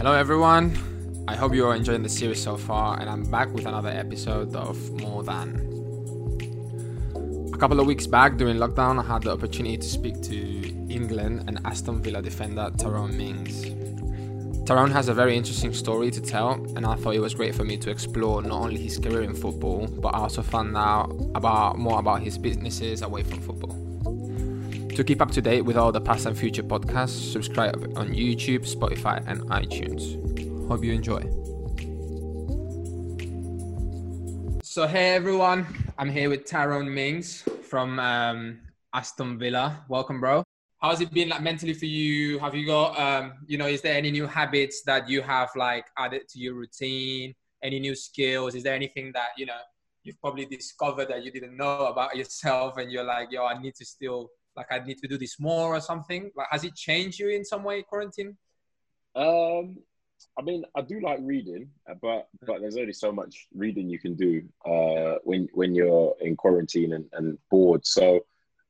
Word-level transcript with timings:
Hello, 0.00 0.14
everyone. 0.14 0.72
I 1.28 1.36
hope 1.36 1.54
you 1.54 1.66
are 1.66 1.76
enjoying 1.76 2.02
the 2.02 2.08
series 2.08 2.42
so 2.42 2.56
far, 2.56 2.98
and 2.98 3.10
I'm 3.10 3.30
back 3.30 3.52
with 3.52 3.66
another 3.66 3.90
episode 3.90 4.56
of 4.56 4.78
More 4.92 5.22
Than. 5.22 5.60
A 7.52 7.58
couple 7.58 7.78
of 7.78 7.86
weeks 7.86 8.06
back 8.06 8.38
during 8.38 8.56
lockdown, 8.56 8.98
I 8.98 9.06
had 9.06 9.24
the 9.24 9.32
opportunity 9.32 9.76
to 9.76 9.86
speak 9.86 10.22
to 10.22 10.36
England 10.88 11.44
and 11.48 11.60
Aston 11.66 12.00
Villa 12.00 12.22
defender 12.22 12.70
Tyrone 12.78 13.14
Mings. 13.14 13.62
Tyrone 14.66 14.90
has 14.90 15.08
a 15.10 15.12
very 15.12 15.36
interesting 15.36 15.74
story 15.74 16.10
to 16.12 16.22
tell, 16.22 16.52
and 16.76 16.86
I 16.86 16.94
thought 16.94 17.14
it 17.14 17.20
was 17.20 17.34
great 17.34 17.54
for 17.54 17.64
me 17.64 17.76
to 17.76 17.90
explore 17.90 18.40
not 18.40 18.58
only 18.58 18.78
his 18.78 18.98
career 18.98 19.20
in 19.20 19.34
football, 19.34 19.86
but 19.86 20.14
also 20.14 20.40
find 20.40 20.74
out 20.78 21.14
about 21.34 21.76
more 21.76 21.98
about 21.98 22.22
his 22.22 22.38
businesses 22.38 23.02
away 23.02 23.22
from 23.22 23.38
football. 23.42 23.79
To 24.96 25.04
keep 25.04 25.22
up 25.22 25.30
to 25.30 25.40
date 25.40 25.62
with 25.62 25.76
all 25.76 25.92
the 25.92 26.00
past 26.00 26.26
and 26.26 26.36
future 26.36 26.64
podcasts, 26.64 27.32
subscribe 27.32 27.76
on 27.96 28.08
YouTube, 28.08 28.68
Spotify, 28.68 29.22
and 29.26 29.40
iTunes. 29.42 30.18
Hope 30.68 30.82
you 30.82 30.92
enjoy. 30.92 31.20
So, 34.64 34.86
hey 34.88 35.14
everyone, 35.14 35.64
I'm 35.96 36.10
here 36.10 36.28
with 36.28 36.44
Tyrone 36.44 36.92
Mings 36.92 37.44
from 37.62 38.00
um, 38.00 38.60
Aston 38.92 39.38
Villa. 39.38 39.84
Welcome, 39.88 40.20
bro. 40.20 40.42
How's 40.78 41.00
it 41.00 41.12
been 41.12 41.28
like 41.28 41.42
mentally 41.42 41.74
for 41.74 41.86
you? 41.86 42.40
Have 42.40 42.56
you 42.56 42.66
got, 42.66 42.98
um, 42.98 43.34
you 43.46 43.58
know, 43.58 43.66
is 43.66 43.82
there 43.82 43.94
any 43.94 44.10
new 44.10 44.26
habits 44.26 44.82
that 44.86 45.08
you 45.08 45.22
have 45.22 45.50
like 45.54 45.86
added 45.98 46.22
to 46.30 46.38
your 46.40 46.54
routine? 46.54 47.32
Any 47.62 47.78
new 47.78 47.94
skills? 47.94 48.54
Is 48.56 48.64
there 48.64 48.74
anything 48.74 49.12
that 49.14 49.28
you 49.38 49.46
know 49.46 49.60
you've 50.02 50.20
probably 50.20 50.46
discovered 50.46 51.08
that 51.08 51.24
you 51.24 51.30
didn't 51.30 51.56
know 51.56 51.86
about 51.86 52.16
yourself, 52.20 52.76
and 52.78 52.90
you're 52.90 53.04
like, 53.04 53.30
yo, 53.30 53.46
I 53.46 53.60
need 53.60 53.76
to 53.76 53.84
still 53.84 54.30
like 54.56 54.66
I 54.70 54.78
need 54.80 54.98
to 54.98 55.08
do 55.08 55.18
this 55.18 55.38
more 55.38 55.74
or 55.74 55.80
something? 55.80 56.30
Like, 56.36 56.48
has 56.50 56.64
it 56.64 56.74
changed 56.74 57.18
you 57.18 57.28
in 57.28 57.44
some 57.44 57.62
way, 57.64 57.82
quarantine? 57.82 58.36
Um, 59.14 59.78
I 60.38 60.42
mean, 60.42 60.64
I 60.76 60.82
do 60.82 61.00
like 61.00 61.18
reading, 61.22 61.70
uh, 61.88 61.94
but 62.00 62.28
but 62.46 62.60
there's 62.60 62.76
only 62.76 62.92
so 62.92 63.12
much 63.12 63.48
reading 63.54 63.88
you 63.88 63.98
can 63.98 64.14
do 64.14 64.42
uh, 64.64 65.16
when 65.24 65.48
when 65.52 65.74
you're 65.74 66.14
in 66.20 66.36
quarantine 66.36 66.92
and, 66.92 67.06
and 67.12 67.38
bored. 67.50 67.86
So 67.86 68.20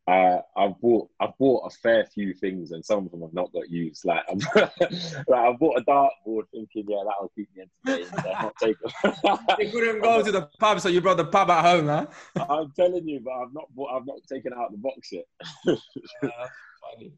uh, 0.09 0.41
I've 0.57 0.81
bought 0.81 1.09
I've 1.21 1.37
bought 1.39 1.67
a 1.67 1.71
fair 1.71 2.05
few 2.05 2.35
things, 2.35 2.73
and 2.73 2.85
some 2.85 3.05
of 3.05 3.11
them 3.11 3.21
have 3.21 3.35
not 3.35 3.53
got 3.53 3.71
used. 3.71 4.05
Like, 4.05 4.25
I'm, 4.31 4.39
like 4.55 5.41
I 5.41 5.53
bought 5.53 5.79
a 5.79 5.85
dartboard, 5.85 6.45
thinking, 6.53 6.87
yeah, 6.89 7.03
that'll 7.05 7.31
keep 7.37 7.49
me 7.55 7.65
entertained. 7.87 8.11
I've 8.17 8.43
not 8.43 8.57
taken. 8.57 8.91
you 9.59 9.71
couldn't 9.71 10.03
go 10.03 10.23
to 10.23 10.33
the 10.33 10.49
pub, 10.59 10.81
so 10.81 10.89
you 10.89 11.01
brought 11.01 11.19
the 11.19 11.27
pub 11.27 11.51
at 11.51 11.65
home, 11.65 11.87
huh? 11.87 12.07
I'm 12.49 12.73
telling 12.75 13.07
you, 13.07 13.21
but 13.21 13.33
I've 13.33 13.53
not 13.53 13.67
bought, 13.75 13.95
I've 13.95 14.07
not 14.07 14.19
taken 14.29 14.53
out 14.53 14.73
the 14.73 14.79
box 14.79 15.13
yet. 15.13 15.27
yeah, 15.67 15.77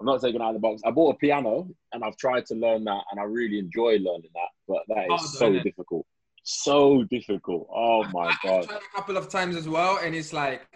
I'm 0.01 0.07
not 0.07 0.21
taking 0.21 0.43
out 0.43 0.53
the 0.53 0.59
box. 0.59 0.83
I 0.85 0.91
bought 0.91 1.15
a 1.15 1.19
piano, 1.19 1.69
and 1.93 2.05
I've 2.05 2.17
tried 2.17 2.47
to 2.47 2.55
learn 2.55 2.85
that, 2.85 3.05
and 3.11 3.21
I 3.21 3.25
really 3.25 3.59
enjoy 3.59 3.93
learning 3.93 4.31
that, 4.35 4.51
but 4.69 4.83
that 4.89 5.05
is 5.05 5.09
oh, 5.11 5.27
so 5.39 5.53
it? 5.55 5.63
difficult. 5.63 6.05
So 6.43 7.05
difficult. 7.05 7.69
Oh 7.73 8.05
my 8.13 8.27
I, 8.27 8.37
god! 8.43 8.61
I've 8.63 8.69
tried 8.69 8.77
a 8.77 8.97
couple 8.97 9.17
of 9.17 9.29
times 9.31 9.57
as 9.57 9.69
well, 9.69 9.99
and 10.03 10.15
it's 10.15 10.33
like 10.33 10.67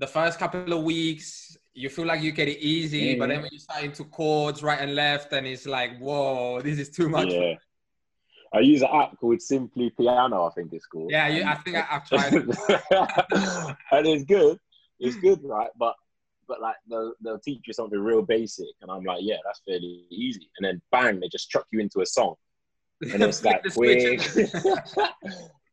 the 0.00 0.06
first 0.06 0.38
couple 0.38 0.72
of 0.72 0.82
weeks 0.82 1.56
you 1.74 1.88
feel 1.88 2.06
like 2.06 2.22
you 2.22 2.32
get 2.32 2.48
it 2.48 2.58
easy, 2.58 3.12
mm-hmm. 3.12 3.20
but 3.20 3.28
then 3.28 3.42
when 3.42 3.50
you 3.52 3.58
start 3.58 3.84
into 3.84 4.04
chords 4.04 4.62
right 4.62 4.80
and 4.80 4.94
left, 4.94 5.32
and 5.32 5.46
it's 5.46 5.66
like, 5.66 5.98
whoa, 5.98 6.60
this 6.62 6.78
is 6.78 6.90
too 6.90 7.08
much. 7.08 7.28
Yeah. 7.28 7.54
I 8.52 8.60
use 8.60 8.82
an 8.82 8.88
app 8.92 9.16
called 9.20 9.40
Simply 9.40 9.90
Piano, 9.90 10.44
I 10.44 10.50
think 10.54 10.72
it's 10.72 10.86
called. 10.86 11.10
Yeah, 11.12 11.28
you, 11.28 11.44
I 11.44 11.54
think 11.54 11.76
I, 11.76 11.82
have 11.82 12.08
tried 12.08 12.34
it. 12.34 12.44
and 13.92 14.06
it's 14.06 14.24
good. 14.24 14.58
It's 14.98 15.16
good, 15.16 15.40
right? 15.44 15.70
But 15.78 15.94
but 16.48 16.60
like 16.60 16.74
they'll, 16.88 17.12
they'll 17.22 17.38
teach 17.38 17.62
you 17.66 17.72
something 17.72 17.98
real 17.98 18.22
basic, 18.22 18.66
and 18.82 18.90
I'm 18.90 19.04
like, 19.04 19.20
yeah, 19.20 19.36
that's 19.44 19.60
fairly 19.64 20.04
easy. 20.10 20.50
And 20.58 20.66
then 20.66 20.82
bang, 20.90 21.20
they 21.20 21.28
just 21.28 21.48
chuck 21.48 21.66
you 21.70 21.78
into 21.78 22.00
a 22.00 22.06
song, 22.06 22.34
and 23.02 23.22
it's 23.22 23.44
like 23.44 23.62
quick. 23.72 24.20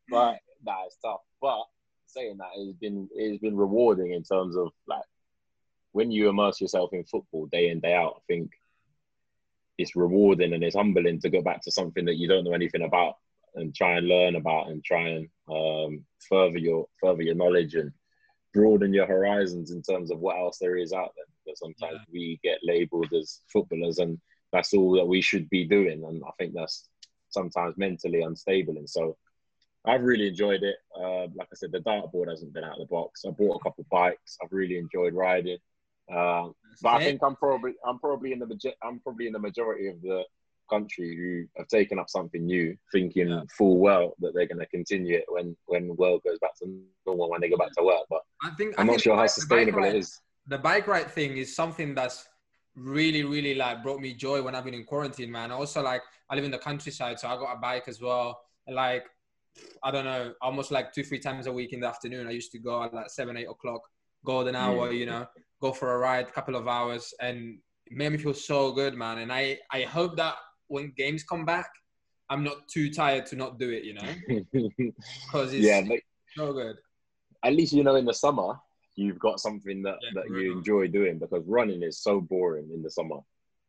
but 0.09 0.38
nah, 0.64 0.86
it's 0.86 0.98
tough. 1.03 1.22
But 1.42 1.64
saying 2.08 2.38
that, 2.38 2.50
it's 2.56 2.78
been 2.78 3.10
it's 3.14 3.42
been 3.42 3.58
rewarding 3.58 4.12
in 4.12 4.23
terms 4.23 4.56
of 4.56 4.70
like 4.88 5.04
when 5.92 6.12
you 6.12 6.30
immerse 6.30 6.62
yourself 6.62 6.92
in 6.94 7.04
football 7.06 7.48
day 7.48 7.70
in 7.70 7.80
day 7.80 7.94
out, 7.94 8.16
I 8.18 8.22
think 8.28 8.52
it's 9.78 9.95
rewarding 9.95 10.54
and 10.54 10.64
it's 10.64 10.76
humbling 10.76 11.20
to 11.22 11.30
go 11.30 11.42
back 11.42 11.62
to 11.64 11.72
something 11.72 12.06
that 12.06 12.17
you 12.17 12.28
don't 12.28 12.44
know 12.44 12.54
anything 12.54 12.84
about 12.84 13.16
and 13.56 13.73
try 13.76 13.98
and 13.98 14.08
learn 14.08 14.36
about 14.36 14.67
and 14.67 14.84
try 14.84 15.08
and 15.08 15.30
um, 15.50 16.06
further 16.30 16.58
your 16.58 16.88
further 17.02 17.23
your 17.23 17.36
knowledge 17.36 17.76
and 17.76 17.92
broaden 18.54 18.94
your 18.94 19.06
horizons 19.06 19.72
in 19.72 19.82
terms 19.82 20.12
of 20.12 20.20
what 20.20 20.38
else 20.38 20.58
there 20.60 20.78
is 20.78 20.94
out 20.94 21.14
there. 21.16 21.26
Because 21.46 21.60
sometimes 21.60 22.00
yeah. 22.08 22.14
we 22.14 22.40
get 22.44 22.60
labelled 22.64 23.14
as 23.14 23.42
footballers 23.52 24.00
and 24.00 24.20
that's 24.52 24.73
all 24.73 24.94
that 24.94 25.08
we 25.08 25.22
should 25.22 25.50
be 25.50 25.66
doing, 25.66 26.04
and 26.06 26.23
I 26.26 26.32
think 26.38 26.54
that's 26.54 26.88
sometimes 27.30 27.78
mentally 27.78 28.22
unstable. 28.22 28.78
And 28.78 28.90
so 28.90 29.17
I've 29.87 30.03
really 30.03 30.27
enjoyed 30.27 30.64
it. 30.64 30.75
Uh, 30.95 31.27
like 31.36 31.48
I 31.52 31.55
said, 31.55 31.71
the 31.71 31.80
dartboard 31.80 32.30
hasn't 32.30 32.53
been 32.53 32.64
out 32.64 32.73
of 32.73 32.80
the 32.80 32.86
box. 32.86 33.23
I 33.25 33.31
bought 33.31 33.55
a 33.55 33.64
couple 33.64 33.83
of 33.83 33.89
bikes. 33.89 34.37
I've 34.43 34.52
really 34.52 34.77
enjoyed 34.77 35.14
riding. 35.14 35.58
Uh, 36.14 36.49
but 36.81 36.89
I 36.89 37.03
think 37.03 37.21
I'm 37.23 37.36
probably 37.36 37.73
I'm 37.86 37.99
probably 37.99 38.31
in 38.31 38.39
the 38.39 38.73
I'm 38.83 38.99
probably 38.99 39.27
in 39.27 39.33
the 39.33 39.39
majority 39.39 39.87
of 39.87 40.02
the 40.02 40.23
country 40.70 41.15
who 41.15 41.59
have 41.59 41.67
taken 41.67 41.99
up 41.99 42.09
something 42.09 42.45
new, 42.45 42.75
thinking 42.92 43.30
yeah. 43.30 43.42
full 43.58 43.77
well 43.77 44.14
that 44.20 44.33
they're 44.33 44.45
going 44.45 44.59
to 44.59 44.65
continue 44.67 45.17
it 45.17 45.25
when 45.27 45.55
when 45.65 45.87
the 45.87 45.93
world 45.93 46.21
goes 46.25 46.37
back 46.39 46.55
to 46.59 46.81
normal 47.05 47.30
when 47.30 47.42
they 47.42 47.49
go 47.49 47.58
back 47.58 47.73
to 47.77 47.83
work. 47.83 48.04
But 48.09 48.21
I 48.43 48.52
think 48.52 48.75
I'm 48.77 48.89
I 48.89 48.93
not 48.93 49.02
sure 49.02 49.15
how 49.15 49.27
sustainable 49.27 49.80
ride, 49.80 49.95
it 49.95 49.99
is. 49.99 50.19
The 50.48 50.58
bike 50.58 50.87
ride 50.87 51.11
thing 51.11 51.37
is 51.37 51.55
something 51.55 51.93
that's 51.93 52.27
really 52.75 53.23
really 53.23 53.55
like 53.55 53.83
brought 53.83 53.99
me 53.99 54.14
joy 54.14 54.42
when 54.42 54.55
I've 54.55 54.65
been 54.65 54.73
in 54.73 54.86
quarantine, 54.86 55.31
man. 55.31 55.52
Also, 55.52 55.81
like 55.81 56.04
I 56.30 56.36
live 56.36 56.45
in 56.45 56.52
the 56.52 56.59
countryside, 56.59 57.19
so 57.19 57.27
I 57.27 57.36
got 57.36 57.54
a 57.54 57.59
bike 57.59 57.87
as 57.87 58.02
well. 58.02 58.42
like 58.69 59.05
I 59.84 59.92
don't 59.92 60.06
know, 60.06 60.34
almost 60.42 60.72
like 60.72 60.94
two 60.94 61.04
three 61.04 61.20
times 61.20 61.48
a 61.48 61.52
week 61.52 61.73
in 61.73 61.80
the 61.80 61.88
afternoon. 61.88 62.28
I 62.28 62.32
used 62.32 62.52
to 62.54 62.60
go 62.60 62.84
at 62.84 62.94
like 62.94 63.10
seven 63.10 63.38
eight 63.38 63.48
o'clock, 63.50 63.82
golden 64.23 64.56
hour, 64.56 64.92
you 64.92 65.06
know 65.06 65.28
go 65.62 65.72
for 65.72 65.94
a 65.94 65.98
ride, 65.98 66.32
couple 66.34 66.56
of 66.56 66.68
hours, 66.68 67.14
and 67.20 67.60
it 67.86 67.94
made 67.94 68.12
me 68.12 68.17
feel 68.17 68.34
so 68.34 68.72
good, 68.72 68.94
man. 68.96 69.20
And 69.20 69.32
I 69.32 69.58
I 69.72 69.82
hope 69.82 70.16
that 70.17 70.36
when 70.67 70.94
games 70.98 71.23
come 71.23 71.46
back, 71.46 71.70
I'm 72.30 72.44
not 72.44 72.67
too 72.67 72.92
tired 72.92 73.26
to 73.28 73.36
not 73.36 73.60
do 73.60 73.70
it, 73.70 73.84
you 73.84 73.94
know, 73.94 74.02
because 74.52 75.54
it's 75.54 75.66
yeah, 75.66 75.82
like, 75.88 76.06
so 76.36 76.54
good. 76.54 76.78
At 77.44 77.54
least 77.54 77.73
you 77.73 77.84
know 77.84 77.96
in 77.96 78.06
the 78.06 78.14
summer 78.14 78.60
you've 78.96 79.20
got 79.20 79.40
something 79.40 79.84
that, 79.84 79.98
yeah, 80.02 80.10
that 80.16 80.30
you 80.32 80.52
enjoy 80.52 80.88
doing 80.88 81.20
because 81.20 81.44
running 81.46 81.84
is 81.84 82.00
so 82.00 82.20
boring 82.20 82.67
in 82.73 82.82
the 82.82 82.90
summer. 82.90 83.20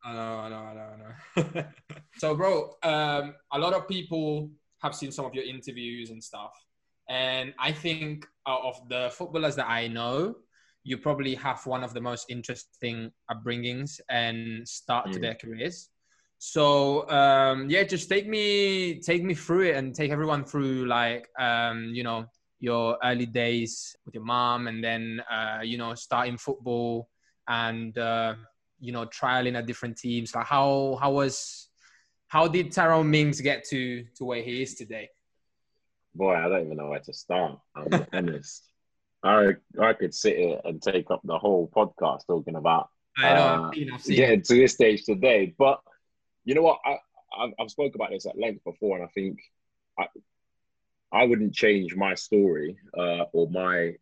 I 0.02 0.14
know, 0.14 0.38
I 0.38 0.48
know, 0.48 0.56
I 0.56 0.74
know, 0.74 0.86
I 1.36 1.54
know. 1.56 1.64
so, 2.18 2.34
bro, 2.34 2.70
um, 2.82 3.34
a 3.52 3.58
lot 3.58 3.74
of 3.74 3.86
people 3.88 4.50
have 4.82 4.94
seen 4.94 5.12
some 5.12 5.24
of 5.24 5.34
your 5.34 5.44
interviews 5.44 6.10
and 6.10 6.22
stuff, 6.22 6.52
and 7.08 7.54
I 7.58 7.72
think 7.72 8.26
out 8.46 8.62
of 8.62 8.88
the 8.88 9.10
footballers 9.12 9.56
that 9.56 9.68
I 9.68 9.88
know, 9.88 10.36
you 10.84 10.98
probably 10.98 11.34
have 11.34 11.64
one 11.66 11.84
of 11.84 11.94
the 11.94 12.00
most 12.00 12.26
interesting 12.28 13.10
upbringings 13.30 14.00
and 14.08 14.66
start 14.66 15.08
mm. 15.08 15.12
to 15.12 15.18
their 15.18 15.34
careers. 15.34 15.90
So 16.38 17.08
um, 17.10 17.68
yeah, 17.68 17.82
just 17.82 18.08
take 18.08 18.28
me 18.28 19.00
take 19.00 19.24
me 19.24 19.34
through 19.34 19.70
it 19.70 19.76
and 19.76 19.94
take 19.94 20.10
everyone 20.10 20.44
through 20.44 20.86
like 20.86 21.28
um, 21.38 21.90
you 21.92 22.04
know 22.04 22.26
your 22.60 22.96
early 23.02 23.26
days 23.26 23.96
with 24.04 24.14
your 24.14 24.24
mom 24.24 24.66
and 24.68 24.82
then 24.82 25.22
uh, 25.30 25.60
you 25.62 25.78
know 25.78 25.94
starting 25.94 26.36
football 26.36 27.08
and 27.48 27.96
uh, 27.98 28.34
you 28.78 28.92
know 28.92 29.04
trialing 29.06 29.56
at 29.56 29.66
different 29.66 29.96
teams. 29.96 30.34
Like 30.34 30.46
how 30.46 30.96
how 31.00 31.12
was 31.12 31.67
how 32.28 32.46
did 32.46 32.70
Tyrone 32.72 33.10
Mings 33.10 33.40
get 33.40 33.64
to 33.70 34.04
to 34.16 34.24
where 34.24 34.42
he 34.42 34.62
is 34.62 34.74
today? 34.74 35.08
Boy, 36.14 36.34
I 36.34 36.48
don't 36.48 36.66
even 36.66 36.76
know 36.76 36.88
where 36.88 37.00
to 37.00 37.12
start. 37.12 37.58
I'm 37.74 38.06
honest. 38.12 38.64
I 39.22 39.56
I 39.80 39.94
could 39.94 40.14
sit 40.14 40.38
here 40.38 40.60
and 40.64 40.80
take 40.80 41.10
up 41.10 41.20
the 41.24 41.38
whole 41.38 41.70
podcast 41.74 42.26
talking 42.26 42.54
about 42.54 42.90
I 43.16 43.34
know, 43.34 43.40
uh, 43.40 43.70
getting 44.06 44.42
to 44.42 44.54
this 44.54 44.74
stage 44.74 45.04
today. 45.04 45.54
But 45.58 45.80
you 46.44 46.54
know 46.54 46.62
what? 46.62 46.78
I 46.84 46.98
I've, 47.36 47.52
I've 47.58 47.70
spoke 47.70 47.94
about 47.94 48.10
this 48.10 48.26
at 48.26 48.38
length 48.38 48.62
before, 48.64 48.96
and 48.96 49.04
I 49.04 49.08
think 49.08 49.40
I 49.98 50.06
I 51.10 51.24
wouldn't 51.24 51.54
change 51.54 51.96
my 51.96 52.14
story 52.14 52.76
uh, 52.96 53.24
or 53.32 53.50
my 53.50 53.94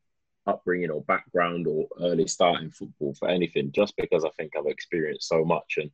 upbringing 0.47 0.91
or 0.91 1.03
background 1.03 1.67
or 1.67 1.87
early 2.01 2.27
start 2.27 2.61
in 2.61 2.71
football 2.71 3.15
for 3.15 3.29
anything, 3.29 3.73
just 3.73 3.97
because 3.97 4.25
I 4.25 4.31
think 4.37 4.53
I've 4.57 4.67
experienced 4.67 5.29
so 5.29 5.45
much. 5.45 5.79
And 5.79 5.91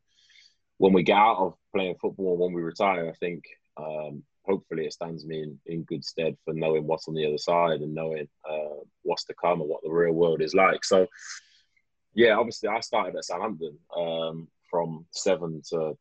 when 0.83 0.93
we 0.93 1.05
get 1.05 1.17
out 1.17 1.37
of 1.37 1.55
playing 1.73 1.95
football, 2.01 2.37
when 2.37 2.53
we 2.53 2.61
retire, 2.61 3.09
I 3.09 3.13
think 3.13 3.45
um, 3.77 4.25
hopefully 4.45 4.87
it 4.87 4.93
stands 4.93 5.25
me 5.25 5.41
in, 5.41 5.61
in 5.65 5.85
good 5.85 6.05
stead 6.05 6.37
for 6.45 6.53
knowing 6.55 6.89
what's 6.89 7.07
on 7.07 7.15
the 7.15 7.25
other 7.25 7.39
side 7.39 7.83
and 7.83 7.95
knowing 7.95 8.27
uh, 8.45 8.81
what's 9.03 9.23
to 9.27 9.35
come 9.41 9.61
and 9.61 9.71
what 9.71 9.85
the 9.85 9.93
real 9.93 10.13
world 10.13 10.43
is 10.43 10.55
like. 10.55 10.85
So, 10.85 11.07
yeah, 12.15 12.33
obviously 12.33 12.69
I 12.69 12.81
started 12.81 13.15
at 13.15 13.25
Southampton 13.25 13.79
um, 13.97 14.49
from 14.69 15.07
seven 15.13 15.63
to 15.71 15.97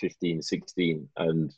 15, 0.00 0.42
16, 0.42 1.08
and 1.16 1.54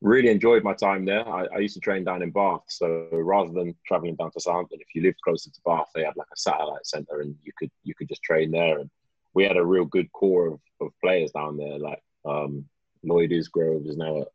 really 0.00 0.30
enjoyed 0.30 0.64
my 0.64 0.74
time 0.74 1.04
there. 1.04 1.24
I, 1.28 1.46
I, 1.54 1.58
used 1.58 1.74
to 1.74 1.80
train 1.80 2.02
down 2.02 2.22
in 2.22 2.32
Bath, 2.32 2.64
so 2.66 3.06
rather 3.12 3.52
than 3.52 3.72
traveling 3.86 4.16
down 4.16 4.32
to 4.32 4.40
Southampton, 4.40 4.80
if 4.80 4.96
you 4.96 5.02
lived 5.02 5.20
closer 5.22 5.48
to 5.48 5.60
Bath, 5.64 5.90
they 5.94 6.02
had 6.02 6.16
like 6.16 6.26
a 6.32 6.36
satellite 6.36 6.86
centre, 6.88 7.20
and 7.20 7.36
you 7.44 7.52
could 7.56 7.70
you 7.84 7.94
could 7.94 8.08
just 8.08 8.24
train 8.24 8.50
there. 8.50 8.80
And 8.80 8.90
we 9.34 9.44
had 9.44 9.56
a 9.56 9.64
real 9.64 9.84
good 9.84 10.10
core 10.12 10.46
of, 10.46 10.60
of 10.80 10.92
players 11.02 11.32
down 11.32 11.56
there, 11.56 11.78
like 11.78 12.02
um, 12.24 12.64
Lloyd 13.02 13.30
Isgrove 13.30 13.88
is 13.88 13.96
now 13.96 14.22
at 14.22 14.28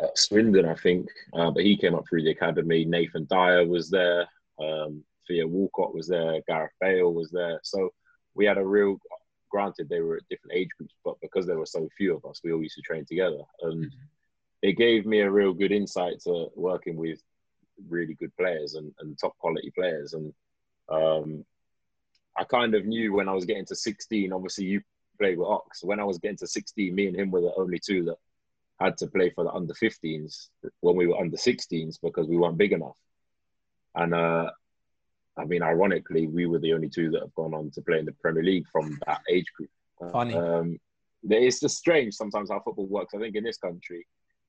at 0.00 0.18
Swindon, 0.18 0.66
I 0.66 0.74
think. 0.74 1.08
Uh, 1.32 1.50
but 1.50 1.64
he 1.64 1.76
came 1.76 1.94
up 1.94 2.04
through 2.08 2.22
the 2.22 2.30
academy. 2.30 2.84
Nathan 2.84 3.26
Dyer 3.30 3.66
was 3.66 3.90
there. 3.90 4.26
Um, 4.60 5.04
Theo 5.26 5.46
Walcott 5.46 5.94
was 5.94 6.08
there. 6.08 6.40
Gareth 6.46 6.72
Bale 6.80 7.12
was 7.12 7.30
there. 7.30 7.60
So 7.62 7.90
we 8.34 8.44
had 8.44 8.58
a 8.58 8.64
real. 8.64 8.98
Granted, 9.50 9.88
they 9.88 10.00
were 10.00 10.16
at 10.16 10.28
different 10.28 10.56
age 10.56 10.70
groups, 10.76 10.94
but 11.04 11.14
because 11.22 11.46
there 11.46 11.58
were 11.58 11.66
so 11.66 11.88
few 11.96 12.16
of 12.16 12.24
us, 12.24 12.40
we 12.42 12.52
all 12.52 12.60
used 12.60 12.74
to 12.74 12.82
train 12.82 13.04
together, 13.06 13.38
and 13.62 13.84
mm-hmm. 13.84 14.04
it 14.62 14.72
gave 14.72 15.06
me 15.06 15.20
a 15.20 15.30
real 15.30 15.52
good 15.52 15.70
insight 15.70 16.18
to 16.22 16.48
working 16.56 16.96
with 16.96 17.20
really 17.88 18.14
good 18.14 18.36
players 18.36 18.74
and, 18.74 18.92
and 18.98 19.16
top 19.16 19.38
quality 19.38 19.70
players. 19.78 20.12
And 20.12 20.34
um, 20.88 21.44
I 22.36 22.44
kind 22.44 22.74
of 22.74 22.84
knew 22.84 23.12
when 23.12 23.28
I 23.28 23.32
was 23.32 23.44
getting 23.44 23.66
to 23.66 23.76
16. 23.76 24.32
Obviously, 24.32 24.64
you 24.64 24.82
played 25.18 25.38
with 25.38 25.48
Ox. 25.48 25.84
When 25.84 26.00
I 26.00 26.04
was 26.04 26.18
getting 26.18 26.36
to 26.38 26.46
16, 26.46 26.94
me 26.94 27.06
and 27.06 27.16
him 27.16 27.30
were 27.30 27.40
the 27.40 27.54
only 27.56 27.78
two 27.78 28.04
that 28.04 28.16
had 28.80 28.96
to 28.98 29.06
play 29.06 29.30
for 29.30 29.44
the 29.44 29.52
under 29.52 29.74
15s 29.74 30.48
when 30.80 30.96
we 30.96 31.06
were 31.06 31.18
under 31.18 31.36
16s 31.36 31.98
because 32.02 32.26
we 32.26 32.36
weren't 32.36 32.58
big 32.58 32.72
enough. 32.72 32.96
And 33.94 34.14
uh, 34.14 34.50
I 35.36 35.44
mean, 35.44 35.62
ironically, 35.62 36.26
we 36.26 36.46
were 36.46 36.58
the 36.58 36.72
only 36.72 36.88
two 36.88 37.10
that 37.12 37.22
have 37.22 37.34
gone 37.34 37.54
on 37.54 37.70
to 37.72 37.82
play 37.82 37.98
in 37.98 38.04
the 38.04 38.12
Premier 38.12 38.42
League 38.42 38.66
from 38.70 38.98
that 39.06 39.20
age 39.28 39.46
group. 39.56 39.70
Funny. 40.12 40.34
Um, 40.34 40.78
it's 41.22 41.60
just 41.60 41.78
strange 41.78 42.14
sometimes 42.14 42.50
how 42.50 42.60
football 42.60 42.86
works. 42.86 43.14
I 43.14 43.18
think 43.18 43.36
in 43.36 43.44
this 43.44 43.56
country, 43.56 44.06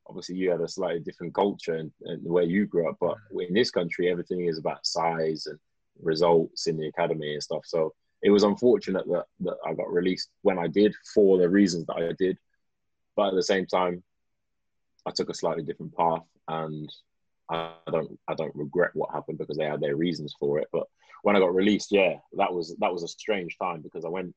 obviously 0.07 0.35
you 0.35 0.51
had 0.51 0.61
a 0.61 0.67
slightly 0.67 0.99
different 0.99 1.33
culture 1.33 1.75
and, 1.75 1.91
and 2.01 2.25
the 2.25 2.31
way 2.31 2.43
you 2.45 2.65
grew 2.65 2.89
up, 2.89 2.97
but 2.99 3.17
in 3.39 3.53
this 3.53 3.71
country, 3.71 4.09
everything 4.09 4.45
is 4.45 4.57
about 4.57 4.85
size 4.85 5.45
and 5.45 5.57
results 6.01 6.67
in 6.67 6.77
the 6.77 6.87
academy 6.87 7.33
and 7.33 7.43
stuff. 7.43 7.63
So 7.65 7.93
it 8.21 8.29
was 8.29 8.43
unfortunate 8.43 9.05
that, 9.07 9.25
that 9.41 9.57
I 9.65 9.73
got 9.73 9.91
released 9.91 10.29
when 10.41 10.57
I 10.57 10.67
did 10.67 10.95
for 11.13 11.37
the 11.37 11.49
reasons 11.49 11.85
that 11.85 11.97
I 11.97 12.13
did. 12.17 12.37
But 13.15 13.29
at 13.29 13.35
the 13.35 13.43
same 13.43 13.65
time, 13.65 14.03
I 15.05 15.11
took 15.11 15.29
a 15.29 15.33
slightly 15.33 15.63
different 15.63 15.95
path, 15.95 16.23
and 16.47 16.91
I 17.49 17.73
don't 17.91 18.19
I 18.27 18.33
don't 18.33 18.55
regret 18.55 18.91
what 18.93 19.13
happened 19.13 19.37
because 19.37 19.57
they 19.57 19.65
had 19.65 19.79
their 19.79 19.95
reasons 19.95 20.35
for 20.39 20.59
it. 20.59 20.67
But 20.71 20.87
when 21.21 21.35
I 21.35 21.39
got 21.39 21.53
released, 21.53 21.91
yeah, 21.91 22.15
that 22.37 22.53
was 22.53 22.75
that 22.79 22.91
was 22.91 23.03
a 23.03 23.07
strange 23.07 23.57
time 23.57 23.81
because 23.81 24.05
I 24.05 24.09
went, 24.09 24.35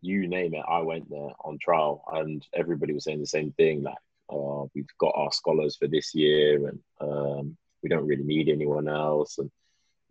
you 0.00 0.26
name 0.26 0.54
it, 0.54 0.64
I 0.66 0.80
went 0.80 1.10
there 1.10 1.30
on 1.44 1.58
trial, 1.60 2.04
and 2.12 2.44
everybody 2.54 2.94
was 2.94 3.04
saying 3.04 3.20
the 3.20 3.26
same 3.26 3.52
thing 3.52 3.82
like, 3.82 3.94
oh, 4.30 4.70
we've 4.74 4.86
got 4.98 5.12
our 5.14 5.30
scholars 5.30 5.76
for 5.76 5.86
this 5.88 6.14
year, 6.14 6.68
and 6.68 6.78
um, 7.00 7.56
we 7.82 7.88
don't 7.90 8.06
really 8.06 8.24
need 8.24 8.48
anyone 8.48 8.88
else, 8.88 9.38
and 9.38 9.50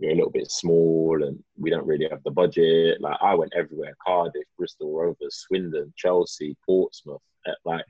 we're 0.01 0.11
a 0.11 0.15
little 0.15 0.31
bit 0.31 0.51
small, 0.51 1.23
and 1.23 1.41
we 1.57 1.69
don't 1.69 1.85
really 1.85 2.07
have 2.09 2.23
the 2.23 2.31
budget. 2.31 2.99
Like 2.99 3.17
I 3.21 3.35
went 3.35 3.53
everywhere: 3.55 3.95
Cardiff, 4.05 4.43
Bristol 4.57 4.93
Rovers, 4.93 5.45
Swindon, 5.47 5.93
Chelsea, 5.95 6.57
Portsmouth, 6.65 7.21
eh, 7.47 7.51
like 7.63 7.85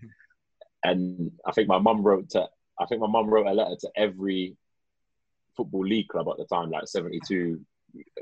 and 0.84 1.32
I 1.46 1.52
think 1.52 1.68
my 1.68 1.78
mum 1.78 2.04
wrote 2.04 2.30
to 2.32 2.48
I 2.80 2.86
think 2.86 3.02
my 3.02 3.08
mum 3.08 3.28
wrote 3.28 3.48
a 3.48 3.54
letter 3.54 3.76
to 3.82 3.90
every 3.96 4.56
football 5.56 5.86
league 5.86 6.08
club 6.08 6.28
at 6.30 6.38
the 6.38 6.46
time, 6.46 6.72
like 6.72 6.88
72 6.88 7.60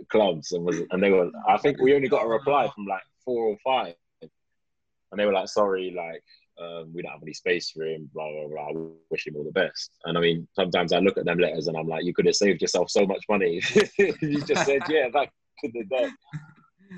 clubs, 0.09 0.51
and 0.51 0.63
was 0.65 0.81
and 0.91 1.01
they 1.01 1.11
were 1.11 1.31
I 1.47 1.57
think 1.57 1.79
we 1.79 1.95
only 1.95 2.09
got 2.09 2.25
a 2.25 2.27
reply 2.27 2.69
from 2.73 2.85
like 2.85 3.03
four 3.23 3.45
or 3.45 3.57
five, 3.63 3.95
and 4.21 5.19
they 5.19 5.25
were 5.25 5.33
like, 5.33 5.47
sorry, 5.47 5.93
like 5.95 6.23
um, 6.59 6.91
we 6.93 7.01
don't 7.01 7.11
have 7.11 7.23
any 7.23 7.33
space 7.33 7.69
for 7.71 7.85
him, 7.85 8.09
blah 8.13 8.29
blah 8.31 8.47
blah. 8.47 8.69
I 8.69 8.87
wish 9.09 9.27
him 9.27 9.35
all 9.35 9.43
the 9.43 9.51
best. 9.51 9.91
And 10.05 10.17
I 10.17 10.21
mean, 10.21 10.47
sometimes 10.53 10.93
I 10.93 10.99
look 10.99 11.17
at 11.17 11.25
them 11.25 11.39
letters 11.39 11.67
and 11.67 11.77
I'm 11.77 11.87
like, 11.87 12.03
you 12.03 12.13
could 12.13 12.25
have 12.25 12.35
saved 12.35 12.61
yourself 12.61 12.89
so 12.89 13.05
much 13.05 13.23
money. 13.29 13.61
you 13.97 14.41
just 14.43 14.65
said, 14.65 14.81
yeah, 14.89 15.09
back 15.09 15.31
in 15.63 15.71
the 15.73 15.83
day. 15.85 16.09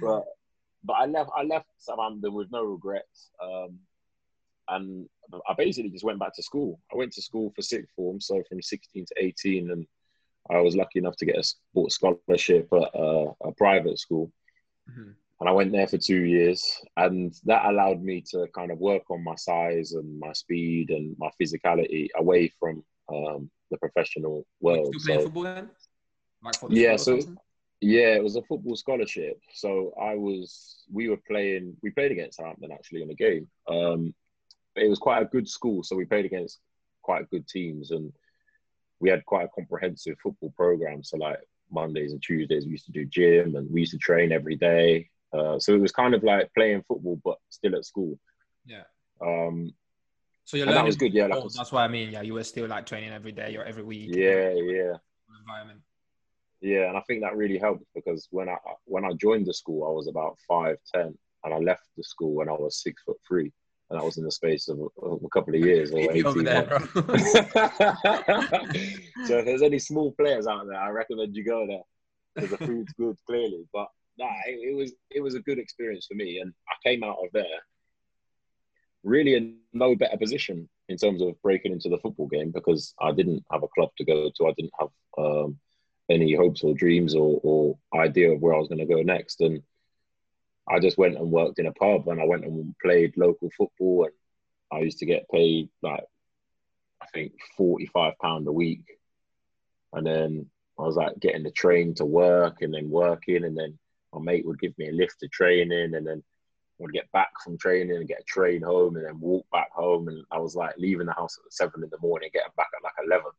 But 0.02 0.24
but 0.84 0.94
I 0.94 1.06
left 1.06 1.30
I 1.36 1.44
left 1.44 1.68
Southampton 1.78 2.34
with 2.34 2.48
no 2.52 2.64
regrets. 2.64 3.30
Um, 3.42 3.80
and 4.70 5.08
I 5.50 5.54
basically 5.58 5.90
just 5.90 6.06
went 6.06 6.20
back 6.20 6.34
to 6.36 6.44
school. 6.44 6.80
I 6.94 6.98
went 6.98 7.12
to 7.14 7.22
school 7.22 7.52
for 7.56 7.62
sixth 7.62 7.92
form, 7.96 8.22
so 8.22 8.42
from 8.48 8.62
16 8.62 9.06
to 9.06 9.16
18, 9.18 9.72
and 9.72 9.86
I 10.50 10.60
was 10.62 10.76
lucky 10.76 11.00
enough 11.00 11.18
to 11.18 11.26
get 11.26 11.38
a 11.38 11.44
sports 11.44 11.96
scholarship 11.96 12.70
at 12.74 12.90
a, 12.94 13.32
a 13.44 13.52
private 13.58 14.00
school. 14.00 14.32
Mm-hmm. 14.90 15.12
And 15.42 15.50
I 15.50 15.54
went 15.54 15.72
there 15.72 15.88
for 15.88 15.98
two 15.98 16.24
years, 16.24 16.64
and 16.98 17.34
that 17.46 17.66
allowed 17.66 18.04
me 18.04 18.24
to 18.30 18.46
kind 18.54 18.70
of 18.70 18.78
work 18.78 19.10
on 19.10 19.24
my 19.24 19.34
size 19.34 19.94
and 19.94 20.20
my 20.20 20.34
speed 20.34 20.92
and 20.92 21.16
my 21.18 21.32
physicality 21.42 22.10
away 22.16 22.54
from 22.60 22.84
um, 23.12 23.50
the 23.72 23.78
professional 23.78 24.46
world. 24.60 24.94
so, 25.00 25.22
football 25.24 25.44
then? 25.44 25.72
Like 26.44 26.56
yeah, 26.70 26.96
so 26.96 27.20
yeah, 27.82 28.14
it 28.14 28.24
was 28.24 28.36
a 28.36 28.44
football 28.44 28.76
scholarship. 28.76 29.40
So 29.52 29.96
I 30.00 30.14
was, 30.14 30.84
we 30.94 31.10
were 31.10 31.20
playing, 31.28 31.76
we 31.82 31.90
played 31.90 32.12
against 32.12 32.38
Southampton 32.38 32.72
actually 32.72 33.02
in 33.02 33.10
a 33.10 33.16
game. 33.16 33.48
Um, 33.68 34.14
it 34.76 34.88
was 34.88 35.00
quite 35.00 35.24
a 35.24 35.26
good 35.26 35.50
school, 35.50 35.82
so 35.82 35.96
we 35.96 36.06
played 36.06 36.26
against 36.26 36.60
quite 37.02 37.28
good 37.32 37.48
teams, 37.48 37.90
and 37.90 38.14
we 39.00 39.10
had 39.10 39.26
quite 39.26 39.46
a 39.46 39.56
comprehensive 39.56 40.18
football 40.22 40.54
program. 40.56 41.04
So 41.04 41.18
like 41.18 41.40
Mondays 41.72 42.12
and 42.12 42.22
Tuesdays, 42.22 42.66
we 42.66 42.74
used 42.74 42.86
to 42.86 42.92
do 42.92 43.06
gym, 43.06 43.56
and 43.56 43.72
we 43.72 43.80
used 43.80 43.94
to 43.94 43.98
train 43.98 44.32
every 44.32 44.56
day. 44.56 45.10
Uh, 45.34 45.60
so 45.60 45.74
it 45.74 45.82
was 45.82 45.92
kind 45.92 46.14
of 46.14 46.24
like 46.24 46.54
playing 46.54 46.84
football, 46.88 47.20
but 47.24 47.38
still 47.50 47.76
at 47.76 47.86
school. 47.86 48.20
Yeah. 48.66 48.84
Um, 49.26 49.74
so 50.46 50.58
you're 50.58 50.66
that 50.66 50.86
was 50.86 50.98
good. 50.98 51.14
Yeah, 51.14 51.28
was, 51.28 51.54
that's 51.54 51.72
what 51.72 51.82
I 51.82 51.88
mean. 51.88 52.12
Yeah, 52.12 52.22
you 52.22 52.34
were 52.34 52.44
still 52.44 52.68
like 52.68 52.86
training 52.86 53.12
every 53.12 53.32
day 53.32 53.56
or 53.56 53.64
every 53.64 53.84
week. 53.84 54.10
Yeah, 54.14 54.50
yeah. 54.50 54.94
Environment. 55.40 55.82
Yeah, 56.60 56.90
and 56.90 56.98
I 56.98 57.02
think 57.02 57.22
that 57.22 57.38
really 57.38 57.58
helped 57.58 57.86
because 57.96 58.28
when 58.32 58.50
I 58.50 58.58
when 58.86 59.06
I 59.06 59.14
joined 59.14 59.48
the 59.48 59.54
school, 59.54 59.88
I 59.88 59.92
was 59.92 60.08
about 60.08 60.38
five 60.48 60.78
ten, 60.94 61.18
and 61.44 61.54
I 61.54 61.58
left 61.58 61.84
the 61.96 62.04
school 62.04 62.34
when 62.34 62.50
I 62.50 62.54
was 62.54 62.82
six 62.82 63.02
foot 63.04 63.18
three 63.28 63.52
and 63.92 64.00
that 64.00 64.06
was 64.06 64.18
in 64.18 64.24
the 64.24 64.32
space 64.32 64.70
of, 64.70 64.80
of 65.04 65.22
a 65.24 65.30
couple 65.30 65.54
of 65.54 65.60
years 65.60 65.92
or 65.92 66.00
18 66.12 66.46
there, 66.46 66.66
months. 66.66 66.94
so 69.28 69.40
if 69.40 69.46
there's 69.46 69.62
any 69.62 69.80
small 69.80 70.14
players 70.14 70.48
out 70.48 70.66
there, 70.68 70.80
I 70.80 70.90
recommend 70.90 71.36
you 71.36 71.44
go 71.44 71.68
there 71.68 71.82
because 72.34 72.52
the 72.52 72.58
food's 72.66 72.94
good, 72.94 73.18
clearly. 73.28 73.66
But 73.74 73.90
nah, 74.18 74.34
it, 74.46 74.72
it, 74.72 74.76
was 74.76 74.92
it 75.10 75.22
was 75.22 75.36
a 75.36 75.40
good 75.40 75.60
experience 75.60 76.08
for 76.08 76.16
me, 76.16 76.40
and 76.40 76.54
I 76.70 76.90
came 76.90 77.04
out 77.04 77.18
of 77.24 77.32
there 77.34 77.46
really 79.04 79.36
in 79.36 79.58
no 79.74 79.96
better 79.96 80.18
position 80.18 80.70
in 80.88 80.98
terms 80.98 81.22
of 81.22 81.42
breaking 81.42 81.72
into 81.72 81.90
the 81.90 81.98
football 81.98 82.28
game 82.28 82.52
because 82.52 82.94
I 83.00 83.12
didn't 83.12 83.44
have 83.52 83.64
a 83.64 83.68
club 83.70 83.90
to 83.98 84.06
go 84.06 84.30
to. 84.30 84.48
I 84.48 84.54
didn't 84.58 84.74
have 84.80 84.90
um, 85.18 85.58
any 86.10 86.36
hopes 86.36 86.64
or 86.64 86.74
dreams 86.74 87.16
or, 87.16 87.40
or 87.44 87.78
idea 87.96 88.32
of 88.32 88.42
where 88.42 88.54
I 88.54 88.60
was 88.60 88.68
going 88.68 88.86
to 88.86 88.94
go 88.94 89.02
next, 89.02 89.42
and 89.42 89.64
I 90.68 90.80
just 90.80 90.98
went 90.98 91.18
and 91.18 91.32
worked 91.32 91.60
in 91.60 91.66
a 91.66 91.74
pub 91.74 92.08
and 92.08 92.22
I 92.22 92.26
went 92.26 92.46
and 92.46 92.76
played 92.82 93.18
local 93.18 93.50
football 93.58 94.06
and 94.06 94.14
I 94.72 94.84
used 94.84 95.00
to 95.00 95.06
get 95.06 95.30
paid 95.30 95.70
like 95.82 96.06
I 97.02 97.08
think 97.08 97.34
forty 97.58 97.88
five 97.88 98.14
pound 98.22 98.48
a 98.48 98.52
week, 98.52 98.84
and 99.94 100.06
then 100.06 100.48
I 100.78 100.84
was 100.84 100.96
like 100.96 101.20
getting 101.20 101.44
the 101.44 101.52
train 101.52 101.96
to 101.96 102.06
work 102.06 102.62
and 102.62 102.74
then 102.74 102.90
working 102.90 103.44
and 103.44 103.58
then 103.58 103.78
my 104.14 104.22
mate 104.22 104.46
would 104.46 104.60
give 104.60 104.78
me 104.78 104.90
a 104.90 104.94
lift 104.94 105.20
to 105.20 105.28
training 105.28 105.96
and 105.96 106.06
then 106.08 106.24
would 106.80 106.94
get 106.94 107.12
back 107.12 107.30
from 107.44 107.58
training 107.58 107.96
and 107.96 108.08
get 108.08 108.22
a 108.22 108.24
train 108.24 108.62
home 108.62 108.96
and 108.96 109.06
then 109.06 109.20
walk 109.20 109.46
back 109.52 109.72
home 109.72 110.08
and 110.08 110.24
I 110.32 110.40
was 110.40 110.56
like 110.56 110.74
leaving 110.78 111.06
the 111.06 111.14
house 111.14 111.38
at 111.46 111.54
seven 111.54 111.84
in 111.84 111.90
the 111.90 112.00
morning, 112.02 112.30
getting 112.34 112.52
back 112.58 112.70
at 112.76 112.84
like 112.84 112.94
eleven. 113.06 113.32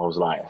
I 0.00 0.04
was 0.04 0.16
like, 0.16 0.42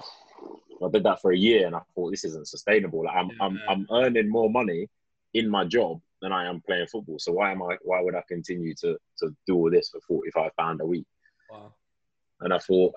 I 0.85 0.91
did 0.91 1.05
that 1.05 1.21
for 1.21 1.33
a 1.33 1.37
year 1.37 1.67
and 1.67 1.77
I 1.77 1.81
thought 1.95 2.11
this 2.11 2.25
isn't 2.25 2.49
sustainable. 2.49 3.05
Like 3.05 3.17
I'm, 3.17 3.29
yeah. 3.31 3.37
I'm, 3.41 3.61
I'm 3.69 3.87
earning 3.91 4.29
more 4.29 4.49
money 4.49 4.89
in 5.35 5.49
my 5.49 5.65
job 5.65 6.01
than 6.21 6.33
I 6.33 6.47
am 6.47 6.63
playing 6.65 6.87
football. 6.87 7.19
So 7.19 7.33
why 7.33 7.51
am 7.51 7.63
I? 7.63 7.77
Why 7.83 8.01
would 8.01 8.15
I 8.15 8.23
continue 8.29 8.75
to 8.77 8.97
to 9.19 9.37
do 9.47 9.57
all 9.57 9.71
this 9.71 9.89
for 9.91 10.01
forty 10.01 10.31
five 10.31 10.57
pound 10.57 10.81
a 10.81 10.87
week? 10.87 11.07
Wow. 11.51 11.75
And 12.41 12.53
I 12.53 12.59
thought, 12.59 12.95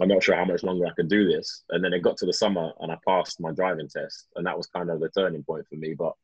I'm 0.00 0.08
not 0.08 0.22
sure 0.22 0.36
how 0.36 0.44
much 0.44 0.62
longer 0.62 0.86
I 0.86 0.94
can 0.94 1.08
do 1.08 1.26
this. 1.28 1.64
And 1.70 1.84
then 1.84 1.92
it 1.92 2.02
got 2.02 2.16
to 2.18 2.26
the 2.26 2.32
summer, 2.32 2.72
and 2.80 2.92
I 2.92 2.98
passed 3.06 3.40
my 3.40 3.52
driving 3.52 3.88
test, 3.88 4.28
and 4.36 4.46
that 4.46 4.56
was 4.56 4.66
kind 4.68 4.90
of 4.90 5.00
the 5.00 5.08
turning 5.08 5.42
point 5.42 5.66
for 5.68 5.76
me. 5.76 5.94
But 5.94 6.14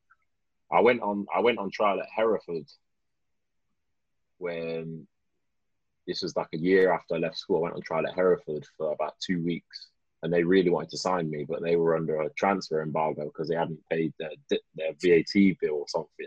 I 0.73 0.81
went 0.81 1.02
on 1.02 1.26
I 1.35 1.40
went 1.40 1.59
on 1.59 1.71
trial 1.71 2.00
at 2.00 2.09
Hereford 2.14 2.66
when 4.38 5.07
this 6.07 6.23
was 6.23 6.37
like 6.37 6.49
a 6.52 6.59
year 6.59 6.93
after 6.93 7.14
I 7.14 7.19
left 7.19 7.38
school. 7.38 7.59
I 7.59 7.61
went 7.61 7.75
on 7.76 7.83
trial 7.83 8.07
at 8.07 8.14
Hereford 8.14 8.66
for 8.76 8.93
about 8.93 9.14
two 9.21 9.43
weeks 9.43 9.88
and 10.25 10.33
they 10.33 10.43
really 10.43 10.71
wanted 10.71 10.88
to 10.88 10.97
sign 10.97 11.31
me, 11.31 11.45
but 11.47 11.62
they 11.62 11.76
were 11.76 11.95
under 11.95 12.23
a 12.23 12.33
transfer 12.33 12.83
embargo 12.83 13.26
because 13.26 13.47
they 13.47 13.57
hadn't 13.57 13.87
paid 13.90 14.14
their, 14.19 14.31
their 14.75 14.93
VAT 15.02 15.59
bill 15.61 15.75
or 15.75 15.88
something. 15.88 16.26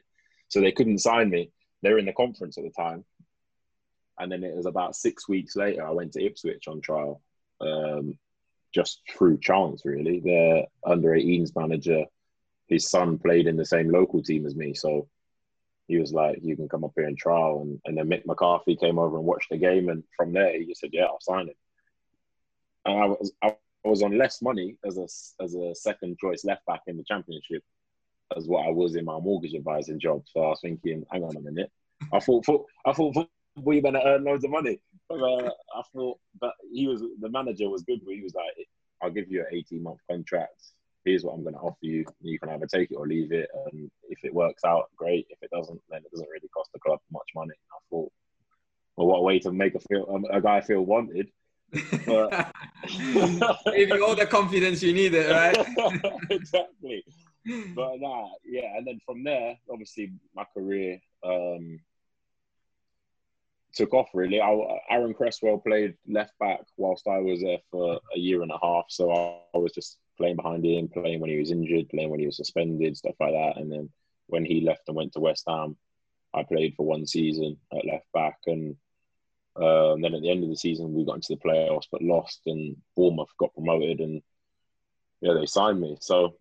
So 0.49 0.61
they 0.61 0.71
couldn't 0.71 0.99
sign 0.99 1.31
me. 1.31 1.51
They 1.81 1.91
were 1.91 1.97
in 1.97 2.05
the 2.05 2.13
conference 2.13 2.59
at 2.59 2.63
the 2.63 2.69
time. 2.69 3.03
And 4.19 4.31
then 4.31 4.43
it 4.43 4.55
was 4.55 4.67
about 4.67 4.95
six 4.95 5.27
weeks 5.27 5.55
later, 5.55 5.85
I 5.85 5.89
went 5.89 6.13
to 6.13 6.23
Ipswich 6.23 6.67
on 6.67 6.79
trial, 6.79 7.23
um, 7.61 8.17
just 8.73 9.01
through 9.09 9.39
chance, 9.39 9.83
really. 9.85 10.19
Their 10.19 10.65
under 10.85 11.09
18s 11.09 11.55
manager, 11.55 12.05
his 12.67 12.89
son 12.89 13.17
played 13.17 13.47
in 13.47 13.57
the 13.57 13.65
same 13.65 13.89
local 13.89 14.21
team 14.21 14.45
as 14.45 14.55
me. 14.55 14.73
So 14.73 15.07
he 15.87 15.97
was 15.97 16.11
like, 16.11 16.39
You 16.41 16.55
can 16.55 16.69
come 16.69 16.83
up 16.83 16.91
here 16.95 17.07
and 17.07 17.17
trial. 17.17 17.61
And, 17.61 17.79
and 17.85 17.97
then 17.97 18.09
Mick 18.09 18.25
McCarthy 18.25 18.75
came 18.75 18.99
over 18.99 19.17
and 19.17 19.25
watched 19.25 19.49
the 19.49 19.57
game. 19.57 19.89
And 19.89 20.03
from 20.15 20.33
there, 20.33 20.57
he 20.57 20.65
just 20.65 20.81
said, 20.81 20.91
Yeah, 20.93 21.05
I'll 21.05 21.19
sign 21.21 21.47
it. 21.47 21.57
And 22.85 23.01
I 23.01 23.05
was, 23.05 23.31
I 23.41 23.55
was 23.83 24.03
on 24.03 24.17
less 24.17 24.41
money 24.41 24.77
as 24.85 24.97
a 24.97 25.07
as 25.43 25.55
a 25.55 25.73
second 25.73 26.17
choice 26.19 26.43
left 26.45 26.65
back 26.65 26.81
in 26.87 26.97
the 26.97 27.03
championship 27.03 27.63
as 28.35 28.47
what 28.47 28.65
I 28.65 28.69
was 28.69 28.95
in 28.95 29.05
my 29.05 29.19
mortgage 29.19 29.55
advising 29.55 29.99
job. 29.99 30.23
So 30.27 30.41
I 30.41 30.49
was 30.49 30.59
thinking, 30.61 31.05
hang 31.11 31.23
on 31.23 31.37
a 31.37 31.41
minute. 31.41 31.71
I 32.13 32.19
thought 32.19 32.45
I 32.85 32.93
thought 32.93 33.29
boy, 33.57 33.73
you're 33.73 33.81
gonna 33.81 34.01
earn 34.05 34.23
loads 34.23 34.43
of 34.43 34.51
money. 34.51 34.79
But, 35.09 35.21
uh, 35.21 35.49
I 35.75 35.81
thought, 35.93 36.19
but 36.39 36.53
he 36.71 36.87
was 36.87 37.01
the 37.19 37.29
manager 37.29 37.69
was 37.69 37.83
good. 37.83 38.01
But 38.05 38.15
he 38.15 38.21
was 38.21 38.35
like, 38.35 38.67
I'll 39.01 39.11
give 39.11 39.29
you 39.29 39.41
an 39.41 39.47
18 39.51 39.83
month 39.83 39.99
contract. 40.09 40.71
Here's 41.05 41.23
what 41.23 41.33
I'm 41.33 41.43
going 41.43 41.55
to 41.55 41.61
offer 41.61 41.77
you. 41.81 42.05
You 42.21 42.37
can 42.39 42.49
either 42.49 42.65
take 42.65 42.91
it 42.91 42.95
or 42.95 43.07
leave 43.07 43.31
it. 43.31 43.49
And 43.71 43.89
if 44.09 44.19
it 44.23 44.33
works 44.33 44.63
out, 44.65 44.89
great. 44.97 45.27
If 45.29 45.37
it 45.41 45.51
doesn't, 45.51 45.79
then 45.89 45.99
it 45.99 46.11
doesn't 46.11 46.29
really 46.29 46.49
cost 46.49 46.71
the 46.73 46.79
club 46.79 46.99
much 47.11 47.29
money. 47.33 47.53
I 47.71 47.79
thought, 47.89 48.11
well, 48.97 49.07
what 49.07 49.19
a 49.19 49.21
way 49.21 49.39
to 49.39 49.51
make 49.51 49.75
a 49.75 49.79
feel 49.79 50.07
um, 50.13 50.25
a 50.29 50.41
guy 50.41 50.59
feel 50.59 50.81
wanted. 50.81 51.29
But 52.05 52.51
Give 52.87 53.89
you 53.89 54.05
all 54.05 54.15
the 54.15 54.27
confidence 54.29 54.81
you 54.81 54.93
needed, 54.93 55.29
right? 55.29 55.57
exactly. 56.29 57.05
But 57.75 58.01
nah, 58.01 58.29
yeah. 58.45 58.75
And 58.75 58.85
then 58.85 58.99
from 59.05 59.23
there, 59.23 59.57
obviously, 59.71 60.11
my 60.35 60.45
career 60.53 60.99
um, 61.23 61.79
took 63.77 63.93
off 63.93 64.09
really. 64.13 64.41
I, 64.41 64.79
Aaron 64.89 65.13
Cresswell 65.13 65.59
played 65.59 65.95
left 66.07 66.37
back 66.39 66.61
whilst 66.75 67.07
I 67.07 67.19
was 67.19 67.41
there 67.41 67.59
for 67.71 67.99
a 68.15 68.19
year 68.19 68.41
and 68.41 68.51
a 68.51 68.57
half. 68.61 68.85
So 68.89 69.11
I, 69.11 69.39
I, 69.55 69.59
was 69.59 69.71
just 69.71 69.97
playing 70.17 70.35
behind 70.35 70.65
him, 70.65 70.87
playing 70.87 71.19
when 71.19 71.29
he 71.29 71.37
was 71.37 71.51
injured, 71.51 71.89
playing 71.89 72.09
when 72.09 72.19
he 72.19 72.25
was 72.25 72.37
suspended, 72.37 72.97
stuff 72.97 73.15
like 73.19 73.33
that. 73.33 73.57
And 73.57 73.71
then 73.71 73.89
when 74.25 74.43
he 74.43 74.61
left 74.61 74.81
and 74.87 74.97
went 74.97 75.13
to 75.13 75.19
West 75.19 75.45
Ham, 75.47 75.77
I 76.33 76.43
played 76.43 76.73
for 76.75 76.85
one 76.85 77.05
season 77.05 77.57
at 77.71 77.85
left 77.85 78.11
back. 78.13 78.39
And 78.47 78.75
um, 79.55 80.01
then 80.01 80.15
at 80.15 80.21
the 80.21 80.31
end 80.31 80.43
of 80.43 80.49
the 80.49 80.57
season, 80.57 80.93
we 80.93 81.05
got 81.05 81.15
into 81.15 81.35
the 81.35 81.49
playoffs 81.49 81.87
but 81.91 82.01
lost, 82.01 82.41
and 82.45 82.75
Bournemouth 82.95 83.31
got 83.39 83.53
promoted, 83.53 83.99
and 83.99 84.21
yeah, 85.21 85.33
they 85.33 85.45
signed 85.45 85.81
me. 85.81 85.97
So, 85.99 86.35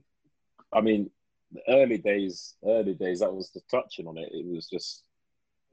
I 0.73 0.81
mean, 0.81 1.11
the 1.52 1.62
early 1.69 1.97
days, 1.97 2.55
early 2.66 2.95
days, 2.95 3.21
that 3.21 3.33
was 3.33 3.50
the 3.50 3.61
touching 3.71 4.07
on 4.07 4.19
it. 4.19 4.31
It 4.33 4.45
was 4.45 4.69
just 4.69 5.06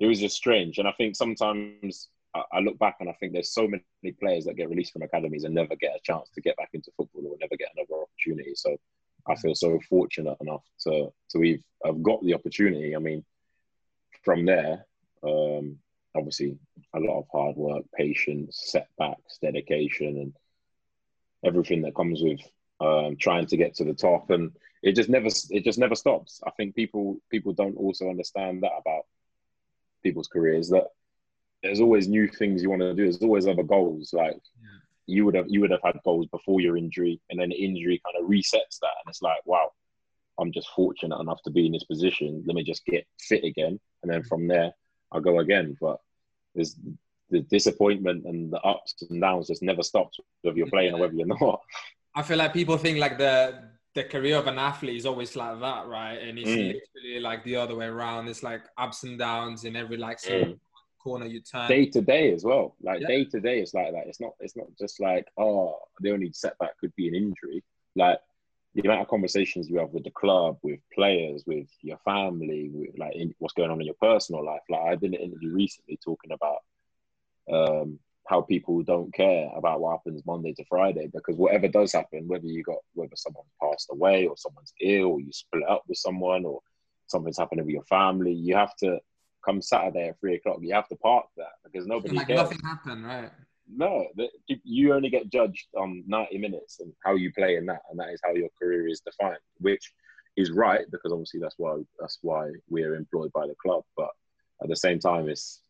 it 0.03 0.07
was 0.07 0.19
just 0.19 0.36
strange. 0.36 0.79
And 0.79 0.88
I 0.88 0.91
think 0.91 1.15
sometimes 1.15 2.10
I, 2.36 2.60
look 2.60 2.77
back 2.77 2.98
and 3.00 3.07
I 3.07 3.13
think 3.13 3.31
there's 3.31 3.53
so 3.53 3.69
many 3.69 4.12
players 4.19 4.43
that 4.43 4.57
get 4.57 4.69
released 4.69 4.91
from 4.91 5.01
academies 5.01 5.45
and 5.45 5.55
never 5.55 5.77
get 5.77 5.95
a 5.95 6.01
chance 6.03 6.29
to 6.31 6.41
get 6.41 6.57
back 6.57 6.72
into 6.74 6.91
football 6.98 7.25
or 7.25 7.38
never 7.39 7.55
get 7.55 7.69
another 7.74 8.03
opportunity. 8.03 8.51
So 8.53 8.75
I 9.29 9.36
feel 9.36 9.55
so 9.55 9.79
fortunate 9.89 10.36
enough 10.41 10.65
to 10.81 11.07
to 11.31 11.60
have 11.86 12.03
got 12.03 12.22
the 12.22 12.33
opportunity. 12.33 12.98
I 12.98 13.00
mean, 13.00 13.24
from 14.25 14.45
there, 14.45 14.86
um, 15.24 15.77
obviously 16.13 16.57
a 16.93 17.00
lot 17.00 17.19
of 17.19 17.27
hard 17.31 17.55
work, 17.55 17.86
patience, 17.95 18.62
setbacks, 18.65 19.38
dedication, 19.41 20.17
and 20.17 20.33
everything 21.45 21.81
that 21.83 21.95
comes 21.95 22.22
with 22.22 22.41
um, 22.81 23.15
trying 23.15 23.45
to 23.45 23.55
get 23.55 23.75
to 23.75 23.86
the 23.86 23.93
top. 23.93 24.31
And 24.31 24.51
it 24.81 24.98
just 24.98 25.07
never 25.07 25.29
it 25.50 25.63
just 25.63 25.79
never 25.79 25.95
stops. 25.95 26.41
I 26.45 26.51
think 26.51 26.75
people 26.75 27.22
people 27.31 27.53
don't 27.53 27.77
also 27.77 28.10
understand 28.10 28.63
that 28.63 28.74
about 28.77 29.03
people's 30.03 30.27
careers 30.27 30.69
that 30.69 30.88
there's 31.63 31.79
always 31.79 32.07
new 32.07 32.27
things 32.27 32.62
you 32.62 32.69
want 32.69 32.81
to 32.81 32.93
do. 32.93 33.03
There's 33.03 33.22
always 33.22 33.48
other 33.48 33.63
goals. 33.63 34.13
Like 34.13 34.33
yeah. 34.62 34.79
you 35.07 35.25
would 35.25 35.36
have 35.36 35.45
you 35.48 35.62
would 35.62 35.72
have 35.72 35.81
had 35.83 36.00
goals 36.03 36.27
before 36.27 36.62
your 36.62 36.77
injury, 36.77 37.19
and 37.29 37.39
then 37.39 37.50
the 37.50 37.55
injury 37.55 38.01
kind 38.05 38.24
of 38.24 38.29
resets 38.29 38.79
that, 38.81 38.95
and 39.03 39.10
it's 39.10 39.22
like, 39.22 39.45
wow, 39.45 39.72
I'm 40.39 40.51
just 40.51 40.69
fortunate 40.75 41.19
enough 41.19 41.41
to 41.43 41.51
be 41.51 41.65
in 41.65 41.72
this 41.72 41.86
position. 41.86 42.43
Let 42.45 42.55
me 42.55 42.63
just 42.63 42.86
get 42.86 43.07
fit 43.19 43.43
again, 43.43 43.79
and 44.03 44.12
then 44.12 44.24
from 44.24 44.48
there 44.48 44.72
I'll 45.12 45.22
go 45.22 45.39
again. 45.39 45.77
But 45.79 46.00
there's 46.53 46.75
the 47.29 47.39
disappointment 47.41 48.25
and 48.25 48.51
the 48.51 48.62
ups 48.62 48.95
and 49.10 49.22
downs 49.22 49.48
just 49.48 49.63
never 49.63 49.81
stops 49.81 50.19
whether 50.41 50.57
you're 50.57 50.67
playing 50.67 50.91
yeah. 50.91 50.98
or 50.98 51.01
whether 51.01 51.13
you're 51.13 51.27
not. 51.27 51.62
I 52.15 52.22
feel 52.22 52.38
like 52.38 52.53
people 52.53 52.77
think 52.77 53.00
like 53.00 53.17
the 53.17 53.72
the 53.96 54.04
career 54.04 54.38
of 54.38 54.48
an 54.48 54.58
athlete 54.58 54.98
is 54.98 55.06
always 55.06 55.36
like 55.36 55.60
that, 55.60 55.88
right? 55.88 56.16
And 56.16 56.40
it's 56.40 56.50
mm. 56.50 56.74
literally 56.74 57.20
like 57.20 57.44
the 57.44 57.56
other 57.56 57.76
way 57.76 57.86
around. 57.86 58.28
It's 58.28 58.44
like 58.44 58.64
ups 58.78 59.04
and 59.04 59.20
downs 59.20 59.66
in 59.66 59.76
every 59.76 59.98
like 59.98 60.20
mm. 60.22 60.58
corner 61.00 61.26
you 61.26 61.42
turn. 61.42 61.68
Day 61.68 61.86
to 61.88 62.02
day 62.02 62.34
as 62.34 62.44
well. 62.44 62.76
Like 62.82 63.02
yeah. 63.02 63.08
day 63.08 63.26
to 63.26 63.40
day, 63.40 63.60
it's 63.60 63.74
like 63.74 63.92
that. 63.92 64.08
It's 64.08 64.20
not. 64.20 64.34
It's 64.40 64.56
not 64.56 64.68
just 64.80 65.00
like 65.00 65.28
oh, 65.38 65.78
the 66.00 66.12
only 66.12 66.32
setback 66.34 66.78
could 66.80 66.96
be 66.96 67.08
an 67.08 67.16
injury. 67.16 67.64
Like 67.96 68.20
the 68.74 68.82
amount 68.82 69.02
of 69.02 69.08
conversations 69.08 69.70
you 69.70 69.78
have 69.78 69.92
with 69.92 70.04
the 70.04 70.12
club, 70.12 70.58
with 70.64 70.80
players, 70.94 71.44
with 71.46 71.68
your 71.82 72.00
family, 72.04 72.72
with 72.74 72.98
like 72.98 73.16
in, 73.16 73.36
what's 73.38 73.54
going 73.54 73.70
on 73.70 73.80
in 73.80 73.86
your 73.86 73.96
personal 74.02 74.44
life. 74.44 74.62
Like 74.70 74.82
I 74.82 74.96
did 74.96 75.14
an 75.14 75.20
interview 75.20 75.54
recently 75.54 76.00
talking 76.04 76.32
about 76.32 76.64
um, 77.52 78.00
how 78.27 78.42
people 78.42 78.82
don't 78.84 79.13
care 79.13 79.50
about 79.56 79.82
what 79.82 79.92
happens 79.92 80.25
Monday 80.25 80.53
to 80.53 80.63
Friday 80.70 81.10
because 81.13 81.36
whatever 81.36 81.68
does 81.68 81.92
happen, 81.92 82.27
whether 82.27 82.46
you 82.46 82.63
got 82.63 82.77
whether 82.94 83.15
someone's 83.15 83.51
passed 83.62 83.89
away 83.92 84.25
or 84.25 84.38
someone's 84.38 84.74
ill 84.82 85.08
or 85.08 85.20
you 85.20 85.32
split 85.32 85.63
up 85.68 85.84
with 85.88 85.98
someone 85.98 86.46
or 86.46 86.60
something's 87.08 87.38
happening 87.38 87.65
with 87.65 87.74
your 87.74 87.84
family, 87.86 88.34
you 88.34 88.56
have 88.56 88.75
to 88.77 89.00
come 89.44 89.62
Saturday 89.62 90.10
at 90.10 90.20
three 90.20 90.36
o'clock. 90.36 90.60
You 90.62 90.74
have 90.74 90.88
to 90.89 90.96
park 90.96 91.25
that 91.38 91.53
because 91.63 91.86
nobody 91.86 92.15
like 92.15 92.27
cares. 92.27 92.44
Nothing 92.44 92.60
happened, 92.63 93.06
right? 93.06 93.32
No, 93.70 94.08
you 94.63 94.94
only 94.94 95.10
get 95.10 95.32
judged 95.32 95.68
on 95.75 96.03
ninety 96.08 96.38
minutes 96.38 96.80
and 96.80 96.94
how 97.03 97.15
you 97.15 97.32
play 97.34 97.56
in 97.58 97.65
that, 97.65 97.82
and 97.89 98.00
that 98.00 98.10
is 98.10 98.22
how 98.24 98.34
your 98.34 98.50
career 98.62 98.88
is 98.88 99.01
defined, 99.01 99.38
which 99.60 99.94
is 100.36 100.51
right 100.51 100.86
because 100.92 101.12
obviously 101.12 101.39
that's 101.39 101.56
why 101.58 101.77
that's 102.00 102.20
why 102.22 102.51
we're 102.70 102.96
employed 102.96 103.32
by 103.34 103.48
the 103.48 103.56
club. 103.62 103.84
But 103.96 104.10
at 104.62 104.70
the 104.70 104.75
same 104.75 105.00
time, 105.00 105.30
it's 105.30 105.62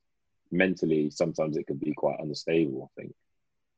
mentally 0.54 1.10
sometimes 1.10 1.58
it 1.58 1.68
can 1.68 1.78
be 1.78 1.94
quite 1.94 2.20
unstable. 2.20 2.90
I 2.98 3.02
think. 3.02 3.16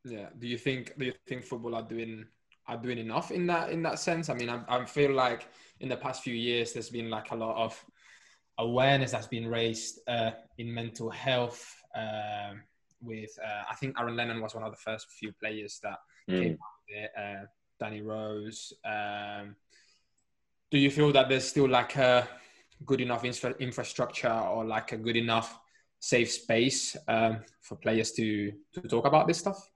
Yeah. 0.03 0.29
Do 0.37 0.47
you 0.47 0.57
think 0.57 0.97
Do 0.97 1.05
you 1.05 1.13
think 1.27 1.43
football 1.43 1.75
are 1.75 1.81
doing 1.81 2.25
are 2.67 2.77
doing 2.77 2.97
enough 2.97 3.31
in 3.31 3.47
that 3.47 3.71
in 3.71 3.81
that 3.83 3.99
sense? 3.99 4.29
I 4.29 4.33
mean, 4.33 4.49
I, 4.49 4.61
I 4.67 4.85
feel 4.85 5.11
like 5.11 5.47
in 5.79 5.89
the 5.89 5.97
past 5.97 6.23
few 6.23 6.35
years 6.35 6.73
there's 6.73 6.89
been 6.89 7.09
like 7.09 7.31
a 7.31 7.35
lot 7.35 7.55
of 7.63 7.83
awareness 8.57 9.11
that's 9.11 9.27
been 9.27 9.47
raised 9.47 9.99
uh, 10.07 10.31
in 10.57 10.73
mental 10.73 11.09
health. 11.09 11.73
Uh, 11.95 12.53
with 13.01 13.37
uh, 13.43 13.63
I 13.69 13.75
think 13.75 13.99
Aaron 13.99 14.15
Lennon 14.15 14.41
was 14.41 14.55
one 14.55 14.63
of 14.63 14.71
the 14.71 14.77
first 14.77 15.09
few 15.11 15.31
players 15.33 15.79
that 15.83 15.99
mm. 16.29 16.41
came 16.41 16.53
out 16.53 16.81
there. 16.89 17.09
Uh, 17.17 17.45
Danny 17.79 18.01
Rose. 18.01 18.73
Um, 18.85 19.55
do 20.71 20.77
you 20.77 20.89
feel 20.89 21.11
that 21.11 21.29
there's 21.29 21.47
still 21.47 21.67
like 21.67 21.95
a 21.97 22.27
good 22.85 23.01
enough 23.01 23.23
infra- 23.23 23.55
infrastructure 23.59 24.31
or 24.31 24.65
like 24.65 24.91
a 24.91 24.97
good 24.97 25.15
enough 25.15 25.59
safe 25.99 26.31
space 26.31 26.95
um, 27.07 27.39
for 27.61 27.75
players 27.75 28.11
to 28.13 28.51
to 28.73 28.81
talk 28.81 29.05
about 29.05 29.27
this 29.27 29.39
stuff? 29.39 29.69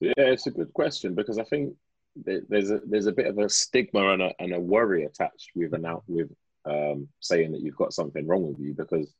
Yeah, 0.00 0.12
it's 0.16 0.46
a 0.46 0.50
good 0.50 0.72
question 0.72 1.14
because 1.14 1.38
I 1.38 1.44
think 1.44 1.74
there's 2.16 2.70
a 2.70 2.80
there's 2.86 3.06
a 3.06 3.12
bit 3.12 3.26
of 3.26 3.38
a 3.38 3.48
stigma 3.48 4.12
and 4.12 4.22
a, 4.22 4.32
and 4.38 4.52
a 4.52 4.60
worry 4.60 5.04
attached 5.04 5.50
with 5.54 5.72
an 5.74 5.86
out 5.86 6.02
with 6.06 6.30
um, 6.64 7.08
saying 7.20 7.52
that 7.52 7.60
you've 7.60 7.76
got 7.76 7.92
something 7.92 8.26
wrong 8.26 8.46
with 8.46 8.58
you 8.58 8.74
because 8.74 9.12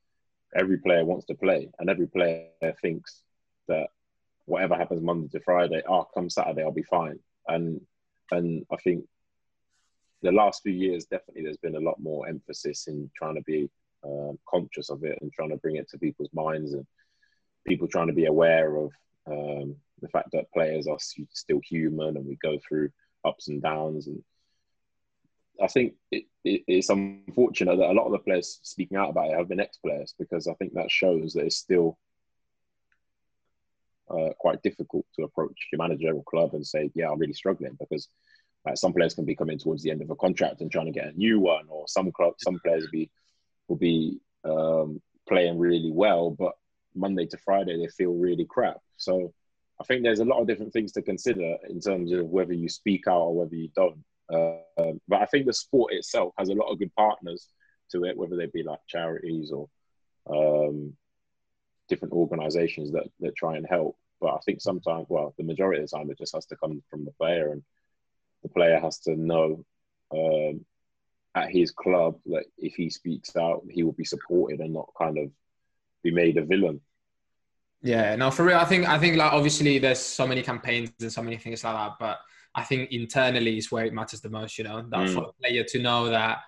every 0.54 0.78
player 0.78 1.04
wants 1.04 1.26
to 1.26 1.34
play 1.34 1.70
and 1.78 1.88
every 1.88 2.06
player 2.06 2.48
thinks 2.80 3.22
that 3.68 3.88
whatever 4.44 4.74
happens 4.74 5.02
Monday 5.02 5.28
to 5.28 5.40
Friday, 5.40 5.82
oh, 5.88 6.06
come 6.14 6.28
Saturday 6.28 6.62
I'll 6.62 6.72
be 6.72 6.82
fine. 6.82 7.18
And 7.48 7.80
and 8.30 8.64
I 8.70 8.76
think 8.76 9.04
the 10.22 10.32
last 10.32 10.62
few 10.62 10.72
years 10.72 11.04
definitely 11.04 11.42
there's 11.44 11.56
been 11.56 11.76
a 11.76 11.80
lot 11.80 12.00
more 12.00 12.28
emphasis 12.28 12.86
in 12.86 13.10
trying 13.16 13.34
to 13.34 13.42
be 13.42 13.70
um, 14.04 14.38
conscious 14.48 14.90
of 14.90 15.04
it 15.04 15.18
and 15.20 15.32
trying 15.32 15.50
to 15.50 15.56
bring 15.56 15.76
it 15.76 15.88
to 15.90 15.98
people's 15.98 16.32
minds 16.32 16.72
and 16.72 16.86
people 17.66 17.88
trying 17.88 18.08
to 18.08 18.12
be 18.12 18.26
aware 18.26 18.76
of 18.76 18.92
um, 19.26 19.76
the 20.00 20.08
fact 20.08 20.28
that 20.32 20.52
players 20.52 20.86
are 20.86 20.98
still 20.98 21.60
human 21.64 22.16
and 22.16 22.26
we 22.26 22.36
go 22.42 22.58
through 22.58 22.90
ups 23.24 23.48
and 23.48 23.62
downs. 23.62 24.08
And 24.08 24.22
I 25.62 25.68
think 25.68 25.94
it, 26.10 26.24
it, 26.44 26.62
it's 26.66 26.90
unfortunate 26.90 27.76
that 27.76 27.90
a 27.90 27.92
lot 27.92 28.06
of 28.06 28.12
the 28.12 28.18
players 28.18 28.58
speaking 28.62 28.96
out 28.96 29.10
about 29.10 29.30
it 29.30 29.36
have 29.36 29.48
been 29.48 29.60
ex-players 29.60 30.14
because 30.18 30.48
I 30.48 30.54
think 30.54 30.74
that 30.74 30.90
shows 30.90 31.34
that 31.34 31.44
it's 31.44 31.56
still 31.56 31.98
uh, 34.10 34.30
quite 34.38 34.62
difficult 34.62 35.06
to 35.16 35.24
approach 35.24 35.68
your 35.72 35.78
manager 35.78 36.12
or 36.12 36.24
club 36.24 36.54
and 36.54 36.66
say, 36.66 36.90
"Yeah, 36.94 37.10
I'm 37.10 37.18
really 37.18 37.32
struggling," 37.32 37.76
because 37.78 38.08
like, 38.66 38.76
some 38.76 38.92
players 38.92 39.14
can 39.14 39.24
be 39.24 39.36
coming 39.36 39.58
towards 39.58 39.82
the 39.82 39.90
end 39.90 40.02
of 40.02 40.10
a 40.10 40.16
contract 40.16 40.60
and 40.60 40.70
trying 40.70 40.86
to 40.86 40.92
get 40.92 41.14
a 41.14 41.16
new 41.16 41.40
one, 41.40 41.66
or 41.68 41.86
some 41.88 42.12
club, 42.12 42.34
some 42.38 42.60
players 42.64 42.86
be 42.92 43.10
will 43.72 43.78
be 43.78 44.18
um, 44.44 45.00
playing 45.26 45.58
really 45.58 45.90
well, 45.90 46.30
but 46.30 46.52
Monday 46.94 47.26
to 47.26 47.38
Friday 47.38 47.78
they 47.78 47.88
feel 47.88 48.12
really 48.12 48.44
crap. 48.44 48.78
So 48.98 49.32
I 49.80 49.84
think 49.84 50.02
there's 50.02 50.20
a 50.20 50.26
lot 50.26 50.40
of 50.40 50.46
different 50.46 50.74
things 50.74 50.92
to 50.92 51.02
consider 51.02 51.56
in 51.70 51.80
terms 51.80 52.12
of 52.12 52.26
whether 52.26 52.52
you 52.52 52.68
speak 52.68 53.08
out 53.08 53.22
or 53.22 53.34
whether 53.34 53.54
you 53.54 53.70
don't. 53.74 54.04
Uh, 54.30 54.92
but 55.08 55.22
I 55.22 55.26
think 55.26 55.46
the 55.46 55.54
sport 55.54 55.94
itself 55.94 56.34
has 56.38 56.50
a 56.50 56.54
lot 56.54 56.70
of 56.70 56.78
good 56.78 56.94
partners 56.94 57.48
to 57.92 58.04
it, 58.04 58.16
whether 58.16 58.36
they 58.36 58.46
be 58.46 58.62
like 58.62 58.80
charities 58.86 59.52
or 59.52 59.68
um, 60.28 60.92
different 61.88 62.12
organisations 62.12 62.92
that 62.92 63.06
that 63.20 63.34
try 63.36 63.56
and 63.56 63.66
help. 63.66 63.96
But 64.20 64.34
I 64.34 64.38
think 64.44 64.60
sometimes, 64.60 65.06
well, 65.08 65.34
the 65.38 65.44
majority 65.44 65.82
of 65.82 65.88
the 65.88 65.96
time, 65.96 66.10
it 66.10 66.18
just 66.18 66.34
has 66.34 66.46
to 66.46 66.56
come 66.56 66.82
from 66.90 67.04
the 67.06 67.12
player, 67.12 67.52
and 67.52 67.62
the 68.42 68.50
player 68.50 68.78
has 68.78 68.98
to 69.00 69.16
know 69.16 69.64
um, 70.14 70.64
at 71.34 71.50
his 71.50 71.70
club 71.70 72.18
that 72.26 72.44
if 72.58 72.74
he 72.74 72.90
speaks 72.90 73.36
out, 73.36 73.62
he 73.70 73.82
will 73.82 73.92
be 73.92 74.04
supported 74.04 74.60
and 74.60 74.74
not 74.74 74.88
kind 74.98 75.18
of 75.18 75.30
be 76.02 76.10
made 76.10 76.36
a 76.36 76.44
villain. 76.44 76.80
Yeah, 77.82 78.14
no, 78.16 78.30
for 78.30 78.44
real. 78.44 78.58
I 78.58 78.64
think 78.64 78.88
I 78.88 78.98
think 78.98 79.16
like 79.16 79.32
obviously 79.32 79.78
there's 79.78 79.98
so 79.98 80.26
many 80.26 80.42
campaigns 80.42 80.92
and 81.00 81.12
so 81.12 81.22
many 81.22 81.36
things 81.36 81.64
like 81.64 81.74
that, 81.74 81.92
but 81.98 82.18
I 82.54 82.62
think 82.62 82.92
internally 82.92 83.58
is 83.58 83.72
where 83.72 83.84
it 83.84 83.92
matters 83.92 84.20
the 84.20 84.30
most. 84.30 84.56
You 84.56 84.64
know, 84.64 84.82
that 84.82 85.08
mm. 85.08 85.14
for 85.14 85.20
the 85.20 85.32
player 85.40 85.64
to 85.64 85.78
know 85.82 86.08
that 86.10 86.38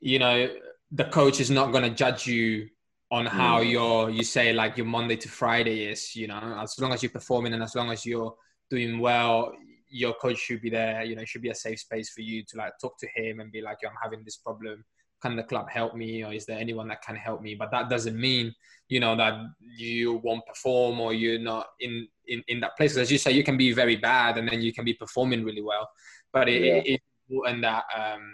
you 0.00 0.18
know 0.18 0.48
the 0.90 1.04
coach 1.04 1.40
is 1.40 1.50
not 1.50 1.70
going 1.70 1.84
to 1.84 1.90
judge 1.90 2.26
you 2.26 2.68
on 3.10 3.26
how 3.26 3.60
mm. 3.60 3.70
your 3.70 4.10
you 4.10 4.24
say 4.24 4.52
like 4.52 4.76
your 4.76 4.86
Monday 4.86 5.16
to 5.16 5.28
Friday 5.28 5.84
is. 5.84 6.16
You 6.16 6.26
know, 6.26 6.58
as 6.60 6.74
long 6.80 6.92
as 6.92 7.02
you're 7.02 7.12
performing 7.12 7.52
and 7.52 7.62
as 7.62 7.76
long 7.76 7.92
as 7.92 8.04
you're 8.04 8.34
doing 8.70 8.98
well, 8.98 9.52
your 9.90 10.14
coach 10.14 10.38
should 10.38 10.60
be 10.60 10.70
there. 10.70 11.02
You 11.04 11.16
know, 11.16 11.22
it 11.22 11.28
should 11.28 11.42
be 11.42 11.50
a 11.50 11.54
safe 11.54 11.80
space 11.80 12.10
for 12.10 12.20
you 12.20 12.44
to 12.48 12.56
like 12.56 12.72
talk 12.80 12.98
to 12.98 13.08
him 13.14 13.40
and 13.40 13.52
be 13.52 13.60
like, 13.60 13.78
I'm 13.84 13.96
having 14.02 14.24
this 14.24 14.36
problem. 14.36 14.84
Can 15.20 15.34
the 15.34 15.42
club 15.42 15.68
help 15.68 15.96
me, 15.96 16.24
or 16.24 16.32
is 16.32 16.46
there 16.46 16.58
anyone 16.58 16.86
that 16.88 17.02
can 17.02 17.16
help 17.16 17.42
me? 17.42 17.56
But 17.56 17.72
that 17.72 17.90
doesn't 17.90 18.18
mean, 18.18 18.54
you 18.88 19.00
know, 19.00 19.16
that 19.16 19.34
you 19.76 20.20
won't 20.22 20.46
perform 20.46 21.00
or 21.00 21.12
you're 21.12 21.40
not 21.40 21.66
in 21.80 22.06
in, 22.28 22.42
in 22.46 22.60
that 22.60 22.76
place. 22.76 22.96
As 22.96 23.10
you 23.10 23.18
say, 23.18 23.32
you 23.32 23.42
can 23.42 23.56
be 23.56 23.72
very 23.72 23.96
bad 23.96 24.38
and 24.38 24.48
then 24.48 24.60
you 24.60 24.72
can 24.72 24.84
be 24.84 24.94
performing 24.94 25.42
really 25.44 25.62
well. 25.62 25.88
But 26.32 26.48
it, 26.48 26.62
yeah. 26.62 26.74
it, 26.74 26.86
it's 26.86 27.04
important 27.28 27.62
that 27.62 27.84
um, 27.96 28.32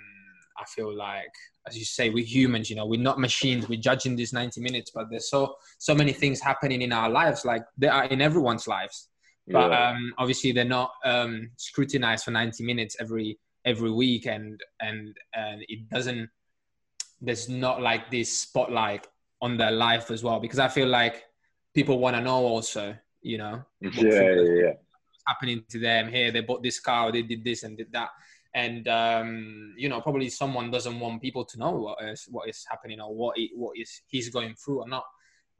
I 0.59 0.65
feel 0.67 0.95
like, 0.95 1.33
as 1.67 1.79
you 1.79 1.87
say, 1.87 2.11
we're 2.11 2.23
humans. 2.23 2.69
You 2.69 2.77
know, 2.77 2.85
we're 2.85 3.01
not 3.01 3.19
machines. 3.19 3.67
We're 3.67 3.81
judging 3.81 4.15
these 4.15 4.35
90 4.35 4.61
minutes, 4.61 4.91
but 4.95 5.07
there's 5.11 5.31
so 5.31 5.55
so 5.79 5.95
many 5.95 6.13
things 6.13 6.39
happening 6.39 6.83
in 6.83 6.93
our 6.93 7.09
lives, 7.09 7.47
like 7.47 7.63
they 7.79 7.89
are 7.89 8.05
in 8.05 8.21
everyone's 8.21 8.69
lives 8.69 9.09
but 9.49 9.71
yeah. 9.71 9.91
um, 9.91 10.15
obviously 10.19 10.53
they're 10.53 10.65
not 10.65 10.93
um, 11.05 11.51
scrutinized 11.57 12.25
for 12.25 12.31
90 12.31 12.65
minutes 12.65 12.97
every 13.01 13.39
every 13.65 13.91
week 13.91 14.27
and 14.27 14.61
and 14.81 15.17
and 15.35 15.65
it 15.69 15.89
doesn't 15.89 16.29
there's 17.21 17.49
not 17.49 17.81
like 17.81 18.11
this 18.11 18.41
spotlight 18.41 19.07
on 19.41 19.57
their 19.57 19.71
life 19.71 20.11
as 20.11 20.23
well 20.23 20.39
because 20.39 20.59
i 20.59 20.69
feel 20.69 20.89
like 20.89 21.25
people 21.75 21.99
want 21.99 22.15
to 22.15 22.23
know 22.23 22.45
also 22.45 22.95
you 23.23 23.39
know 23.39 23.63
yeah, 23.81 23.91
yeah, 24.03 24.33
yeah. 24.33 24.73
happening 25.27 25.63
to 25.69 25.79
them 25.79 26.09
here 26.09 26.31
they 26.31 26.41
bought 26.41 26.63
this 26.63 26.79
car 26.81 27.11
they 27.11 27.23
did 27.23 27.43
this 27.43 27.63
and 27.63 27.77
did 27.77 27.91
that 27.93 28.11
and 28.55 28.87
um, 28.87 29.75
you 29.77 29.89
know 29.89 30.01
probably 30.01 30.31
someone 30.31 30.71
doesn't 30.71 31.01
want 31.01 31.21
people 31.21 31.45
to 31.45 31.59
know 31.59 31.73
what 31.73 32.03
is 32.05 32.27
what 32.31 32.49
is 32.49 32.65
happening 32.71 33.01
or 33.01 33.13
what 33.15 33.37
it, 33.37 33.51
what 33.55 33.77
is 33.77 34.03
he's 34.07 34.29
going 34.29 34.55
through 34.55 34.83
or 34.83 34.89
not 34.89 35.05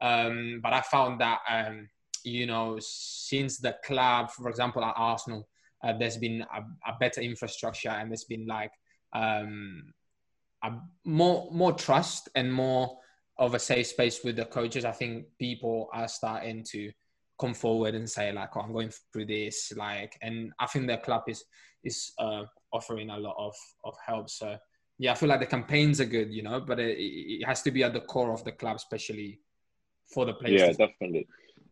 um, 0.01 0.59
but 0.63 0.73
i 0.73 0.81
found 0.81 1.19
that 1.19 1.39
um, 1.49 1.89
you 2.25 2.45
know, 2.45 2.77
since 2.79 3.57
the 3.57 3.75
club, 3.83 4.31
for 4.31 4.49
example, 4.49 4.83
at 4.83 4.93
Arsenal, 4.95 5.47
uh, 5.83 5.93
there's 5.97 6.17
been 6.17 6.41
a, 6.41 6.89
a, 6.89 6.97
better 6.99 7.21
infrastructure 7.21 7.89
and 7.89 8.09
there's 8.09 8.23
been 8.23 8.47
like 8.47 8.71
um, 9.13 9.93
a 10.63 10.71
more 11.03 11.49
more 11.51 11.73
trust 11.73 12.29
and 12.35 12.51
more 12.51 12.97
of 13.37 13.53
a 13.53 13.59
safe 13.59 13.87
space 13.87 14.23
with 14.23 14.37
the 14.37 14.45
coaches. 14.45 14.85
I 14.85 14.91
think 14.91 15.25
people 15.39 15.89
are 15.93 16.07
starting 16.07 16.63
to 16.71 16.91
come 17.39 17.53
forward 17.53 17.93
and 17.93 18.09
say 18.09 18.31
like, 18.31 18.49
"Oh, 18.55 18.61
I'm 18.61 18.73
going 18.73 18.91
through 19.11 19.25
this," 19.25 19.73
like, 19.75 20.17
and 20.21 20.51
I 20.59 20.65
think 20.65 20.87
the 20.87 20.97
club 20.97 21.23
is 21.27 21.43
is 21.83 22.13
uh, 22.17 22.43
offering 22.73 23.09
a 23.09 23.17
lot 23.17 23.35
of 23.37 23.55
of 23.83 23.95
help. 24.05 24.29
So 24.29 24.57
yeah, 24.97 25.11
I 25.11 25.15
feel 25.15 25.29
like 25.29 25.41
the 25.41 25.45
campaigns 25.45 25.99
are 25.99 26.05
good, 26.05 26.33
you 26.33 26.41
know, 26.41 26.61
but 26.61 26.79
it, 26.79 26.97
it 26.97 27.45
has 27.45 27.61
to 27.63 27.71
be 27.71 27.83
at 27.83 27.93
the 27.93 28.01
core 28.01 28.31
of 28.31 28.43
the 28.43 28.53
club, 28.53 28.77
especially 28.77 29.41
for 30.13 30.25
the 30.25 30.33
players. 30.33 30.61
Yeah, 30.61 30.87
definitely. 30.87 31.27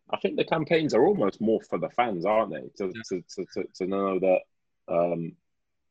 I 0.09 0.17
think 0.17 0.37
the 0.37 0.45
campaigns 0.45 0.93
are 0.93 1.05
almost 1.05 1.41
more 1.41 1.61
for 1.61 1.79
the 1.79 1.89
fans, 1.89 2.25
aren't 2.25 2.51
they? 2.51 2.69
To 2.77 2.91
yeah. 2.93 3.01
to, 3.09 3.23
to, 3.35 3.45
to, 3.53 3.67
to, 3.75 3.87
know 3.87 4.19
that 4.19 4.41
um, 4.87 5.33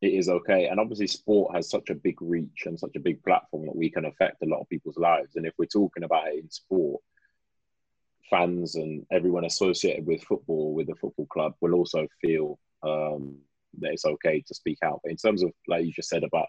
it 0.01 0.15
is 0.15 0.29
okay. 0.29 0.67
And 0.67 0.79
obviously, 0.79 1.07
sport 1.07 1.55
has 1.55 1.71
such 1.71 1.91
a 1.91 1.95
big 1.95 2.21
reach 2.21 2.65
and 2.67 2.79
such 2.79 2.97
a 2.97 3.01
big 3.01 3.23
platform 3.23 3.67
that 3.67 3.77
we 3.77 3.91
can 3.91 4.05
affect 4.05 4.43
a 4.43 4.47
lot 4.47 4.61
of 4.61 4.69
people's 4.69 4.99
lives. 4.99 5.37
And 5.37 5.47
if 5.47 5.55
we're 5.59 5.67
talking 5.67 6.05
about 6.05 6.29
it 6.29 6.43
in 6.43 6.51
sport, 6.51 7.03
fans 8.31 8.77
and 8.77 9.07
everyone 9.11 9.45
associated 9.45 10.07
with 10.07 10.23
football, 10.25 10.75
with 10.75 10.87
the 10.87 10.95
football 10.95 11.27
club, 11.27 11.55
will 11.61 11.75
also 11.75 12.07
feel 12.21 12.59
um, 12.83 13.39
that 13.79 13.93
it's 13.93 14.05
okay 14.05 14.43
to 14.47 14.55
speak 14.55 14.79
out. 14.83 15.01
But 15.03 15.13
in 15.13 15.17
terms 15.17 15.43
of, 15.43 15.53
like 15.67 15.85
you 15.85 15.93
just 15.93 16.09
said 16.09 16.25
about 16.25 16.49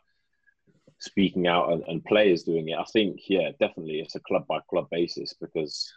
speaking 1.00 1.48
out 1.48 1.72
and, 1.72 1.84
and, 1.88 2.05
players 2.05 2.43
doing 2.43 2.70
it. 2.70 2.77
I 2.77 2.86
think, 2.86 3.22
yeah, 3.27 3.50
definitely 3.60 4.00
it's 4.00 4.15
a 4.15 4.22
club 4.22 4.48
by 4.48 4.60
club 4.70 4.88
basis 4.89 5.34
because 5.34 5.91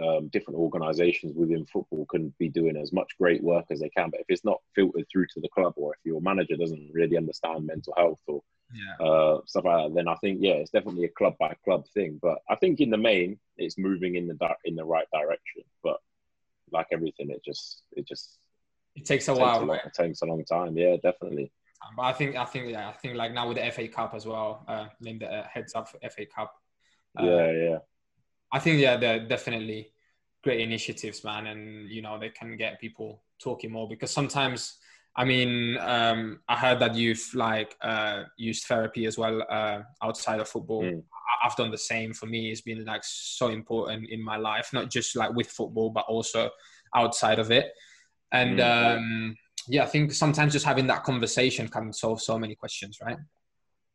um, 0.00 0.28
different 0.28 0.58
organisations 0.58 1.34
within 1.34 1.66
football 1.66 2.06
can 2.06 2.32
be 2.38 2.48
doing 2.48 2.76
as 2.76 2.92
much 2.92 3.16
great 3.18 3.42
work 3.42 3.66
as 3.70 3.80
they 3.80 3.88
can. 3.90 4.10
But 4.10 4.20
if 4.20 4.26
it's 4.28 4.44
not 4.44 4.60
filtered 4.74 5.06
through 5.10 5.26
to 5.34 5.40
the 5.40 5.48
club, 5.48 5.74
or 5.76 5.94
if 5.94 6.00
your 6.04 6.20
manager 6.20 6.56
doesn't 6.56 6.90
really 6.92 7.16
understand 7.16 7.66
mental 7.66 7.94
health 7.96 8.20
or 8.26 8.42
yeah. 8.72 9.06
uh, 9.06 9.40
stuff 9.46 9.64
like 9.64 9.88
that, 9.88 9.94
then 9.94 10.08
I 10.08 10.14
think, 10.16 10.38
yeah, 10.40 10.54
it's 10.54 10.70
definitely 10.70 11.04
a 11.04 11.10
club 11.10 11.34
by 11.38 11.54
club 11.64 11.86
thing. 11.88 12.18
But 12.22 12.38
I 12.48 12.56
think 12.56 12.80
in 12.80 12.90
the 12.90 12.96
main, 12.96 13.38
it's 13.56 13.78
moving 13.78 14.16
in 14.16 14.26
the 14.26 14.34
di- 14.34 14.54
in 14.64 14.76
the 14.76 14.84
right 14.84 15.06
direction. 15.12 15.62
But 15.82 15.98
like 16.70 16.86
everything, 16.92 17.30
it 17.30 17.44
just 17.44 17.82
it 17.92 18.06
just 18.06 18.38
it 18.94 19.04
takes 19.04 19.28
a 19.28 19.34
while. 19.34 19.70
A 19.70 19.74
it 19.74 19.92
takes 19.94 20.22
a 20.22 20.26
long 20.26 20.44
time. 20.44 20.76
Yeah, 20.76 20.96
definitely. 21.02 21.52
But 21.96 22.02
I 22.02 22.12
think 22.12 22.36
I 22.36 22.44
think 22.44 22.70
yeah, 22.70 22.88
I 22.88 22.92
think 22.92 23.16
like 23.16 23.32
now 23.32 23.48
with 23.48 23.58
the 23.58 23.70
FA 23.70 23.88
Cup 23.88 24.14
as 24.14 24.26
well, 24.26 24.64
uh, 24.68 24.86
the 25.00 25.26
uh, 25.26 25.46
heads 25.48 25.74
up 25.74 25.88
for 25.88 25.98
FA 25.98 26.26
Cup. 26.26 26.54
Uh, 27.18 27.24
yeah, 27.24 27.50
yeah. 27.50 27.78
I 28.52 28.58
think 28.58 28.80
yeah, 28.80 28.96
they're 28.96 29.26
definitely 29.26 29.92
great 30.44 30.60
initiatives, 30.60 31.24
man, 31.24 31.46
and 31.46 31.88
you 31.88 32.02
know 32.02 32.18
they 32.18 32.30
can 32.30 32.56
get 32.56 32.80
people 32.80 33.22
talking 33.42 33.72
more 33.72 33.88
because 33.88 34.10
sometimes. 34.10 34.78
I 35.14 35.26
mean, 35.26 35.76
um, 35.76 36.40
I 36.48 36.56
heard 36.56 36.78
that 36.78 36.94
you've 36.94 37.22
like 37.34 37.76
uh, 37.82 38.22
used 38.38 38.64
therapy 38.64 39.04
as 39.04 39.18
well 39.18 39.42
uh, 39.50 39.82
outside 40.02 40.40
of 40.40 40.48
football. 40.48 40.84
Mm. 40.84 41.02
I've 41.44 41.54
done 41.54 41.70
the 41.70 41.76
same. 41.76 42.14
For 42.14 42.24
me, 42.24 42.50
it's 42.50 42.62
been 42.62 42.82
like 42.86 43.02
so 43.04 43.48
important 43.48 44.08
in 44.08 44.24
my 44.24 44.38
life, 44.38 44.70
not 44.72 44.90
just 44.90 45.14
like 45.14 45.34
with 45.34 45.48
football, 45.48 45.90
but 45.90 46.06
also 46.08 46.48
outside 46.94 47.38
of 47.38 47.50
it. 47.50 47.72
And 48.32 48.58
mm. 48.58 48.96
um, 48.96 49.36
yeah, 49.68 49.82
I 49.82 49.86
think 49.86 50.12
sometimes 50.12 50.52
just 50.52 50.64
having 50.64 50.86
that 50.86 51.04
conversation 51.04 51.68
can 51.68 51.92
solve 51.92 52.22
so 52.22 52.38
many 52.38 52.54
questions, 52.54 52.98
right? 53.02 53.18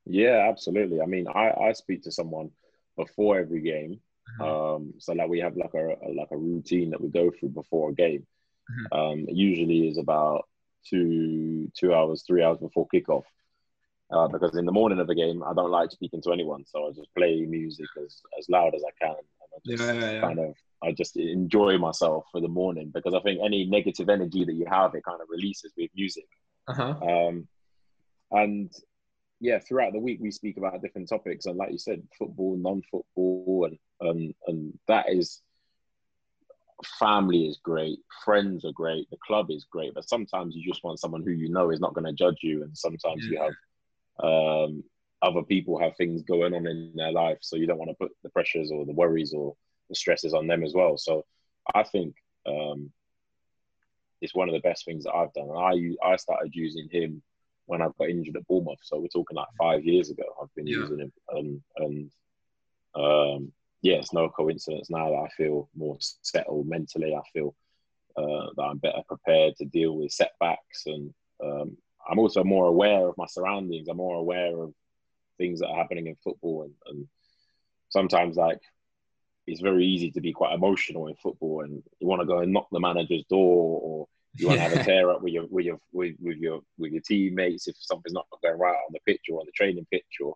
Yeah, 0.06 0.48
absolutely. 0.50 1.02
I 1.02 1.06
mean, 1.06 1.28
I, 1.28 1.52
I 1.60 1.74
speak 1.74 2.04
to 2.04 2.12
someone 2.12 2.52
before 2.96 3.40
every 3.40 3.62
game. 3.62 4.00
Mm-hmm. 4.40 4.42
Um, 4.42 4.94
so 5.00 5.14
like 5.14 5.30
we 5.30 5.40
have 5.40 5.56
like 5.56 5.74
a, 5.74 5.96
a, 6.06 6.10
like 6.14 6.30
a 6.32 6.38
routine 6.38 6.92
that 6.92 7.02
we 7.02 7.10
go 7.10 7.32
through 7.32 7.50
before 7.50 7.90
a 7.90 7.94
game. 7.94 8.26
Mm-hmm. 8.70 9.00
Um, 9.00 9.26
usually 9.30 9.88
is 9.88 9.98
about 9.98 10.48
two 10.90 11.72
two 11.78 11.94
hours, 11.94 12.24
three 12.26 12.44
hours 12.44 12.58
before 12.60 12.88
kickoff. 12.94 13.24
Uh, 14.10 14.28
because 14.28 14.56
in 14.56 14.66
the 14.66 14.72
morning 14.72 15.00
of 15.00 15.08
the 15.08 15.16
game, 15.16 15.44
I 15.44 15.54
don't 15.54 15.72
like 15.72 15.92
speaking 15.92 16.22
to 16.22 16.32
anyone, 16.32 16.64
so 16.66 16.88
I 16.88 16.92
just 16.92 17.14
play 17.14 17.42
music 17.42 17.88
as, 18.02 18.22
as 18.40 18.48
loud 18.48 18.74
as 18.74 18.82
I 18.82 19.06
can, 19.06 19.16
and 19.18 19.50
I 19.54 19.60
just 19.66 19.84
yeah, 19.84 20.12
yeah. 20.12 20.22
kind 20.22 20.40
of 20.40 20.56
I 20.82 20.94
just 20.94 21.18
enjoy 21.18 21.78
myself 21.78 22.26
for 22.32 22.40
the 22.40 22.48
morning 22.48 22.92
because 22.94 23.14
I 23.14 23.20
think 23.20 23.42
any 23.44 23.66
negative 23.66 24.08
energy 24.08 24.46
that 24.46 24.54
you 24.54 24.66
have, 24.70 24.96
it 24.96 25.04
kind 25.04 25.22
of 25.22 25.28
releases 25.30 25.74
with 25.76 25.90
music. 25.96 26.28
Uh-huh. 26.68 26.96
Um, 27.02 27.48
and 28.32 28.72
yeah, 29.40 29.60
throughout 29.60 29.94
the 29.94 30.00
week 30.00 30.20
we 30.22 30.32
speak 30.32 30.58
about 30.58 30.82
different 30.82 31.10
topics, 31.10 31.46
and 31.46 31.58
like 31.58 31.72
you 31.72 31.78
said, 31.78 32.02
football, 32.18 32.56
non-football, 32.58 33.66
and 33.66 33.78
and 34.02 34.34
and 34.48 34.78
that 34.88 35.10
is 35.10 35.42
family 37.00 37.48
is 37.48 37.58
great, 37.64 38.00
friends 38.24 38.64
are 38.64 38.72
great, 38.72 39.10
the 39.10 39.18
club 39.26 39.50
is 39.50 39.66
great, 39.70 39.94
but 39.94 40.08
sometimes 40.08 40.56
you 40.56 40.64
just 40.64 40.84
want 40.84 41.00
someone 41.00 41.24
who 41.24 41.32
you 41.32 41.50
know 41.50 41.72
is 41.72 41.80
not 41.80 41.94
going 41.94 42.06
to 42.06 42.14
judge 42.14 42.40
you, 42.42 42.64
and 42.64 42.78
sometimes 42.78 43.26
yeah. 43.26 43.32
you 43.32 43.42
have 43.42 43.54
um, 44.24 44.84
other 45.22 45.44
people 45.44 45.80
have 45.80 45.96
things 45.96 46.22
going 46.24 46.54
on 46.54 46.68
in 46.68 46.92
their 46.96 47.12
life, 47.12 47.38
so 47.42 47.56
you 47.56 47.66
don't 47.66 47.80
want 47.80 47.90
to 47.90 47.96
put 47.96 48.12
the 48.24 48.30
pressures 48.30 48.72
or 48.72 48.86
the 48.86 48.94
worries 48.94 49.34
or 49.34 49.56
the 49.90 49.96
stresses 49.96 50.34
on 50.34 50.48
them 50.48 50.64
as 50.64 50.74
well. 50.74 50.98
So 50.98 51.26
I 51.74 51.84
think 51.84 52.16
um, 52.46 52.92
it's 54.22 54.36
one 54.36 54.50
of 54.50 54.54
the 54.54 54.62
best 54.62 54.86
things 54.86 55.04
that 55.06 55.14
I've 55.14 55.34
done. 55.34 55.50
And 55.50 55.98
I 56.04 56.08
I 56.14 56.16
started 56.18 56.56
using 56.56 56.90
him 56.92 57.22
when 57.66 57.82
I 57.82 57.88
got 57.98 58.10
injured 58.10 58.38
at 58.38 58.48
Bournemouth. 58.48 58.80
So 58.82 59.00
we're 59.00 59.08
talking 59.08 59.36
like 59.36 59.48
five 59.60 59.84
years 59.84 60.10
ago. 60.10 60.24
I've 60.42 60.54
been 60.56 60.68
yeah. 60.68 60.78
using 60.78 61.00
him, 61.00 61.14
and 61.30 61.62
and 61.78 62.12
um, 62.96 63.52
yeah, 63.82 63.96
it's 63.96 64.14
no 64.14 64.30
coincidence 64.30 64.90
now 64.90 65.10
that 65.10 65.16
I 65.16 65.30
feel 65.30 65.70
more 65.76 65.98
settled 66.00 66.68
mentally. 66.68 67.16
I 67.16 67.22
feel 67.32 67.56
uh, 68.16 68.48
that 68.56 68.64
I'm 68.64 68.80
better 68.80 69.02
prepared 69.08 69.56
to 69.58 69.66
deal 69.66 69.96
with 69.96 70.12
setbacks, 70.12 70.86
and 70.88 71.14
um, 71.44 71.78
I'm 72.10 72.20
also 72.20 72.44
more 72.44 72.66
aware 72.66 73.08
of 73.08 73.18
my 73.18 73.28
surroundings. 73.28 73.88
I'm 73.88 73.98
more 73.98 74.16
aware 74.16 74.60
of 74.60 74.74
things 75.38 75.60
that 75.60 75.68
are 75.68 75.78
happening 75.78 76.08
in 76.08 76.16
football, 76.24 76.64
and, 76.64 76.74
and 76.88 77.08
sometimes 77.90 78.36
like 78.36 78.60
it's 79.46 79.62
very 79.62 79.86
easy 79.86 80.12
to 80.12 80.22
be 80.22 80.34
quite 80.34 80.56
emotional 80.56 81.08
in 81.08 81.16
football, 81.16 81.62
and 81.62 81.84
you 82.00 82.08
want 82.08 82.22
to 82.22 82.28
go 82.28 82.40
and 82.40 82.52
knock 82.52 82.68
the 82.72 82.80
manager's 82.80 83.26
door, 83.30 83.80
or 83.84 84.08
you 84.36 84.48
want 84.48 84.58
to 84.60 84.64
have 84.64 84.74
a 84.74 84.84
tear 84.84 85.12
up 85.12 85.22
with 85.22 85.34
your 85.34 85.46
with 85.52 85.66
your 85.66 85.80
with, 85.92 86.16
with 86.20 86.38
your 86.38 86.62
with 86.80 86.92
your 86.92 87.02
teammates 87.02 87.68
if 87.68 87.76
something's 87.80 88.14
not 88.14 88.26
going 88.42 88.58
right 88.58 88.76
on 88.76 88.94
the 88.94 89.00
pitch 89.06 89.22
or 89.30 89.40
on 89.40 89.46
the 89.46 89.52
training 89.52 89.86
pitch, 89.92 90.18
or 90.20 90.36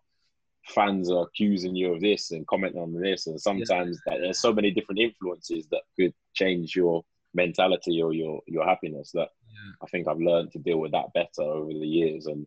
fans 0.66 1.10
are 1.10 1.24
accusing 1.24 1.74
you 1.74 1.92
of 1.92 2.00
this 2.00 2.30
and 2.30 2.46
commenting 2.46 2.80
on 2.80 2.94
this, 2.94 3.26
and 3.26 3.40
sometimes 3.40 4.00
yeah. 4.06 4.18
there's 4.18 4.40
so 4.40 4.52
many 4.52 4.70
different 4.70 5.00
influences 5.00 5.66
that 5.70 5.82
could 5.98 6.14
change 6.34 6.76
your 6.76 7.04
mentality 7.34 8.02
or 8.02 8.12
your 8.12 8.40
your 8.46 8.64
happiness 8.64 9.10
that 9.12 9.28
yeah. 9.52 9.72
I 9.82 9.86
think 9.86 10.06
I've 10.06 10.18
learned 10.18 10.52
to 10.52 10.58
deal 10.58 10.78
with 10.78 10.92
that 10.92 11.12
better 11.14 11.42
over 11.42 11.72
the 11.72 11.86
years, 11.86 12.26
and 12.26 12.46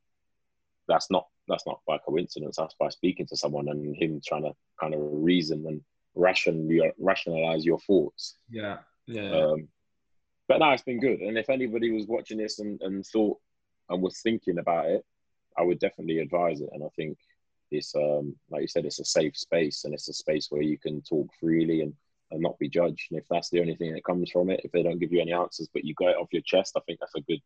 that's 0.88 1.12
not 1.12 1.28
that's 1.48 1.66
not 1.68 1.80
by 1.88 1.98
coincidence. 1.98 2.56
That's 2.58 2.76
by 2.80 2.90
speaking 2.90 3.26
to 3.28 3.38
someone 3.38 3.70
and 3.70 3.96
him 3.96 4.22
trying 4.26 4.44
to 4.44 4.54
kind 4.80 4.94
of 4.94 5.02
reason 5.02 5.66
and 5.68 5.82
ration 6.16 6.70
rationalize 6.98 7.66
your 7.66 7.80
thoughts. 7.80 8.38
Yeah, 8.50 8.78
yeah. 9.08 9.32
Um, 9.32 9.68
but 10.48 10.60
now 10.60 10.72
it's 10.74 10.84
been 10.84 11.00
good. 11.00 11.22
And 11.22 11.38
if 11.38 11.50
anybody 11.50 11.92
was 11.92 12.08
watching 12.08 12.38
this 12.38 12.60
and, 12.60 12.80
and 12.82 13.06
thought 13.06 13.40
and 13.90 14.02
was 14.02 14.22
thinking 14.22 14.60
about 14.60 14.88
it, 14.88 15.04
I 15.58 15.64
would 15.64 15.80
definitely 15.80 16.20
advise 16.20 16.62
it. 16.62 16.70
And 16.72 16.84
I 16.84 16.90
think 16.96 17.18
it's 17.78 17.96
um, 17.96 18.36
like 18.50 18.62
you 18.62 18.68
said, 18.68 18.86
it's 18.86 19.00
a 19.00 19.06
safe 19.06 19.38
space 19.38 19.84
and 19.84 19.94
it's 19.94 20.10
a 20.10 20.14
space 20.14 20.48
where 20.50 20.62
you 20.62 20.78
can 20.78 21.02
talk 21.02 21.28
freely 21.40 21.82
and, 21.82 21.94
and 22.32 22.42
not 22.42 22.60
be 22.60 22.70
judged. 22.70 23.08
And 23.12 23.20
if 23.20 23.26
that's 23.30 23.50
the 23.50 23.62
only 23.62 23.76
thing 23.76 23.94
that 23.94 24.04
comes 24.04 24.32
from 24.32 24.50
it, 24.50 24.62
if 24.64 24.72
they 24.72 24.84
don't 24.84 25.00
give 25.00 25.12
you 25.12 25.22
any 25.22 25.34
answers, 25.34 25.70
but 25.74 25.86
you 25.86 25.94
got 25.96 26.10
it 26.10 26.18
off 26.18 26.30
your 26.32 26.42
chest, 26.44 26.74
I 26.76 26.82
think 26.82 27.00
that's 27.00 27.16
a 27.16 27.22
good 27.22 27.42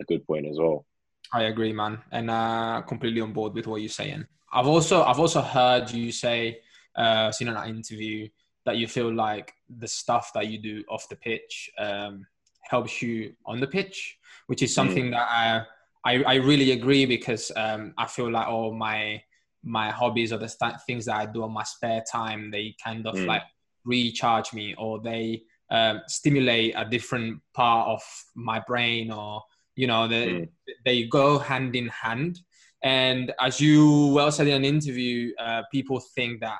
a 0.00 0.04
good 0.04 0.26
point 0.26 0.46
as 0.46 0.58
well. 0.58 0.84
I 1.32 1.44
agree, 1.44 1.72
man, 1.72 1.98
and 2.12 2.30
uh, 2.30 2.82
completely 2.82 3.20
on 3.20 3.32
board 3.32 3.54
with 3.54 3.66
what 3.66 3.80
you're 3.80 3.88
saying. 3.88 4.26
I've 4.52 4.66
also 4.66 5.02
I've 5.02 5.20
also 5.20 5.40
heard 5.40 5.90
you 5.90 6.12
say, 6.12 6.60
uh, 6.96 7.32
seen 7.32 7.48
in 7.48 7.56
an 7.56 7.68
interview 7.68 8.28
that 8.64 8.76
you 8.76 8.86
feel 8.86 9.12
like 9.12 9.52
the 9.78 9.88
stuff 9.88 10.32
that 10.34 10.48
you 10.48 10.58
do 10.58 10.84
off 10.88 11.08
the 11.08 11.16
pitch 11.16 11.70
um, 11.78 12.26
helps 12.62 13.02
you 13.02 13.34
on 13.46 13.60
the 13.60 13.66
pitch, 13.66 14.18
which 14.46 14.62
is 14.62 14.74
something 14.74 15.06
mm. 15.06 15.10
that 15.10 15.28
I, 15.28 15.62
I, 16.04 16.22
I 16.22 16.34
really 16.36 16.72
agree 16.72 17.06
because 17.06 17.52
um, 17.56 17.94
I 17.98 18.06
feel 18.06 18.30
like 18.30 18.46
all 18.46 18.72
my 18.72 19.22
my 19.64 19.90
hobbies 19.90 20.32
or 20.32 20.38
the 20.38 20.48
st- 20.48 20.80
things 20.86 21.06
that 21.06 21.16
I 21.16 21.26
do 21.26 21.42
on 21.42 21.52
my 21.52 21.64
spare 21.64 22.02
time 22.10 22.50
they 22.50 22.74
kind 22.82 23.06
of 23.06 23.14
mm. 23.14 23.26
like 23.26 23.42
recharge 23.84 24.52
me 24.52 24.74
or 24.78 25.00
they 25.00 25.42
um, 25.70 26.02
stimulate 26.06 26.74
a 26.76 26.84
different 26.84 27.40
part 27.54 27.88
of 27.88 28.02
my 28.34 28.60
brain 28.66 29.10
or 29.10 29.42
you 29.76 29.86
know 29.86 30.06
they, 30.06 30.26
mm. 30.26 30.48
they 30.84 31.04
go 31.04 31.38
hand 31.38 31.74
in 31.74 31.88
hand 31.88 32.40
and 32.82 33.32
as 33.40 33.60
you 33.60 34.08
well 34.08 34.30
said 34.30 34.46
in 34.46 34.54
an 34.54 34.64
interview 34.64 35.32
uh, 35.40 35.62
people 35.72 36.00
think 36.14 36.40
that 36.40 36.58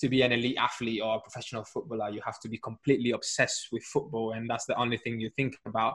to 0.00 0.08
be 0.08 0.22
an 0.22 0.32
elite 0.32 0.56
athlete 0.58 1.00
or 1.02 1.16
a 1.16 1.20
professional 1.20 1.64
footballer, 1.64 2.10
you 2.10 2.20
have 2.24 2.38
to 2.40 2.48
be 2.48 2.58
completely 2.58 3.10
obsessed 3.10 3.68
with 3.72 3.82
football, 3.82 4.32
and 4.32 4.48
that's 4.48 4.64
the 4.66 4.76
only 4.76 4.96
thing 4.96 5.20
you 5.20 5.30
think 5.36 5.56
about. 5.66 5.94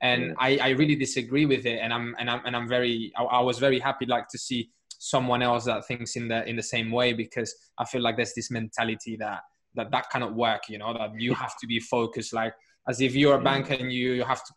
And. 0.00 0.34
I, 0.38 0.58
I 0.58 0.68
really 0.70 0.96
disagree 0.96 1.46
with 1.46 1.64
it, 1.64 1.78
and 1.78 1.92
I'm 1.92 2.16
and 2.18 2.28
I'm 2.28 2.40
and 2.44 2.56
I'm 2.56 2.68
very 2.68 3.12
I, 3.16 3.22
I 3.22 3.40
was 3.40 3.58
very 3.58 3.78
happy 3.78 4.06
like 4.06 4.26
to 4.28 4.38
see 4.38 4.70
someone 5.04 5.42
else 5.42 5.64
that 5.64 5.84
thinks 5.84 6.14
in 6.14 6.28
the 6.28 6.48
in 6.48 6.54
the 6.54 6.62
same 6.62 6.92
way 6.92 7.12
because 7.12 7.52
I 7.76 7.84
feel 7.84 8.02
like 8.02 8.14
there's 8.14 8.34
this 8.34 8.52
mentality 8.52 9.16
that 9.16 9.40
that 9.74 9.90
that 9.90 10.08
cannot 10.10 10.32
work. 10.34 10.68
You 10.68 10.78
know 10.78 10.92
that 10.92 11.10
you 11.18 11.34
have 11.34 11.58
to 11.58 11.66
be 11.66 11.80
focused, 11.80 12.32
like 12.32 12.54
as 12.88 13.00
if 13.00 13.16
you're 13.16 13.34
a 13.34 13.40
mm. 13.40 13.44
banker 13.44 13.74
and 13.74 13.92
you 13.92 14.12
you 14.12 14.22
have 14.24 14.44
to 14.44 14.52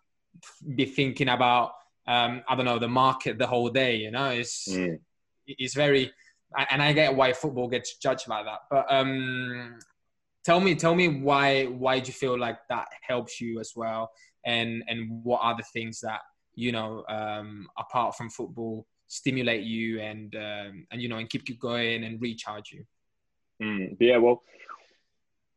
be 0.75 0.85
thinking 0.85 1.29
about 1.29 1.71
um, 2.07 2.43
I 2.47 2.55
don't 2.55 2.65
know 2.65 2.77
the 2.77 2.87
market 2.87 3.39
the 3.39 3.47
whole 3.47 3.69
day. 3.69 3.95
You 3.95 4.11
know, 4.11 4.29
it's 4.29 4.67
mm. 4.69 4.99
it's 5.47 5.73
very 5.73 6.11
and 6.69 6.79
I 6.79 6.93
get 6.93 7.15
why 7.15 7.33
football 7.33 7.67
gets 7.67 7.97
judged 7.97 8.27
like 8.27 8.45
that. 8.45 8.59
But 8.69 8.85
um, 8.93 9.79
tell 10.43 10.59
me, 10.59 10.75
tell 10.75 10.93
me 10.93 11.07
why 11.07 11.65
why 11.65 11.99
do 11.99 12.07
you 12.07 12.13
feel 12.13 12.37
like 12.37 12.59
that 12.69 12.85
helps 13.01 13.41
you 13.41 13.59
as 13.59 13.71
well, 13.75 14.11
and 14.45 14.83
and 14.87 15.23
what 15.23 15.39
are 15.41 15.57
the 15.57 15.65
things 15.73 16.01
that 16.01 16.19
you 16.53 16.71
know 16.71 17.03
um, 17.09 17.67
apart 17.79 18.15
from 18.15 18.29
football 18.29 18.85
stimulate 19.07 19.63
you 19.63 19.99
and 19.99 20.35
um, 20.35 20.87
and 20.91 21.01
you 21.01 21.09
know 21.09 21.17
and 21.17 21.29
keep 21.29 21.47
you 21.49 21.55
going 21.55 22.03
and 22.03 22.21
recharge 22.21 22.71
you. 22.71 22.85
Mm, 23.61 23.97
yeah, 23.99 24.17
well, 24.17 24.43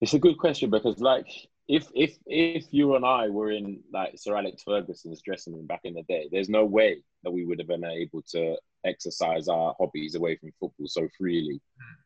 it's 0.01 0.15
a 0.15 0.19
good 0.19 0.39
question 0.39 0.71
because 0.71 0.99
like 1.01 1.27
if 1.69 1.87
if 1.95 2.17
if 2.27 2.67
you 2.71 2.97
and 2.97 3.05
I 3.05 3.29
were 3.29 3.51
in 3.51 3.81
like 3.93 4.15
Sir 4.17 4.37
Alex 4.37 4.63
Ferguson's 4.63 5.21
dressing 5.23 5.55
room 5.55 5.67
back 5.67 5.81
in 5.85 5.95
the 5.95 6.03
day, 6.05 6.29
there's 6.31 6.49
no 6.49 6.65
way 6.65 7.03
that 7.25 7.31
we 7.31 7.45
would 7.45 7.59
have 7.59 7.69
been 7.69 7.85
able 7.85 8.23
to 8.33 8.57
exercise 8.85 9.49
our 9.49 9.75
hobbies 9.79 10.15
away 10.15 10.37
from 10.37 10.53
football 10.59 10.87
so 10.87 11.09
freely, 11.19 11.61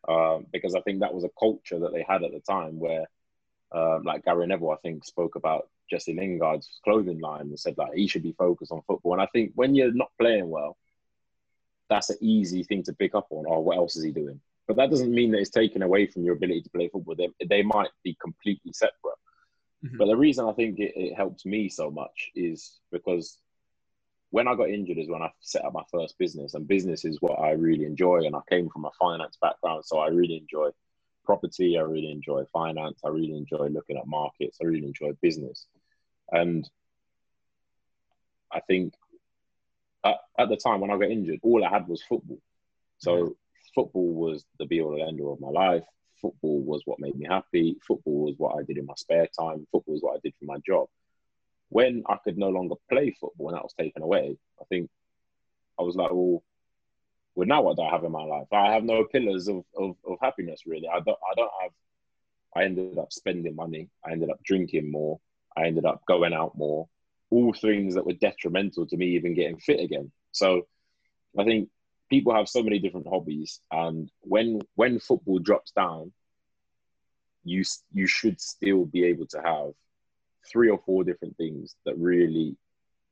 um, 0.09 0.45
because 0.51 0.75
I 0.75 0.81
think 0.81 0.99
that 0.99 1.13
was 1.13 1.23
a 1.23 1.29
culture 1.39 1.79
that 1.79 1.93
they 1.93 2.05
had 2.07 2.23
at 2.23 2.31
the 2.31 2.41
time 2.41 2.79
where, 2.79 3.05
um, 3.71 4.03
like 4.03 4.25
Gary 4.25 4.47
Neville, 4.47 4.71
I 4.71 4.77
think 4.77 5.05
spoke 5.05 5.35
about 5.35 5.69
Jesse 5.89 6.15
Lingard's 6.15 6.79
clothing 6.83 7.21
line 7.21 7.41
and 7.41 7.59
said 7.59 7.77
like 7.77 7.93
he 7.93 8.07
should 8.07 8.23
be 8.23 8.35
focused 8.37 8.71
on 8.71 8.81
football. 8.87 9.13
And 9.13 9.21
I 9.21 9.27
think 9.27 9.53
when 9.55 9.75
you're 9.75 9.93
not 9.93 10.11
playing 10.19 10.49
well, 10.49 10.75
that's 11.93 12.09
an 12.09 12.17
easy 12.21 12.63
thing 12.63 12.81
to 12.81 12.93
pick 12.93 13.13
up 13.13 13.27
on. 13.29 13.45
Oh, 13.47 13.59
what 13.59 13.77
else 13.77 13.95
is 13.95 14.03
he 14.03 14.11
doing? 14.11 14.41
But 14.67 14.77
that 14.77 14.89
doesn't 14.89 15.13
mean 15.13 15.31
that 15.31 15.39
it's 15.39 15.51
taken 15.51 15.83
away 15.83 16.07
from 16.07 16.23
your 16.23 16.35
ability 16.35 16.63
to 16.63 16.69
play 16.71 16.87
football. 16.87 17.15
They, 17.15 17.29
they 17.45 17.61
might 17.61 17.91
be 18.03 18.17
completely 18.19 18.73
separate. 18.73 19.19
Mm-hmm. 19.85 19.97
But 19.97 20.07
the 20.07 20.17
reason 20.17 20.47
I 20.47 20.53
think 20.53 20.79
it, 20.79 20.93
it 20.95 21.13
helped 21.15 21.45
me 21.45 21.69
so 21.69 21.91
much 21.91 22.31
is 22.33 22.79
because 22.91 23.37
when 24.31 24.47
I 24.47 24.55
got 24.55 24.69
injured 24.69 24.97
is 24.97 25.07
when 25.07 25.21
I 25.21 25.29
set 25.41 25.65
up 25.65 25.73
my 25.73 25.83
first 25.91 26.17
business, 26.17 26.55
and 26.55 26.67
business 26.67 27.05
is 27.05 27.21
what 27.21 27.39
I 27.39 27.51
really 27.51 27.85
enjoy. 27.85 28.25
And 28.25 28.35
I 28.35 28.39
came 28.49 28.69
from 28.69 28.85
a 28.85 28.91
finance 28.99 29.37
background, 29.39 29.85
so 29.85 29.99
I 29.99 30.07
really 30.07 30.37
enjoy 30.37 30.69
property. 31.23 31.77
I 31.77 31.81
really 31.81 32.09
enjoy 32.09 32.43
finance. 32.51 33.01
I 33.05 33.09
really 33.09 33.37
enjoy 33.37 33.67
looking 33.67 33.97
at 33.97 34.07
markets. 34.07 34.57
I 34.59 34.65
really 34.65 34.87
enjoy 34.87 35.11
business, 35.21 35.67
and 36.31 36.67
I 38.51 38.61
think 38.61 38.93
at, 40.03 40.17
at 40.37 40.49
the 40.49 40.57
time 40.57 40.79
when 40.79 40.91
I 40.91 40.97
got 40.97 41.11
injured, 41.11 41.39
all 41.43 41.63
I 41.63 41.69
had 41.69 41.87
was 41.87 42.03
football. 42.03 42.39
So 42.97 43.35
football 43.75 44.13
was 44.13 44.45
the 44.59 44.65
be 44.65 44.81
all 44.81 44.93
and 44.93 45.01
end 45.01 45.21
all 45.21 45.33
of 45.33 45.41
my 45.41 45.49
life 45.49 45.83
football 46.23 46.61
was 46.61 46.81
what 46.85 46.99
made 46.99 47.15
me 47.15 47.27
happy. 47.29 47.77
Football 47.85 48.23
was 48.23 48.35
what 48.37 48.57
I 48.57 48.63
did 48.63 48.77
in 48.77 48.85
my 48.85 48.93
spare 48.95 49.27
time. 49.27 49.67
Football 49.71 49.93
was 49.93 50.01
what 50.01 50.15
I 50.15 50.19
did 50.23 50.33
for 50.39 50.45
my 50.45 50.57
job. 50.65 50.87
When 51.69 52.03
I 52.07 52.15
could 52.23 52.37
no 52.37 52.49
longer 52.49 52.75
play 52.89 53.11
football 53.19 53.49
and 53.49 53.57
that 53.57 53.63
was 53.63 53.73
taken 53.73 54.01
away, 54.01 54.37
I 54.59 54.63
think 54.69 54.89
I 55.77 55.83
was 55.83 55.95
like, 55.95 56.11
well, 56.11 56.43
well, 57.35 57.47
now 57.47 57.63
what 57.63 57.75
do 57.75 57.83
I 57.83 57.89
have 57.89 58.03
in 58.03 58.11
my 58.11 58.23
life? 58.23 58.47
I 58.51 58.73
have 58.73 58.83
no 58.83 59.03
pillars 59.03 59.47
of, 59.49 59.65
of, 59.77 59.95
of 60.07 60.17
happiness 60.21 60.61
really. 60.65 60.87
I 60.87 60.99
don't 60.99 61.19
I 61.31 61.35
don't 61.35 61.51
have 61.61 61.71
I 62.55 62.63
ended 62.63 62.97
up 62.97 63.11
spending 63.11 63.55
money. 63.55 63.89
I 64.05 64.11
ended 64.11 64.29
up 64.29 64.41
drinking 64.43 64.91
more. 64.91 65.19
I 65.57 65.65
ended 65.65 65.85
up 65.85 66.05
going 66.07 66.33
out 66.33 66.57
more. 66.57 66.87
All 67.33 67.53
things 67.53 67.95
that 67.95 68.05
were 68.05 68.13
detrimental 68.27 68.85
to 68.87 68.97
me 68.97 69.07
even 69.15 69.33
getting 69.33 69.59
fit 69.67 69.79
again. 69.87 70.11
So 70.31 70.49
I 71.41 71.43
think 71.43 71.69
people 72.09 72.33
have 72.35 72.47
so 72.47 72.61
many 72.67 72.77
different 72.79 73.07
hobbies, 73.07 73.51
and 73.71 74.11
when 74.33 74.47
when 74.75 74.99
football 74.99 75.39
drops 75.39 75.71
down, 75.71 76.11
you 77.43 77.63
you 77.99 78.07
should 78.17 78.39
still 78.39 78.85
be 78.85 79.01
able 79.11 79.27
to 79.33 79.39
have 79.51 79.71
three 80.51 80.69
or 80.69 80.79
four 80.85 81.03
different 81.03 81.35
things 81.37 81.75
that 81.85 81.97
really 81.97 82.55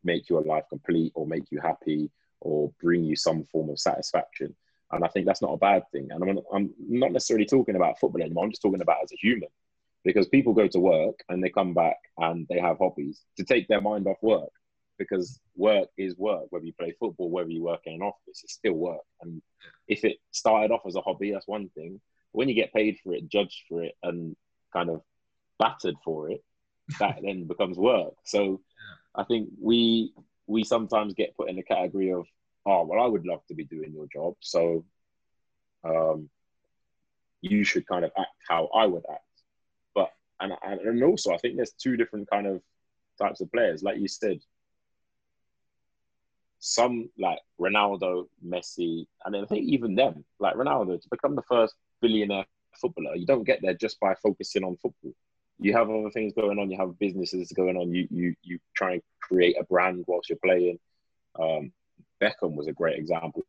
make 0.03 0.29
your 0.29 0.43
life 0.53 0.65
complete 0.69 1.11
or 1.15 1.25
make 1.25 1.47
you 1.51 1.59
happy 1.59 2.09
or 2.41 2.71
bring 2.81 3.03
you 3.03 3.15
some 3.15 3.43
form 3.51 3.69
of 3.69 3.79
satisfaction. 3.79 4.55
And 4.91 5.05
I 5.05 5.07
think 5.07 5.25
that's 5.25 5.41
not 5.41 5.53
a 5.53 5.57
bad 5.69 5.83
thing. 5.91 6.09
And 6.11 6.21
I'm, 6.23 6.39
I'm 6.53 6.73
not 6.79 7.11
necessarily 7.11 7.45
talking 7.45 7.77
about 7.77 7.99
football 7.99 8.21
anymore. 8.21 8.43
I'm 8.43 8.51
just 8.51 8.61
talking 8.61 8.81
about 8.81 9.03
as 9.03 9.11
a 9.13 9.21
human 9.25 9.49
because 10.03 10.27
people 10.27 10.53
go 10.53 10.67
to 10.67 10.79
work 10.79 11.19
and 11.29 11.43
they 11.43 11.49
come 11.49 11.73
back 11.73 11.97
and 12.17 12.47
they 12.49 12.59
have 12.59 12.77
hobbies 12.79 13.21
to 13.37 13.43
take 13.43 13.67
their 13.67 13.81
mind 13.81 14.07
off 14.07 14.17
work 14.21 14.49
because 14.97 15.39
work 15.55 15.89
is 15.97 16.15
work. 16.17 16.45
Whether 16.49 16.65
you 16.65 16.73
play 16.73 16.93
football, 16.99 17.29
whether 17.29 17.49
you 17.49 17.63
work 17.63 17.81
in 17.85 17.95
an 17.95 18.01
office, 18.01 18.41
it's 18.43 18.53
still 18.53 18.73
work. 18.73 19.01
And 19.21 19.41
if 19.87 20.03
it 20.03 20.17
started 20.31 20.71
off 20.71 20.85
as 20.87 20.95
a 20.95 21.01
hobby, 21.01 21.31
that's 21.31 21.47
one 21.47 21.69
thing. 21.69 21.99
When 22.31 22.47
you 22.47 22.55
get 22.55 22.73
paid 22.73 22.97
for 23.03 23.13
it, 23.13 23.27
judged 23.27 23.63
for 23.67 23.83
it, 23.83 23.93
and 24.03 24.35
kind 24.71 24.89
of 24.89 25.01
battered 25.59 25.95
for 26.03 26.29
it, 26.29 26.43
that 26.99 27.19
then 27.23 27.45
becomes 27.45 27.77
work. 27.77 28.13
So 28.25 28.61
I 29.15 29.23
think 29.23 29.49
we 29.59 30.13
we 30.47 30.63
sometimes 30.63 31.13
get 31.13 31.35
put 31.35 31.49
in 31.49 31.55
the 31.55 31.63
category 31.63 32.11
of, 32.11 32.25
oh, 32.65 32.85
well, 32.85 33.01
I 33.01 33.07
would 33.07 33.25
love 33.25 33.41
to 33.47 33.55
be 33.55 33.63
doing 33.63 33.93
your 33.93 34.07
job, 34.11 34.35
so 34.39 34.85
um, 35.83 36.29
you 37.41 37.63
should 37.63 37.87
kind 37.87 38.05
of 38.05 38.11
act 38.17 38.35
how 38.47 38.69
I 38.75 38.85
would 38.85 39.03
act. 39.09 39.23
And 40.41 40.53
and 40.63 41.03
also 41.03 41.33
I 41.33 41.37
think 41.37 41.55
there's 41.55 41.73
two 41.73 41.95
different 41.97 42.29
kind 42.29 42.47
of 42.47 42.61
types 43.19 43.41
of 43.41 43.51
players. 43.51 43.83
Like 43.83 43.99
you 43.99 44.07
said, 44.07 44.39
some 46.59 47.09
like 47.17 47.39
Ronaldo, 47.59 48.27
Messi, 48.45 49.05
and 49.25 49.35
I 49.35 49.45
think 49.45 49.65
even 49.65 49.95
them, 49.95 50.23
like 50.39 50.55
Ronaldo, 50.55 51.01
to 51.01 51.09
become 51.09 51.35
the 51.35 51.41
first 51.43 51.75
billionaire 52.01 52.45
footballer, 52.79 53.15
you 53.15 53.25
don't 53.25 53.43
get 53.43 53.61
there 53.61 53.73
just 53.73 53.99
by 53.99 54.15
focusing 54.15 54.63
on 54.63 54.77
football. 54.77 55.13
You 55.59 55.73
have 55.73 55.89
other 55.89 56.09
things 56.09 56.33
going 56.33 56.57
on. 56.57 56.71
You 56.71 56.77
have 56.77 56.97
businesses 56.97 57.51
going 57.51 57.77
on. 57.77 57.93
You 57.93 58.07
you 58.09 58.35
you 58.41 58.59
try 58.75 58.93
and 58.93 59.01
create 59.19 59.57
a 59.59 59.63
brand 59.63 60.03
whilst 60.07 60.29
you're 60.29 60.39
playing. 60.43 60.79
Um, 61.39 61.71
Beckham 62.21 62.55
was 62.55 62.67
a 62.67 62.73
great 62.73 62.97
example 62.97 63.43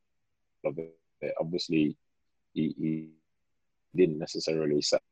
of 0.64 0.78
it. 0.78 1.34
Obviously, 1.40 1.96
he, 2.54 2.74
he 2.78 3.08
didn't 3.94 4.18
necessarily 4.18 4.82
set 4.82 5.02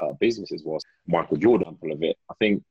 uh, 0.00 0.12
businesses. 0.20 0.62
Was 0.64 0.84
Michael 1.06 1.36
Jordan 1.36 1.76
of 1.82 2.02
it? 2.02 2.16
I 2.30 2.34
think 2.38 2.62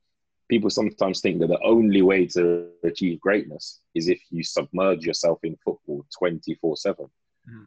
people 0.48 0.70
sometimes 0.70 1.20
think 1.20 1.40
that 1.40 1.48
the 1.48 1.60
only 1.62 2.02
way 2.02 2.26
to 2.26 2.68
achieve 2.82 3.20
greatness 3.20 3.80
is 3.94 4.08
if 4.08 4.20
you 4.30 4.42
submerge 4.42 5.04
yourself 5.04 5.38
in 5.42 5.56
football 5.64 6.04
24 6.18 6.76
7. 6.76 7.06
Mm. 7.48 7.66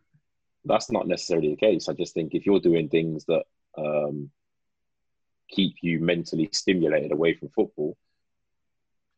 That's 0.66 0.92
not 0.92 1.08
necessarily 1.08 1.50
the 1.52 1.56
case. 1.56 1.88
I 1.88 1.94
just 1.94 2.14
think 2.14 2.34
if 2.34 2.46
you're 2.46 2.60
doing 2.60 2.90
things 2.90 3.26
that 3.26 3.44
um, 3.78 4.30
keep 5.50 5.76
you 5.82 6.00
mentally 6.00 6.50
stimulated 6.52 7.12
away 7.12 7.34
from 7.34 7.50
football, 7.50 7.98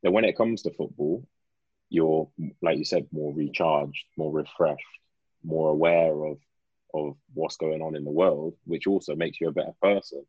then 0.03 0.13
when 0.13 0.25
it 0.25 0.37
comes 0.37 0.61
to 0.61 0.71
football, 0.71 1.25
you're, 1.89 2.29
like 2.61 2.77
you 2.77 2.85
said, 2.85 3.07
more 3.11 3.33
recharged, 3.33 4.05
more 4.15 4.31
refreshed, 4.31 4.83
more 5.43 5.71
aware 5.71 6.23
of, 6.25 6.37
of 6.93 7.15
what's 7.33 7.57
going 7.57 7.81
on 7.81 7.95
in 7.95 8.03
the 8.03 8.11
world, 8.11 8.55
which 8.65 8.87
also 8.87 9.15
makes 9.15 9.39
you 9.39 9.47
a 9.47 9.51
better 9.53 9.75
person. 9.81 10.25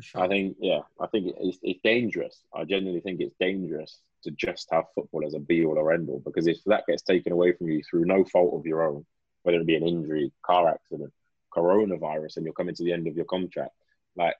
Sure. 0.00 0.22
I 0.22 0.28
think, 0.28 0.56
yeah, 0.60 0.80
I 1.00 1.06
think 1.06 1.34
it's, 1.38 1.58
it's 1.62 1.80
dangerous. 1.82 2.42
I 2.54 2.64
genuinely 2.64 3.00
think 3.00 3.20
it's 3.20 3.36
dangerous 3.38 4.00
to 4.24 4.30
just 4.32 4.68
have 4.72 4.84
football 4.94 5.26
as 5.26 5.34
a 5.34 5.38
be 5.38 5.64
all 5.64 5.78
or 5.78 5.92
end 5.92 6.08
all 6.08 6.22
because 6.24 6.46
if 6.46 6.58
that 6.66 6.86
gets 6.86 7.02
taken 7.02 7.32
away 7.32 7.52
from 7.52 7.68
you 7.68 7.82
through 7.82 8.04
no 8.04 8.24
fault 8.24 8.54
of 8.54 8.66
your 8.66 8.82
own, 8.82 9.04
whether 9.42 9.58
it 9.58 9.66
be 9.66 9.76
an 9.76 9.86
injury, 9.86 10.32
car 10.42 10.68
accident, 10.68 11.12
coronavirus, 11.54 12.36
and 12.36 12.44
you're 12.44 12.54
coming 12.54 12.74
to 12.74 12.84
the 12.84 12.92
end 12.92 13.06
of 13.06 13.16
your 13.16 13.24
contract. 13.26 13.72
Like, 14.16 14.34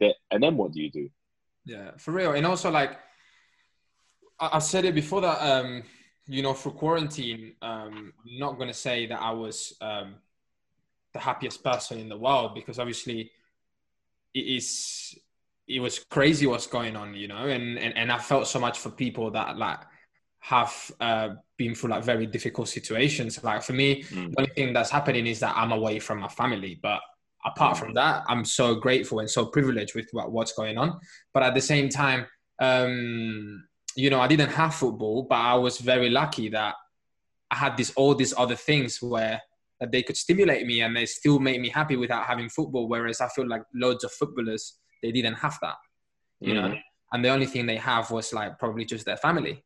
that 0.00 0.14
and 0.30 0.42
then 0.42 0.56
what 0.56 0.72
do 0.72 0.82
you 0.82 0.90
do? 0.90 1.08
Yeah, 1.64 1.92
for 1.96 2.12
real. 2.12 2.32
And 2.32 2.46
also, 2.46 2.70
like, 2.70 2.98
I, 4.38 4.50
I 4.54 4.58
said 4.58 4.84
it 4.84 4.94
before 4.94 5.20
that, 5.22 5.38
um, 5.40 5.82
you 6.26 6.42
know, 6.42 6.54
for 6.54 6.70
quarantine, 6.70 7.54
um, 7.62 8.12
I'm 8.24 8.38
not 8.38 8.56
going 8.56 8.68
to 8.68 8.74
say 8.74 9.06
that 9.06 9.20
I 9.20 9.32
was 9.32 9.76
um, 9.80 10.16
the 11.12 11.20
happiest 11.20 11.62
person 11.62 11.98
in 11.98 12.08
the 12.08 12.16
world 12.16 12.54
because 12.54 12.78
obviously 12.78 13.30
it 14.34 14.40
is 14.40 15.14
it 15.68 15.80
was 15.80 16.00
crazy 16.10 16.46
what's 16.46 16.66
going 16.66 16.96
on 16.96 17.14
you 17.14 17.28
know 17.28 17.48
and 17.48 17.78
and, 17.78 17.96
and 17.96 18.10
i 18.10 18.18
felt 18.18 18.46
so 18.46 18.58
much 18.58 18.78
for 18.78 18.90
people 18.90 19.30
that 19.30 19.56
like 19.56 19.80
have 20.40 20.90
uh, 20.98 21.28
been 21.56 21.72
through 21.72 21.90
like 21.90 22.02
very 22.02 22.26
difficult 22.26 22.68
situations 22.68 23.42
like 23.44 23.62
for 23.62 23.74
me 23.74 24.02
mm. 24.02 24.28
the 24.32 24.40
only 24.40 24.52
thing 24.54 24.72
that's 24.72 24.90
happening 24.90 25.26
is 25.26 25.38
that 25.38 25.54
i'm 25.56 25.70
away 25.70 26.00
from 26.00 26.18
my 26.18 26.28
family 26.28 26.78
but 26.82 27.00
apart 27.44 27.76
mm. 27.76 27.80
from 27.80 27.94
that 27.94 28.24
i'm 28.28 28.44
so 28.44 28.74
grateful 28.74 29.20
and 29.20 29.30
so 29.30 29.46
privileged 29.46 29.94
with 29.94 30.08
what, 30.10 30.32
what's 30.32 30.52
going 30.52 30.78
on 30.78 30.98
but 31.32 31.44
at 31.44 31.54
the 31.54 31.60
same 31.60 31.88
time 31.88 32.26
um 32.58 33.62
you 33.94 34.10
know 34.10 34.20
i 34.20 34.26
didn't 34.26 34.50
have 34.50 34.74
football 34.74 35.22
but 35.22 35.38
i 35.38 35.54
was 35.54 35.78
very 35.78 36.10
lucky 36.10 36.48
that 36.48 36.74
i 37.50 37.54
had 37.54 37.76
these 37.76 37.92
all 37.94 38.14
these 38.14 38.34
other 38.36 38.56
things 38.56 39.00
where 39.00 39.40
they 39.90 40.02
could 40.02 40.16
stimulate 40.16 40.66
me 40.66 40.82
and 40.82 40.94
they 40.94 41.06
still 41.06 41.38
make 41.38 41.60
me 41.60 41.68
happy 41.68 41.96
without 41.96 42.26
having 42.26 42.48
football. 42.48 42.88
Whereas 42.88 43.20
I 43.20 43.28
feel 43.28 43.48
like 43.48 43.62
loads 43.74 44.04
of 44.04 44.12
footballers 44.12 44.78
they 45.02 45.10
didn't 45.10 45.34
have 45.34 45.58
that, 45.62 45.74
you 46.40 46.54
mm. 46.54 46.56
know, 46.56 46.76
and 47.12 47.24
the 47.24 47.28
only 47.28 47.46
thing 47.46 47.66
they 47.66 47.76
have 47.76 48.10
was 48.10 48.32
like 48.32 48.58
probably 48.58 48.84
just 48.84 49.04
their 49.04 49.16
family, 49.16 49.64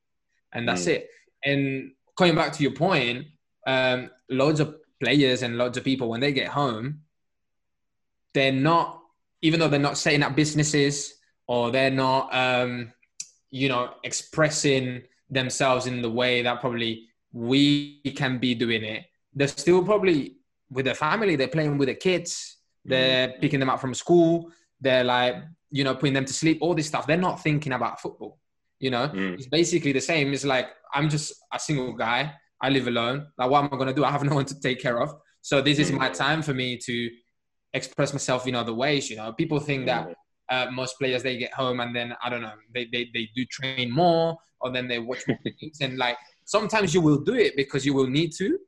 and 0.55 0.67
that's 0.67 0.85
mm. 0.85 0.95
it. 0.95 1.11
And 1.45 1.93
coming 2.17 2.35
back 2.35 2.53
to 2.53 2.63
your 2.63 2.73
point, 2.73 3.27
um, 3.67 4.11
loads 4.31 4.61
of 4.61 4.77
players 5.03 5.43
and 5.43 5.59
loads 5.59 5.77
of 5.77 5.85
people 5.85 6.09
when 6.09 6.21
they 6.21 6.33
get 6.33 6.49
home, 6.49 7.03
they're 8.33 8.53
not 8.53 9.01
even 9.43 9.61
though 9.61 9.69
they're 9.69 9.79
not 9.79 9.99
setting 9.99 10.23
up 10.23 10.35
businesses 10.35 11.15
or 11.47 11.71
they're 11.71 11.91
not 11.91 12.35
um, 12.35 12.93
you 13.51 13.69
know 13.69 13.91
expressing 14.05 15.03
themselves 15.31 15.87
in 15.87 16.03
the 16.03 16.11
way 16.11 16.43
that 16.43 16.61
probably 16.61 17.09
we 17.33 18.01
can 18.17 18.39
be 18.39 18.55
doing 18.55 18.85
it 18.85 19.05
they're 19.37 19.49
still 19.49 19.85
probably 19.85 20.37
with 20.71 20.87
their 20.87 20.95
family. 20.95 21.37
They're 21.37 21.49
playing 21.49 21.79
with 21.79 21.87
their 21.87 21.95
kids. 21.95 22.57
They're 22.85 23.29
mm. 23.29 23.41
picking 23.41 23.61
them 23.61 23.71
up 23.71 23.81
from 23.81 23.95
school. 23.95 24.51
They're 24.81 25.05
like, 25.05 25.37
you 25.71 25.85
know, 25.85 25.95
putting 25.95 26.15
them 26.15 26.25
to 26.25 26.33
sleep. 26.33 26.59
All 26.63 26.75
this 26.75 26.87
stuff. 26.87 27.07
They're 27.07 27.17
not 27.17 27.43
thinking 27.43 27.73
about 27.73 28.01
football. 28.01 28.41
You 28.81 28.91
know, 28.91 29.09
mm. 29.09 29.35
it's 29.35 29.47
basically 29.47 29.93
the 29.93 30.01
same. 30.01 30.33
It's 30.33 30.45
like 30.45 30.69
I'm 30.93 31.09
just 31.09 31.35
a 31.53 31.59
single 31.59 31.93
guy. 31.93 32.33
I 32.61 32.71
live 32.71 32.89
alone. 32.89 33.27
Like, 33.37 33.51
what 33.51 33.65
am 33.65 33.71
I 33.73 33.77
gonna 33.77 33.93
do? 33.93 34.05
I 34.05 34.11
have 34.11 34.25
no 34.31 34.35
one 34.35 34.47
to 34.47 34.59
take 34.59 34.81
care 34.81 35.01
of. 35.01 35.15
So 35.43 35.61
this 35.61 35.79
is 35.79 35.93
my 35.93 36.09
mm. 36.09 36.17
time 36.17 36.43
for 36.43 36.55
me 36.55 36.79
to 36.79 37.11
express 37.75 38.13
myself 38.13 38.47
in 38.47 38.55
other 38.55 38.75
ways. 38.75 39.11
You 39.11 39.17
know, 39.17 39.33
people 39.33 39.61
think 39.61 39.87
that 39.87 40.09
mm. 40.09 40.15
uh, 40.51 40.71
most 40.71 40.99
players 40.99 41.23
they 41.23 41.37
get 41.37 41.53
home 41.53 41.81
and 41.81 41.95
then 41.95 42.15
I 42.23 42.31
don't 42.31 42.43
know 42.43 42.53
they, 42.73 42.87
they 42.91 43.11
they 43.13 43.29
do 43.35 43.45
train 43.45 43.91
more 43.91 44.37
or 44.61 44.73
then 44.73 44.89
they 44.89 44.99
watch 44.99 45.23
more 45.29 45.39
things 45.61 45.79
and 45.83 45.99
like 45.99 46.17
sometimes 46.45 46.95
you 46.95 47.01
will 47.01 47.19
do 47.19 47.35
it 47.35 47.55
because 47.57 47.85
you 47.85 47.93
will 47.93 48.07
need 48.07 48.33
to 48.39 48.59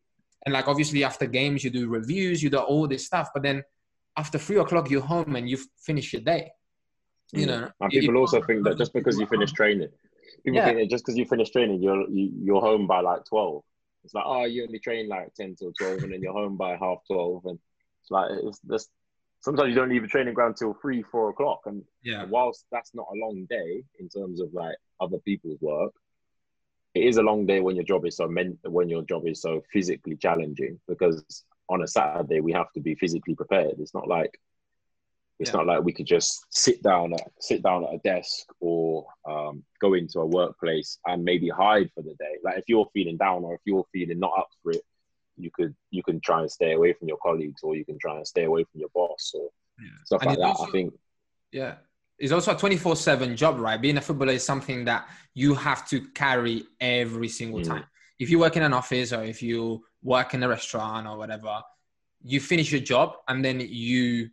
and 0.44 0.52
like 0.52 0.68
obviously 0.68 1.04
after 1.04 1.26
games, 1.26 1.64
you 1.64 1.70
do 1.70 1.88
reviews, 1.88 2.42
you 2.42 2.50
do 2.50 2.58
all 2.58 2.86
this 2.86 3.06
stuff. 3.06 3.30
But 3.34 3.42
then 3.42 3.64
after 4.16 4.38
three 4.38 4.58
o'clock, 4.58 4.90
you're 4.90 5.02
home 5.02 5.36
and 5.36 5.48
you've 5.48 5.66
finished 5.80 6.12
your 6.12 6.22
day. 6.22 6.52
You 7.32 7.46
mm. 7.46 7.48
know. 7.48 7.70
And 7.80 7.90
people 7.90 8.16
also 8.16 8.42
think 8.42 8.64
that 8.64 8.78
just 8.78 8.92
because 8.92 9.18
you 9.18 9.26
finish 9.26 9.52
training, 9.52 9.88
people 10.44 10.58
yeah. 10.58 10.66
think 10.66 10.78
that 10.78 10.90
just 10.90 11.04
because 11.04 11.16
you 11.16 11.26
finish 11.26 11.50
training, 11.50 11.82
you're 11.82 12.08
you, 12.08 12.26
are 12.26 12.44
you 12.44 12.56
are 12.56 12.60
home 12.60 12.86
by 12.86 13.00
like 13.00 13.24
twelve. 13.24 13.62
It's 14.04 14.14
like 14.14 14.24
oh, 14.26 14.44
you 14.44 14.62
only 14.62 14.78
train 14.78 15.08
like 15.08 15.34
ten 15.34 15.54
till 15.54 15.72
twelve, 15.78 16.02
and 16.02 16.12
then 16.12 16.22
you're 16.22 16.32
home 16.32 16.56
by 16.56 16.76
half 16.76 16.98
twelve, 17.06 17.44
and 17.44 17.58
it's 18.02 18.10
like 18.10 18.30
it's 18.30 18.60
just 18.70 18.90
sometimes 19.40 19.68
you 19.68 19.74
don't 19.74 19.90
leave 19.90 20.02
the 20.02 20.08
training 20.08 20.34
ground 20.34 20.56
till 20.56 20.74
three, 20.80 21.02
four 21.02 21.30
o'clock. 21.30 21.60
And 21.66 21.82
yeah, 22.02 22.24
whilst 22.24 22.64
that's 22.72 22.94
not 22.94 23.06
a 23.12 23.18
long 23.18 23.46
day 23.50 23.82
in 23.98 24.08
terms 24.08 24.40
of 24.40 24.54
like 24.54 24.76
other 25.00 25.18
people's 25.18 25.60
work, 25.60 25.92
it 26.94 27.04
is 27.04 27.16
a 27.16 27.22
long 27.22 27.46
day 27.46 27.60
when 27.60 27.76
your 27.76 27.84
job 27.84 28.06
is 28.06 28.16
so 28.16 28.26
men- 28.26 28.58
when 28.64 28.88
your 28.88 29.02
job 29.02 29.26
is 29.26 29.40
so 29.40 29.62
physically 29.72 30.16
challenging 30.16 30.80
because 30.88 31.44
on 31.68 31.82
a 31.82 31.86
Saturday 31.86 32.40
we 32.40 32.52
have 32.52 32.72
to 32.72 32.80
be 32.80 32.94
physically 32.94 33.34
prepared. 33.34 33.74
It's 33.78 33.94
not 33.94 34.08
like 34.08 34.38
it's 35.38 35.50
yeah. 35.50 35.58
not 35.58 35.66
like 35.66 35.84
we 35.84 35.92
could 35.92 36.06
just 36.06 36.44
sit 36.50 36.82
down 36.82 37.12
at 37.12 37.30
sit 37.38 37.62
down 37.62 37.84
at 37.84 37.94
a 37.94 37.98
desk 37.98 38.46
or 38.60 39.06
um, 39.28 39.62
go 39.80 39.94
into 39.94 40.18
a 40.18 40.26
workplace 40.26 40.98
and 41.06 41.24
maybe 41.24 41.48
hide 41.48 41.90
for 41.94 42.02
the 42.02 42.14
day. 42.18 42.36
Like 42.42 42.58
if 42.58 42.64
you're 42.66 42.88
feeling 42.92 43.16
down 43.16 43.44
or 43.44 43.54
if 43.54 43.60
you're 43.64 43.86
feeling 43.92 44.18
not 44.18 44.32
up 44.36 44.48
for 44.62 44.72
it, 44.72 44.82
you 45.36 45.50
could 45.54 45.74
you 45.90 46.02
can 46.02 46.20
try 46.20 46.40
and 46.40 46.50
stay 46.50 46.72
away 46.72 46.92
from 46.92 47.06
your 47.06 47.18
colleagues 47.18 47.62
or 47.62 47.76
you 47.76 47.84
can 47.84 47.98
try 47.98 48.16
and 48.16 48.26
stay 48.26 48.44
away 48.44 48.64
from 48.64 48.80
your 48.80 48.90
boss 48.92 49.32
or 49.34 49.50
yeah. 49.80 49.90
stuff 50.04 50.22
and 50.22 50.30
like 50.30 50.38
that. 50.38 50.46
Also, 50.46 50.66
I 50.66 50.70
think. 50.70 50.94
Yeah, 51.52 51.76
it's 52.18 52.32
also 52.32 52.54
a 52.54 52.56
24 52.56 52.96
7 52.96 53.36
job, 53.36 53.58
right? 53.58 53.80
Being 53.80 53.96
a 53.96 54.00
footballer 54.00 54.32
is 54.32 54.44
something 54.44 54.84
that 54.86 55.08
you 55.34 55.54
have 55.54 55.88
to 55.88 56.00
carry 56.10 56.64
every 56.80 57.28
single 57.28 57.60
mm. 57.60 57.66
time. 57.66 57.84
If 58.18 58.30
you 58.30 58.40
work 58.40 58.56
in 58.56 58.62
an 58.64 58.72
office 58.72 59.12
or 59.12 59.22
if 59.22 59.42
you 59.42 59.84
work 60.02 60.34
in 60.34 60.42
a 60.42 60.48
restaurant 60.48 61.06
or 61.06 61.16
whatever, 61.16 61.60
you 62.22 62.40
finish 62.40 62.72
your 62.72 62.80
job 62.80 63.14
and 63.28 63.44
then 63.44 63.60
you 63.60 64.30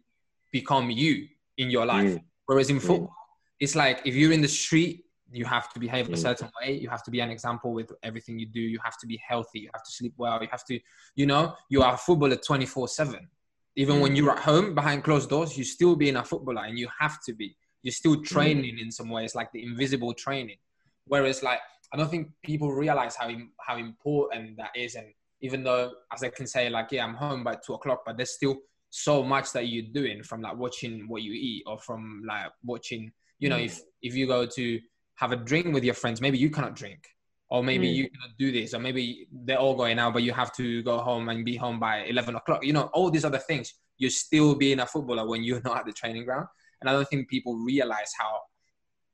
become 0.51 0.89
you 0.89 1.27
in 1.57 1.69
your 1.69 1.85
life. 1.85 2.15
Mm. 2.15 2.23
Whereas 2.47 2.69
in 2.69 2.77
mm. 2.77 2.81
football, 2.81 3.09
mm. 3.09 3.59
it's 3.59 3.75
like 3.75 4.01
if 4.05 4.15
you're 4.15 4.31
in 4.31 4.41
the 4.41 4.47
street, 4.47 5.03
you 5.31 5.45
have 5.45 5.71
to 5.73 5.79
behave 5.79 6.07
a 6.09 6.13
mm. 6.13 6.17
certain 6.17 6.49
way. 6.59 6.73
You 6.73 6.89
have 6.89 7.03
to 7.03 7.11
be 7.11 7.19
an 7.19 7.29
example 7.29 7.71
with 7.73 7.91
everything 8.01 8.39
you 8.39 8.47
do. 8.47 8.61
You 8.61 8.79
have 8.83 8.97
to 8.99 9.05
be 9.05 9.21
healthy. 9.27 9.59
You 9.59 9.69
have 9.73 9.83
to 9.83 9.91
sleep 9.91 10.13
well. 10.17 10.41
You 10.41 10.47
have 10.49 10.65
to, 10.65 10.79
you 11.15 11.27
know, 11.27 11.53
you 11.69 11.83
are 11.83 11.93
a 11.93 11.97
footballer 11.97 12.37
24 12.37 12.87
7. 12.87 13.27
Even 13.75 13.99
when 13.99 14.15
you're 14.15 14.31
at 14.31 14.39
home 14.39 14.73
behind 14.73 15.03
closed 15.03 15.29
doors, 15.29 15.57
you're 15.57 15.65
still 15.65 15.95
being 15.95 16.15
a 16.15 16.23
footballer 16.23 16.63
and 16.63 16.79
you 16.79 16.87
have 16.99 17.21
to 17.23 17.33
be 17.33 17.55
you're 17.85 17.91
still 17.91 18.15
mm. 18.15 18.25
training 18.25 18.79
in 18.79 18.91
some 18.91 19.09
ways, 19.09 19.35
like 19.35 19.51
the 19.51 19.63
invisible 19.63 20.11
training. 20.15 20.57
Whereas, 21.05 21.43
like, 21.43 21.59
I 21.93 21.97
don't 21.97 22.09
think 22.09 22.29
people 22.43 22.71
realize 22.73 23.15
how 23.15 23.29
how 23.59 23.77
important 23.77 24.57
that 24.57 24.71
is. 24.75 24.95
And 24.95 25.05
even 25.41 25.63
though, 25.63 25.91
as 26.11 26.23
I 26.23 26.29
can 26.29 26.47
say, 26.47 26.67
like, 26.67 26.91
yeah, 26.91 27.05
I'm 27.05 27.13
home 27.13 27.43
by 27.43 27.57
two 27.63 27.75
o'clock, 27.75 28.01
but 28.03 28.17
there's 28.17 28.31
still 28.31 28.57
so 28.89 29.21
much 29.21 29.51
that 29.51 29.67
you're 29.67 29.91
doing 29.93 30.23
from 30.23 30.41
like 30.41 30.57
watching 30.57 31.07
what 31.07 31.21
you 31.21 31.33
eat 31.33 31.63
or 31.67 31.77
from 31.77 32.23
like 32.27 32.51
watching. 32.63 33.11
You 33.37 33.49
know, 33.49 33.59
mm. 33.59 33.65
if 33.65 33.79
if 34.01 34.15
you 34.15 34.25
go 34.25 34.47
to 34.47 34.79
have 35.17 35.31
a 35.31 35.35
drink 35.35 35.71
with 35.71 35.83
your 35.83 35.93
friends, 35.93 36.19
maybe 36.21 36.39
you 36.39 36.49
cannot 36.49 36.75
drink, 36.75 37.07
or 37.51 37.63
maybe 37.63 37.87
mm. 37.87 37.95
you 37.97 38.03
cannot 38.09 38.35
do 38.39 38.51
this, 38.51 38.73
or 38.73 38.79
maybe 38.79 39.27
they're 39.31 39.59
all 39.59 39.75
going 39.75 39.99
out, 39.99 40.13
but 40.13 40.23
you 40.23 40.33
have 40.33 40.51
to 40.53 40.81
go 40.81 40.97
home 40.97 41.29
and 41.29 41.45
be 41.45 41.55
home 41.55 41.79
by 41.79 41.97
eleven 42.05 42.35
o'clock. 42.35 42.65
You 42.65 42.73
know, 42.73 42.89
all 42.93 43.11
these 43.11 43.25
other 43.25 43.43
things. 43.51 43.75
You're 43.97 44.09
still 44.09 44.55
being 44.55 44.81
a 44.81 44.85
footballer 44.85 45.25
when 45.25 45.43
you're 45.43 45.61
not 45.69 45.77
at 45.77 45.85
the 45.85 45.93
training 45.93 46.25
ground 46.25 46.47
and 46.81 46.89
I 46.89 46.93
don't 46.93 47.07
think 47.07 47.29
people 47.29 47.55
realize 47.55 48.11
how 48.17 48.39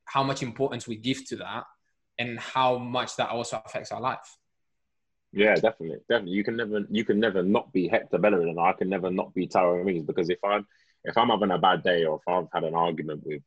how 0.05 0.23
much 0.23 0.43
importance 0.43 0.87
we 0.87 0.95
give 0.97 1.25
to 1.27 1.37
that 1.37 1.63
and 2.19 2.39
how 2.39 2.77
much 2.77 3.15
that 3.15 3.29
also 3.29 3.61
affects 3.65 3.91
our 3.91 4.01
life. 4.01 4.37
Yeah, 5.33 5.55
definitely, 5.55 5.99
definitely. 6.09 6.33
You 6.33 6.43
can 6.43 6.57
never, 6.57 6.81
you 6.89 7.05
can 7.05 7.19
never 7.19 7.41
not 7.41 7.71
be 7.71 7.87
Hector 7.87 8.17
Bellerin, 8.17 8.49
and 8.49 8.59
I 8.59 8.73
can 8.73 8.89
never 8.89 9.09
not 9.09 9.33
be 9.33 9.47
Tyrone 9.47 10.05
because 10.05 10.29
if 10.29 10.39
I'm, 10.43 10.67
if 11.05 11.17
I'm 11.17 11.29
having 11.29 11.51
a 11.51 11.57
bad 11.57 11.83
day, 11.83 12.03
or 12.03 12.17
if 12.17 12.27
I've 12.27 12.47
had 12.53 12.65
an 12.65 12.75
argument 12.75 13.25
with 13.25 13.41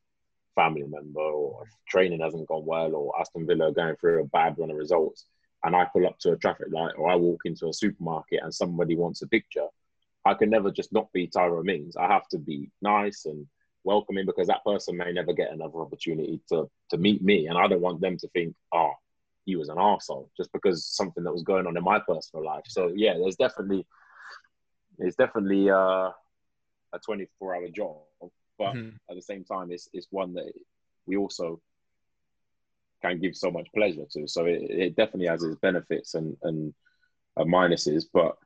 family 0.55 0.85
member, 0.88 1.20
or 1.20 1.64
training 1.87 2.20
hasn't 2.20 2.48
gone 2.48 2.64
well, 2.64 2.94
or 2.94 3.20
Aston 3.20 3.46
Villa 3.46 3.70
going 3.72 3.96
through 3.96 4.22
a 4.22 4.27
bad 4.27 4.55
run 4.57 4.70
of 4.70 4.77
results, 4.79 5.27
and 5.62 5.77
I 5.77 5.85
pull 5.85 6.07
up 6.07 6.18
to 6.20 6.33
a 6.33 6.37
traffic 6.37 6.68
light, 6.72 6.94
or 6.96 7.11
I 7.11 7.16
walk 7.16 7.42
into 7.44 7.68
a 7.68 7.72
supermarket 7.72 8.40
and 8.42 8.55
somebody 8.55 8.96
wants 8.96 9.20
a 9.22 9.29
picture, 9.29 9.66
I 10.24 10.35
can 10.35 10.48
never 10.48 10.70
just 10.70 10.92
not 10.92 11.12
be 11.12 11.27
Tyrone 11.27 11.66
Mings. 11.66 11.96
I 11.96 12.07
have 12.07 12.27
to 12.29 12.38
be 12.38 12.70
nice 12.81 13.27
and 13.27 13.46
welcoming 13.85 14.27
because 14.27 14.49
that 14.49 14.64
person 14.64 14.97
may 14.97 15.12
never 15.12 15.33
get 15.33 15.53
another 15.53 15.81
opportunity 15.81 16.40
to 16.51 16.70
to 16.90 16.97
meet 16.97 17.23
me, 17.23 17.47
and 17.47 17.57
I 17.57 17.66
don't 17.68 17.81
want 17.81 18.01
them 18.01 18.16
to 18.18 18.29
think, 18.29 18.55
oh, 18.73 18.92
he 19.44 19.57
was 19.57 19.68
an 19.68 19.77
arsehole 19.77 20.29
just 20.37 20.53
because 20.53 20.87
something 20.87 21.23
that 21.25 21.33
was 21.33 21.42
going 21.42 21.66
on 21.66 21.77
in 21.77 21.85
my 21.85 21.99
personal 22.01 22.44
life. 22.44 22.64
So 22.66 22.92
yeah, 22.94 23.14
there's 23.18 23.37
definitely 23.37 23.87
it's 24.99 25.16
definitely 25.16 25.70
uh, 25.70 26.11
a 26.92 26.99
24 27.05 27.57
hour 27.57 27.68
job, 27.68 27.97
but 28.59 28.75
mm-hmm. 28.75 28.97
at 29.11 29.16
the 29.16 29.23
same 29.23 29.44
time, 29.44 29.70
it's 29.70 29.88
it's 29.92 30.07
one 30.11 30.35
that 30.35 30.53
we 31.07 31.16
also 31.16 31.61
can 33.03 33.20
give 33.20 33.37
so 33.37 33.51
much 33.51 33.68
pleasure 33.75 34.05
to. 34.12 34.27
So 34.27 34.47
it, 34.47 34.62
it 34.70 34.97
definitely 34.97 35.27
has 35.27 35.42
its 35.42 35.57
benefits 35.57 36.14
and 36.14 36.37
and 36.42 36.75
uh, 37.37 37.44
minuses, 37.44 38.05
but 38.12 38.37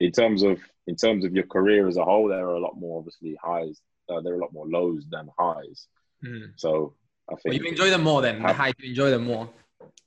in 0.00 0.12
terms 0.12 0.42
of 0.42 0.60
in 0.86 0.96
terms 0.96 1.24
of 1.24 1.34
your 1.34 1.46
career 1.46 1.88
as 1.88 1.96
a 1.96 2.04
whole, 2.04 2.28
there 2.28 2.46
are 2.46 2.56
a 2.56 2.60
lot 2.60 2.78
more 2.78 2.98
obviously 2.98 3.38
highs 3.42 3.80
uh, 4.12 4.20
there 4.20 4.32
are 4.32 4.36
a 4.36 4.40
lot 4.40 4.52
more 4.52 4.68
lows 4.68 5.06
than 5.10 5.28
highs. 5.38 5.86
Mm. 6.24 6.52
So 6.56 6.94
I 7.28 7.34
think 7.34 7.54
well, 7.54 7.54
you 7.54 7.68
enjoy 7.68 7.90
them 7.90 8.02
more 8.02 8.22
then. 8.22 8.42
The 8.42 8.52
high, 8.52 8.72
you 8.78 8.90
enjoy 8.90 9.10
them 9.10 9.24
more. 9.24 9.48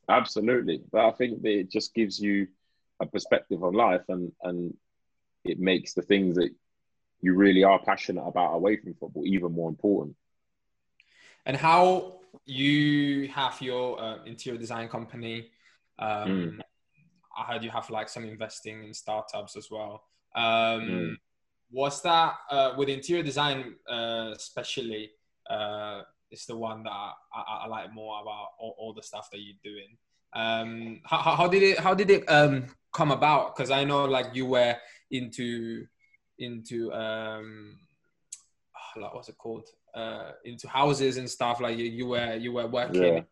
Absolutely, 0.08 0.82
but 0.92 1.06
I 1.06 1.12
think 1.12 1.42
that 1.42 1.50
it 1.50 1.72
just 1.72 1.94
gives 1.94 2.20
you 2.20 2.48
a 3.00 3.06
perspective 3.06 3.64
on 3.64 3.74
life, 3.74 4.04
and 4.10 4.32
and 4.44 4.76
it 5.44 5.60
makes 5.60 5.94
the 5.94 6.02
things 6.02 6.36
that 6.36 6.50
you 7.22 7.34
really 7.34 7.64
are 7.64 7.80
passionate 7.80 8.24
about 8.24 8.54
away 8.54 8.78
from 8.78 8.94
football 8.94 9.26
even 9.26 9.52
more 9.52 9.70
important. 9.70 10.16
And 11.46 11.58
how 11.58 12.20
you 12.46 13.28
have 13.30 13.62
your 13.62 14.00
uh, 14.00 14.24
interior 14.26 14.60
design 14.60 14.88
company. 14.90 15.52
Um, 15.98 16.30
mm. 16.30 16.60
I 17.38 17.52
heard 17.52 17.64
you 17.64 17.70
have 17.70 17.90
like 17.90 18.10
some 18.10 18.26
investing 18.26 18.84
in 18.84 18.94
startups 18.94 19.56
as 19.56 19.70
well. 19.70 20.04
Um, 20.36 20.44
mm. 20.44 21.16
Was 21.72 22.02
that 22.04 22.36
uh, 22.50 22.74
with 22.78 22.90
interior 22.90 23.24
design, 23.24 23.76
uh, 23.90 24.32
especially? 24.36 25.12
Uh, 25.50 26.02
is 26.32 26.46
the 26.46 26.56
one 26.56 26.84
that 26.84 26.92
I, 26.92 27.14
I, 27.64 27.68
like 27.68 27.94
more 27.94 28.22
about 28.22 28.48
all, 28.60 28.76
all, 28.78 28.94
the 28.94 29.04
stuff 29.04 29.30
that 29.32 29.40
you're 29.40 29.56
doing. 29.64 29.96
Um, 30.34 31.02
how, 31.06 31.36
how 31.36 31.48
did 31.48 31.64
it 31.64 31.80
how 31.80 31.94
did 31.94 32.10
it 32.10 32.26
um, 32.28 32.66
come 32.94 33.12
about? 33.12 33.56
Because 33.56 33.72
I 33.72 33.84
know 33.84 34.06
like 34.06 34.28
you 34.34 34.46
were 34.46 34.76
into 35.12 35.86
into 36.40 36.92
um, 36.94 37.78
like 38.98 39.14
what's 39.14 39.30
it 39.30 39.38
called 39.38 39.70
uh, 39.94 40.32
into 40.44 40.68
houses 40.68 41.18
and 41.18 41.30
stuff. 41.30 41.62
Like 41.62 41.78
you, 41.78 41.86
you 41.86 42.08
were 42.08 42.36
you 42.36 42.52
were 42.52 42.68
working 42.68 43.26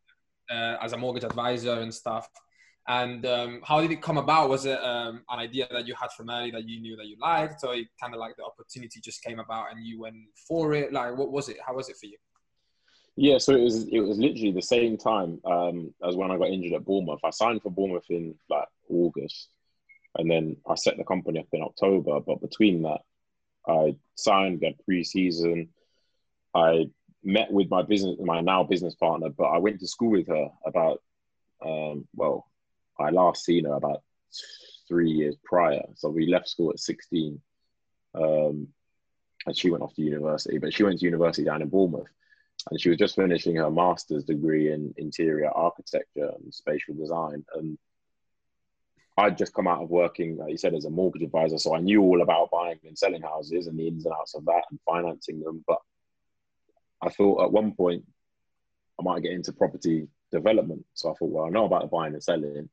yeah. 0.49 0.55
uh, 0.55 0.77
as 0.81 0.93
a 0.93 0.97
mortgage 0.97 1.25
advisor 1.25 1.79
and 1.79 1.93
stuff. 1.93 2.29
And 2.87 3.25
um, 3.25 3.61
how 3.63 3.79
did 3.79 3.91
it 3.91 4.01
come 4.01 4.17
about? 4.17 4.49
Was 4.49 4.65
it 4.65 4.77
um, 4.83 5.23
an 5.29 5.39
idea 5.39 5.67
that 5.71 5.87
you 5.87 5.95
had 5.95 6.11
from 6.11 6.29
early 6.29 6.51
that 6.51 6.67
you 6.67 6.81
knew 6.81 6.97
that 6.97 7.07
you 7.07 7.15
liked, 7.19 7.63
or 7.63 7.73
it 7.73 7.87
kind 8.01 8.13
of 8.13 8.19
like 8.19 8.35
the 8.35 8.43
opportunity 8.43 8.99
just 9.01 9.23
came 9.23 9.39
about 9.39 9.71
and 9.71 9.85
you 9.85 10.01
went 10.01 10.15
for 10.47 10.73
it? 10.73 10.91
Like, 10.91 11.17
what 11.17 11.31
was 11.31 11.47
it? 11.47 11.57
How 11.65 11.75
was 11.75 11.87
it 11.87 11.95
for 11.95 12.07
you? 12.07 12.17
Yeah, 13.15 13.37
so 13.37 13.55
it 13.55 13.61
was 13.61 13.87
it 13.87 13.99
was 13.99 14.17
literally 14.17 14.51
the 14.51 14.61
same 14.61 14.97
time 14.97 15.39
um, 15.45 15.93
as 16.05 16.15
when 16.15 16.31
I 16.31 16.37
got 16.37 16.49
injured 16.49 16.73
at 16.73 16.83
Bournemouth. 16.83 17.19
I 17.23 17.29
signed 17.29 17.61
for 17.61 17.71
Bournemouth 17.71 18.09
in 18.09 18.35
like 18.49 18.67
August, 18.89 19.49
and 20.17 20.29
then 20.29 20.57
I 20.67 20.75
set 20.75 20.97
the 20.97 21.03
company 21.05 21.39
up 21.39 21.47
in 21.53 21.61
October. 21.61 22.19
But 22.19 22.41
between 22.41 22.81
that, 22.81 23.01
I 23.67 23.95
signed, 24.15 24.61
got 24.61 24.73
pre-season. 24.83 25.69
I 26.53 26.87
met 27.23 27.51
with 27.51 27.69
my 27.69 27.81
business, 27.81 28.17
my 28.19 28.41
now 28.41 28.63
business 28.63 28.95
partner, 28.95 29.29
but 29.29 29.45
I 29.45 29.57
went 29.57 29.79
to 29.79 29.87
school 29.87 30.11
with 30.11 30.27
her 30.27 30.49
about, 30.65 31.01
um, 31.65 32.07
well, 32.15 32.45
I 32.99 33.09
last 33.09 33.43
seen 33.43 33.65
her 33.65 33.73
about 33.73 34.01
three 34.87 35.09
years 35.09 35.35
prior. 35.43 35.83
So 35.95 36.09
we 36.09 36.27
left 36.27 36.49
school 36.49 36.71
at 36.71 36.79
16. 36.79 37.41
Um, 38.15 38.67
and 39.45 39.57
she 39.57 39.69
went 39.69 39.83
off 39.83 39.95
to 39.95 40.01
university, 40.01 40.57
but 40.57 40.73
she 40.73 40.83
went 40.83 40.99
to 40.99 41.05
university 41.05 41.43
down 41.43 41.61
in 41.61 41.69
Bournemouth. 41.69 42.07
And 42.69 42.79
she 42.79 42.89
was 42.89 42.97
just 42.97 43.15
finishing 43.15 43.57
her 43.57 43.69
master's 43.69 44.23
degree 44.23 44.71
in 44.71 44.93
interior 44.97 45.49
architecture 45.49 46.31
and 46.39 46.53
spatial 46.53 46.93
design. 46.95 47.43
And 47.55 47.77
I'd 49.17 49.37
just 49.37 49.53
come 49.53 49.67
out 49.67 49.83
of 49.83 49.89
working, 49.89 50.37
like 50.37 50.51
you 50.51 50.57
said, 50.57 50.73
as 50.73 50.85
a 50.85 50.89
mortgage 50.89 51.23
advisor. 51.23 51.57
So 51.57 51.75
I 51.75 51.79
knew 51.79 52.01
all 52.01 52.21
about 52.21 52.51
buying 52.51 52.79
and 52.85 52.97
selling 52.97 53.21
houses 53.21 53.67
and 53.67 53.77
the 53.77 53.87
ins 53.87 54.05
and 54.05 54.13
outs 54.13 54.35
of 54.35 54.45
that 54.45 54.63
and 54.71 54.79
financing 54.85 55.41
them. 55.41 55.63
But 55.67 55.79
I 57.01 57.09
thought 57.09 57.43
at 57.43 57.51
one 57.51 57.73
point 57.73 58.05
I 58.99 59.03
might 59.03 59.23
get 59.23 59.33
into 59.33 59.51
property 59.51 60.07
development. 60.31 60.85
So 60.93 61.11
I 61.11 61.13
thought, 61.15 61.29
well, 61.29 61.45
I 61.45 61.49
know 61.49 61.65
about 61.65 61.81
the 61.81 61.87
buying 61.87 62.13
and 62.13 62.23
selling. 62.23 62.69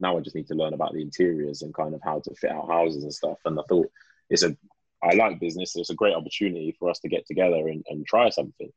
Now 0.00 0.16
I 0.16 0.20
just 0.20 0.36
need 0.36 0.48
to 0.48 0.54
learn 0.54 0.74
about 0.74 0.92
the 0.92 1.02
interiors 1.02 1.62
and 1.62 1.74
kind 1.74 1.94
of 1.94 2.00
how 2.02 2.20
to 2.20 2.34
fit 2.34 2.50
out 2.50 2.68
houses 2.68 3.02
and 3.02 3.14
stuff. 3.14 3.38
And 3.44 3.58
I 3.58 3.62
thought 3.68 3.90
it's 4.28 4.42
a, 4.42 4.56
I 5.02 5.14
like 5.14 5.40
business. 5.40 5.76
It's 5.76 5.90
a 5.90 5.94
great 5.94 6.14
opportunity 6.14 6.74
for 6.78 6.90
us 6.90 6.98
to 7.00 7.08
get 7.08 7.26
together 7.26 7.68
and, 7.68 7.84
and 7.88 8.06
try 8.06 8.28
something. 8.30 8.70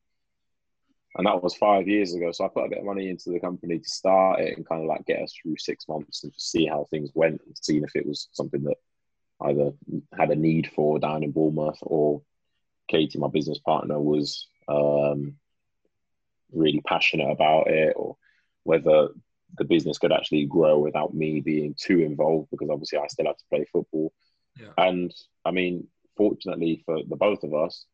And 1.16 1.26
that 1.26 1.42
was 1.42 1.56
five 1.56 1.88
years 1.88 2.14
ago. 2.14 2.32
So 2.32 2.46
I 2.46 2.50
put 2.50 2.66
a 2.66 2.70
bit 2.70 2.80
of 2.80 2.86
money 2.86 3.10
into 3.10 3.32
the 3.32 3.40
company 3.40 3.80
to 3.80 3.90
start 3.90 4.42
it 4.42 4.56
and 4.56 4.68
kind 4.68 4.82
of 4.82 4.88
like 4.88 5.06
get 5.06 5.22
us 5.22 5.34
through 5.34 5.58
six 5.58 5.88
months 5.88 6.24
and 6.24 6.32
see 6.38 6.66
how 6.66 6.88
things 6.90 7.10
went 7.14 7.42
and 7.46 7.58
seeing 7.60 7.84
if 7.84 7.96
it 7.96 8.06
was 8.06 8.30
something 8.32 8.64
that 8.64 8.78
either 9.42 9.72
had 10.18 10.30
a 10.30 10.36
need 10.36 10.70
for 10.76 11.00
down 11.00 11.24
in 11.24 11.32
Bournemouth 11.32 11.80
or 11.82 12.22
Katie, 12.88 13.20
my 13.20 13.28
business 13.28 13.60
partner, 13.60 14.00
was 14.00 14.48
um, 14.68 15.36
really 16.52 16.82
passionate 16.86 17.32
about 17.32 17.68
it 17.70 17.94
or 17.96 18.18
whether 18.64 19.10
the 19.58 19.66
business 19.66 19.98
could 19.98 20.12
actually 20.12 20.46
grow 20.46 20.80
without 20.80 21.14
me 21.14 21.42
being 21.42 21.76
too 21.78 22.00
involved 22.00 22.50
because 22.52 22.70
obviously 22.70 23.00
I 23.00 23.08
still 23.08 23.26
have 23.26 23.38
to 23.38 23.46
play 23.50 23.66
football. 23.72 24.12
Yeah. 24.60 24.72
And 24.78 25.14
I 25.46 25.52
mean, 25.52 25.88
fortunately 26.18 26.84
for 26.86 27.00
the 27.08 27.16
both 27.16 27.44
of 27.44 27.54
us, 27.54 27.86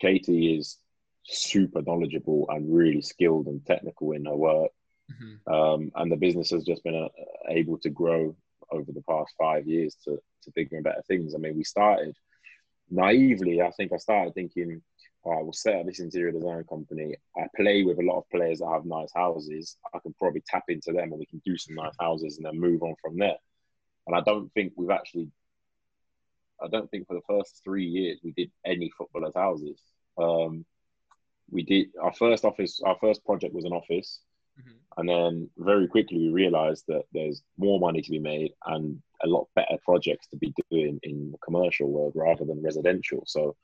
Katie 0.00 0.56
is 0.56 0.78
super 1.24 1.82
knowledgeable 1.82 2.46
and 2.50 2.74
really 2.74 3.02
skilled 3.02 3.46
and 3.46 3.64
technical 3.64 4.12
in 4.12 4.26
her 4.26 4.36
work. 4.36 4.70
Mm-hmm. 5.10 5.52
Um, 5.52 5.92
and 5.94 6.12
the 6.12 6.16
business 6.16 6.50
has 6.50 6.64
just 6.64 6.84
been 6.84 6.94
uh, 6.94 7.08
able 7.48 7.78
to 7.78 7.90
grow 7.90 8.36
over 8.70 8.92
the 8.92 9.02
past 9.08 9.32
five 9.38 9.66
years 9.66 9.96
to, 10.04 10.18
to 10.42 10.52
bigger 10.54 10.76
and 10.76 10.84
better 10.84 11.02
things. 11.06 11.34
I 11.34 11.38
mean, 11.38 11.56
we 11.56 11.64
started 11.64 12.14
naively, 12.90 13.62
I 13.62 13.70
think 13.70 13.92
I 13.92 13.96
started 13.96 14.34
thinking, 14.34 14.82
I 15.30 15.42
will 15.42 15.52
set 15.52 15.76
up 15.76 15.86
this 15.86 16.00
interior 16.00 16.32
design 16.32 16.64
company. 16.64 17.14
I 17.36 17.46
play 17.56 17.82
with 17.82 17.98
a 17.98 18.02
lot 18.02 18.18
of 18.18 18.30
players 18.30 18.58
that 18.58 18.70
have 18.72 18.84
nice 18.84 19.10
houses. 19.14 19.76
I 19.94 19.98
can 19.98 20.14
probably 20.18 20.42
tap 20.46 20.64
into 20.68 20.92
them 20.92 21.10
and 21.10 21.18
we 21.18 21.26
can 21.26 21.42
do 21.44 21.56
some 21.56 21.74
nice 21.76 21.94
houses 21.98 22.36
and 22.36 22.46
then 22.46 22.60
move 22.60 22.82
on 22.82 22.94
from 23.02 23.16
there. 23.16 23.36
And 24.06 24.16
I 24.16 24.20
don't 24.20 24.52
think 24.54 24.72
we've 24.76 24.90
actually, 24.90 25.28
I 26.62 26.68
don't 26.68 26.90
think 26.90 27.06
for 27.06 27.14
the 27.14 27.22
first 27.28 27.60
three 27.64 27.86
years 27.86 28.20
we 28.22 28.32
did 28.32 28.50
any 28.64 28.90
footballers' 28.96 29.34
houses. 29.34 29.80
Um, 30.16 30.64
we 31.50 31.62
did 31.62 31.88
our 32.00 32.12
first 32.12 32.44
office, 32.44 32.80
our 32.84 32.96
first 33.00 33.24
project 33.24 33.54
was 33.54 33.64
an 33.64 33.72
office. 33.72 34.20
Mm-hmm. 34.60 35.00
And 35.00 35.08
then 35.08 35.50
very 35.58 35.88
quickly 35.88 36.18
we 36.18 36.28
realized 36.28 36.84
that 36.88 37.04
there's 37.12 37.42
more 37.56 37.78
money 37.78 38.02
to 38.02 38.10
be 38.10 38.18
made 38.18 38.52
and 38.66 39.00
a 39.22 39.26
lot 39.26 39.48
better 39.54 39.76
projects 39.84 40.26
to 40.28 40.36
be 40.36 40.52
doing 40.70 40.98
in 41.02 41.32
the 41.32 41.38
commercial 41.38 41.88
world 41.88 42.12
rather 42.14 42.44
than 42.44 42.62
residential. 42.62 43.22
So 43.26 43.56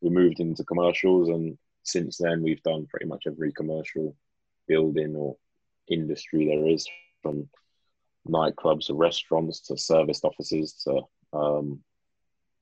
we 0.00 0.10
moved 0.10 0.40
into 0.40 0.64
commercials, 0.64 1.28
and 1.28 1.56
since 1.82 2.18
then 2.18 2.42
we've 2.42 2.62
done 2.62 2.86
pretty 2.86 3.06
much 3.06 3.24
every 3.26 3.52
commercial 3.52 4.14
building 4.68 5.14
or 5.16 5.36
industry 5.88 6.46
there 6.46 6.66
is, 6.68 6.86
from 7.22 7.48
nightclubs 8.28 8.86
to 8.86 8.94
restaurants 8.94 9.60
to 9.60 9.78
serviced 9.78 10.24
offices 10.24 10.72
to 10.84 11.02
um, 11.32 11.80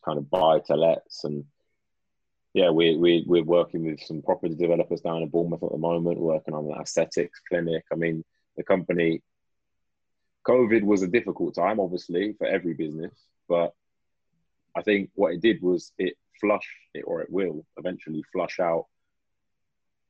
kind 0.05 0.19
of 0.19 0.29
buy 0.29 0.59
to 0.59 0.75
lets 0.75 1.25
and 1.25 1.45
yeah, 2.55 2.71
we, 2.71 2.97
we, 2.97 3.25
we're 3.27 3.43
working 3.43 3.85
with 3.85 4.01
some 4.01 4.23
property 4.23 4.55
developers 4.55 5.01
down 5.01 5.23
in 5.23 5.29
Bournemouth 5.29 5.65
at 5.65 5.73
the 5.73 5.77
moment, 5.77 6.21
working 6.21 6.55
on 6.55 6.67
an 6.67 6.81
aesthetics 6.81 7.41
clinic. 7.49 7.85
I 7.93 7.97
mean, 7.97 8.25
the 8.57 8.63
company, 8.63 9.23
COVID 10.47 10.85
was 10.85 11.03
a 11.03 11.09
difficult 11.09 11.57
time, 11.57 11.81
obviously, 11.81 12.35
for 12.39 12.47
every 12.47 12.75
business, 12.75 13.13
but 13.49 13.75
I 14.77 14.83
think 14.83 15.11
what 15.15 15.35
it 15.35 15.41
did 15.41 15.63
was 15.63 15.93
it 15.99 16.15
flush 16.41 16.69
it, 16.95 17.03
or 17.07 17.23
it 17.23 17.31
will 17.31 17.65
eventually 17.77 18.25
flush 18.33 18.61
out 18.61 18.87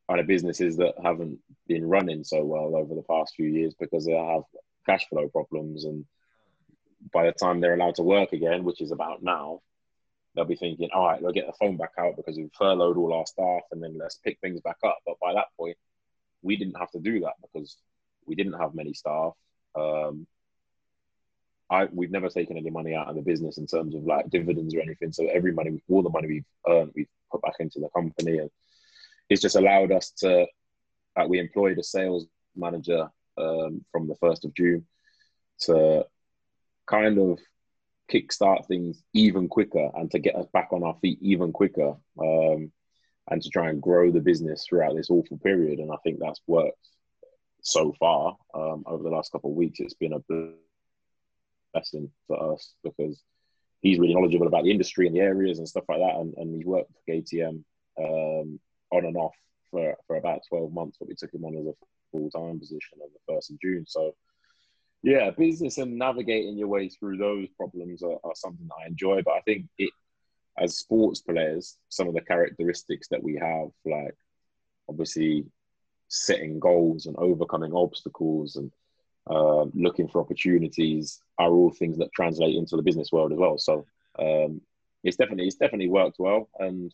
kind 0.09 0.21
of 0.21 0.27
businesses 0.27 0.77
that 0.77 0.95
haven't 1.03 1.39
been 1.67 1.89
running 1.89 2.25
so 2.25 2.45
well 2.45 2.77
over 2.77 2.95
the 2.95 3.03
past 3.03 3.35
few 3.37 3.47
years 3.47 3.75
because 3.79 4.05
they 4.05 4.13
have 4.13 4.43
cash 4.87 5.07
flow 5.09 5.29
problems. 5.29 5.85
And 5.85 6.05
by 7.13 7.27
the 7.27 7.33
time 7.33 7.61
they're 7.61 7.75
allowed 7.75 7.95
to 7.97 8.03
work 8.03 8.33
again, 8.33 8.65
which 8.65 8.81
is 8.81 8.93
about 8.93 9.23
now, 9.23 9.61
they'll 10.35 10.45
be 10.45 10.57
thinking, 10.57 10.91
all 10.93 11.07
right, 11.07 11.21
they'll 11.21 11.33
get 11.33 11.47
the 11.47 11.53
phone 11.59 11.77
back 11.77 11.93
out 11.99 12.17
because 12.17 12.37
we've 12.37 12.51
furloughed 12.59 12.97
all 12.97 13.15
our 13.15 13.27
staff 13.27 13.63
and 13.73 13.83
then 13.83 13.97
let's 13.99 14.17
pick 14.17 14.39
things 14.41 14.61
back 14.61 14.77
up. 14.85 14.99
But 15.07 15.19
by 15.21 15.33
that 15.35 15.47
point, 15.59 15.77
we 16.43 16.57
didn't 16.57 16.79
have 16.79 16.91
to 16.91 16.99
do 16.99 17.21
that 17.21 17.35
because 17.41 17.77
we 18.27 18.35
didn't 18.35 18.59
have 18.61 18.75
many 18.75 18.93
staff. 18.93 19.33
Um, 19.75 20.27
I 21.75 21.89
we've 21.93 22.11
never 22.11 22.29
taken 22.29 22.57
any 22.57 22.71
money 22.71 22.95
out 22.95 23.09
of 23.09 23.17
the 23.17 23.23
business 23.23 23.59
in 23.59 23.67
terms 23.67 23.95
of 23.95 24.05
like 24.05 24.31
dividends 24.31 24.75
or 24.75 24.81
anything. 24.81 25.13
So 25.13 25.27
every 25.27 25.53
money, 25.53 25.83
all 25.89 26.03
the 26.03 26.11
money 26.11 26.29
we've 26.29 26.45
earned, 26.69 26.93
we've 26.95 27.09
put 27.31 27.43
back 27.43 27.57
into 27.61 27.81
the 27.81 27.89
company, 27.91 28.39
and 28.39 28.51
it's 29.29 29.43
just 29.43 29.57
allowed 29.57 29.93
us 29.93 30.11
to. 30.19 30.47
Like 31.17 31.29
we 31.29 31.39
employed 31.39 31.79
a 31.79 31.85
sales 31.85 32.27
manager 32.57 33.09
um, 33.39 33.85
from 33.93 34.09
the 34.09 34.17
first 34.17 34.45
of 34.45 34.53
June 34.55 34.85
to 35.61 36.05
kind 36.87 37.19
of 37.19 37.39
kickstart 38.13 38.67
things 38.67 39.03
even 39.13 39.49
quicker 39.49 39.91
and 39.95 40.11
to 40.11 40.19
get 40.19 40.35
us 40.37 40.47
back 40.53 40.69
on 40.73 40.83
our 40.83 40.97
feet 41.01 41.19
even 41.23 41.53
quicker 41.53 41.95
um, 42.21 42.73
and 43.31 43.43
to 43.43 43.49
try 43.49 43.71
and 43.71 43.81
grow 43.81 44.11
the 44.11 44.21
business 44.21 44.67
throughout 44.69 44.95
this 44.95 45.11
awful 45.11 45.39
period. 45.39 45.79
And 45.79 45.91
I 45.91 45.97
think 46.03 46.19
that's 46.19 46.41
worked 46.47 46.89
so 47.63 47.95
far 47.99 48.37
um, 48.55 48.85
over 48.87 49.03
the 49.03 49.11
last 49.11 49.33
couple 49.33 49.51
of 49.51 49.57
weeks. 49.57 49.81
It's 49.81 49.95
been 49.95 50.13
a 50.13 50.21
lesson 51.75 52.11
for 52.27 52.53
us 52.53 52.75
because 52.83 53.23
he's 53.81 53.99
really 53.99 54.15
knowledgeable 54.15 54.47
about 54.47 54.65
the 54.65 54.71
industry 54.71 55.07
and 55.07 55.15
the 55.15 55.21
areas 55.21 55.59
and 55.59 55.69
stuff 55.69 55.85
like 55.89 55.99
that. 55.99 56.17
And, 56.17 56.35
and 56.37 56.55
he's 56.55 56.67
worked 56.67 56.91
for 56.93 57.13
KTM 57.13 57.63
um, 57.99 58.61
on 58.91 59.05
and 59.05 59.17
off 59.17 59.35
for, 59.71 59.97
for 60.07 60.17
about 60.17 60.41
12 60.49 60.73
months, 60.73 60.97
but 60.99 61.09
we 61.09 61.15
took 61.15 61.33
him 61.35 61.45
on 61.45 61.57
as 61.57 61.67
a 61.67 61.75
full 62.11 62.31
time 62.31 62.59
position 62.59 62.99
on 63.03 63.09
the 63.13 63.33
1st 63.33 63.51
of 63.51 63.61
June. 63.61 63.85
So, 63.87 64.15
yeah, 65.03 65.31
business 65.31 65.79
and 65.79 65.99
navigating 65.99 66.57
your 66.57 66.69
way 66.69 66.89
through 66.89 67.19
those 67.19 67.49
problems 67.59 68.03
are, 68.03 68.19
are 68.25 68.35
something 68.35 68.67
that 68.67 68.85
I 68.85 68.87
enjoy. 68.87 69.21
But 69.23 69.35
I 69.35 69.41
think 69.41 69.67
it, 69.77 69.91
as 70.59 70.79
sports 70.79 71.21
players, 71.21 71.77
some 71.91 72.09
of 72.09 72.15
the 72.15 72.21
characteristics 72.23 73.09
that 73.11 73.23
we 73.23 73.37
have, 73.37 73.69
like 73.85 74.17
obviously 74.89 75.45
setting 76.09 76.59
goals 76.59 77.07
and 77.07 77.17
overcoming 77.19 77.75
obstacles 77.75 78.57
and 78.57 78.71
uh, 79.29 79.65
looking 79.75 80.09
for 80.09 80.21
opportunities 80.21 81.21
are 81.39 81.51
all 81.51 81.71
things 81.71 81.99
that 81.99 82.13
translate 82.13 82.57
into 82.57 82.77
the 82.77 82.83
business 82.83 83.11
world 83.13 83.33
as 83.33 83.39
well. 83.39 83.59
So 83.59 83.87
um, 84.19 84.61
it's 85.03 85.17
definitely 85.17 85.47
it's 85.47 85.57
definitely 85.57 85.89
worked 85.89 86.19
well, 86.19 86.49
and 86.59 86.93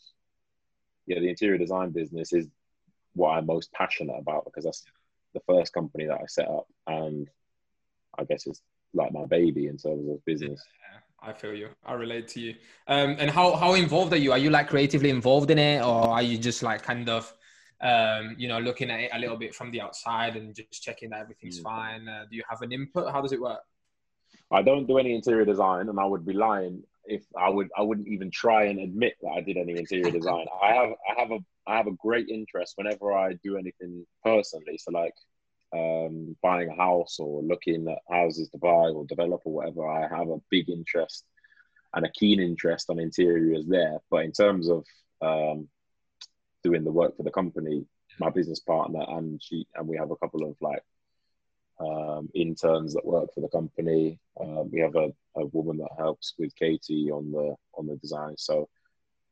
yeah, 1.07 1.20
the 1.20 1.28
interior 1.28 1.59
design 1.59 1.91
business 1.91 2.32
is 2.32 2.47
what 3.14 3.30
I'm 3.30 3.47
most 3.47 3.72
passionate 3.72 4.18
about 4.18 4.45
because 4.45 4.64
that's 4.64 4.84
the 5.34 5.41
first 5.47 5.72
company 5.72 6.07
that 6.07 6.20
I 6.20 6.26
set 6.26 6.49
up, 6.49 6.66
and 6.86 7.28
I 8.18 8.24
guess 8.24 8.47
it's 8.47 8.62
like 8.95 9.12
my 9.12 9.26
baby 9.26 9.66
in 9.66 9.76
terms 9.76 10.09
of 10.09 10.24
business. 10.24 10.61
Yeah, 10.93 11.28
I 11.28 11.32
feel 11.32 11.55
you. 11.55 11.68
I 11.84 11.95
relate 11.95 12.28
to 12.28 12.41
you. 12.41 12.55
Um, 12.86 13.16
and 13.18 13.30
how 13.30 13.55
how 13.57 13.74
involved 13.74 14.12
are 14.12 14.16
you? 14.16 14.32
Are 14.32 14.38
you 14.38 14.51
like 14.51 14.68
creatively 14.68 15.11
involved 15.11 15.51
in 15.51 15.59
it, 15.59 15.82
or 15.82 16.09
are 16.09 16.22
you 16.22 16.38
just 16.38 16.62
like 16.62 16.82
kind 16.82 17.09
of, 17.09 17.32
um, 17.80 18.34
you 18.38 18.49
know, 18.49 18.59
looking 18.59 18.91
at 18.91 19.01
it 19.01 19.11
a 19.12 19.18
little 19.18 19.36
bit 19.36 19.55
from 19.55 19.70
the 19.70 19.80
outside 19.80 20.36
and 20.36 20.55
just 20.55 20.82
checking 20.82 21.11
that 21.11 21.20
everything's 21.20 21.61
mm. 21.61 21.64
fine? 21.64 22.09
Uh, 22.09 22.24
do 22.28 22.36
you 22.36 22.43
have 22.49 22.62
an 22.62 22.72
input? 22.72 23.12
How 23.12 23.20
does 23.20 23.32
it 23.32 23.41
work? 23.41 23.61
I 24.51 24.62
don't 24.62 24.86
do 24.86 24.98
any 24.98 25.14
interior 25.14 25.44
design, 25.44 25.88
and 25.88 26.01
I 26.01 26.05
would 26.05 26.26
be 26.26 26.32
lying 26.32 26.82
if 27.05 27.24
I 27.36 27.48
would 27.48 27.68
I 27.76 27.82
wouldn't 27.82 28.09
even 28.09 28.30
try 28.30 28.64
and 28.64 28.78
admit 28.80 29.14
that 29.22 29.30
I 29.30 29.40
did 29.40 29.57
any 29.57 29.78
interior 29.78 30.11
design. 30.11 30.46
I 30.62 30.74
have 30.74 30.90
I 30.90 31.20
have 31.20 31.30
a 31.30 31.38
I 31.66 31.76
have 31.76 31.86
a 31.86 31.92
great 31.92 32.28
interest 32.28 32.74
whenever 32.76 33.12
I 33.12 33.34
do 33.44 33.57
anything 33.57 34.07
personally. 34.24 34.78
So 34.78 34.90
like 34.92 35.14
um, 35.72 36.36
buying 36.42 36.68
a 36.68 36.76
house 36.76 37.18
or 37.18 37.42
looking 37.42 37.88
at 37.88 37.98
houses 38.11 38.48
to 38.51 38.59
buy 38.59 38.68
or 38.68 39.05
develop 39.07 39.42
or 39.44 39.53
whatever, 39.53 39.88
I 39.88 40.09
have 40.09 40.28
a 40.28 40.40
big 40.51 40.68
interest 40.68 41.24
and 41.94 42.05
a 42.05 42.11
keen 42.11 42.40
interest 42.40 42.90
on 42.90 42.98
interiors 42.98 43.66
there. 43.66 43.98
But 44.11 44.24
in 44.24 44.32
terms 44.32 44.68
of 44.68 44.84
um, 45.20 45.68
doing 46.64 46.84
the 46.84 46.92
work 46.92 47.16
for 47.16 47.22
the 47.22 47.30
company, 47.30 47.84
my 48.18 48.30
business 48.30 48.61
partner 48.61 49.05
and 49.09 49.40
she 49.42 49.66
and 49.74 49.86
we 49.88 49.96
have 49.96 50.11
a 50.11 50.16
couple 50.16 50.48
of 50.48 50.57
like 50.61 50.82
um, 51.81 52.28
interns 52.35 52.95
that 52.95 53.07
work 53.07 53.33
for 53.35 53.41
the 53.41 53.49
company. 53.49 54.18
Um, 54.41 54.70
we 54.70 54.81
have 54.81 54.97
a, 54.97 55.12
a 55.37 55.47
woman 55.47 55.78
that 55.78 55.91
helps 55.97 56.35
with 56.39 56.55
Katie 56.55 57.11
on 57.11 57.33
the 57.33 57.55
on 57.74 57.87
the 57.87 57.97
design. 57.97 58.35
So 58.37 58.68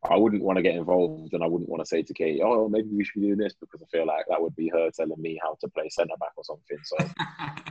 I 0.08 0.16
wouldn't 0.16 0.42
want 0.42 0.56
to 0.56 0.62
get 0.62 0.76
involved, 0.76 1.34
and 1.34 1.42
I 1.42 1.46
wouldn't 1.46 1.68
want 1.68 1.82
to 1.82 1.86
say 1.86 2.02
to 2.02 2.14
Katie, 2.14 2.42
"Oh, 2.42 2.68
maybe 2.68 2.88
we 2.90 3.04
should 3.04 3.22
do 3.22 3.36
this," 3.36 3.54
because 3.60 3.82
I 3.82 3.86
feel 3.86 4.06
like 4.06 4.24
that 4.28 4.40
would 4.40 4.56
be 4.56 4.68
her 4.68 4.90
telling 4.90 5.20
me 5.20 5.38
how 5.42 5.56
to 5.60 5.68
play 5.68 5.88
centre 5.88 6.16
back 6.18 6.32
or 6.36 6.44
something. 6.44 6.78
So 6.84 6.96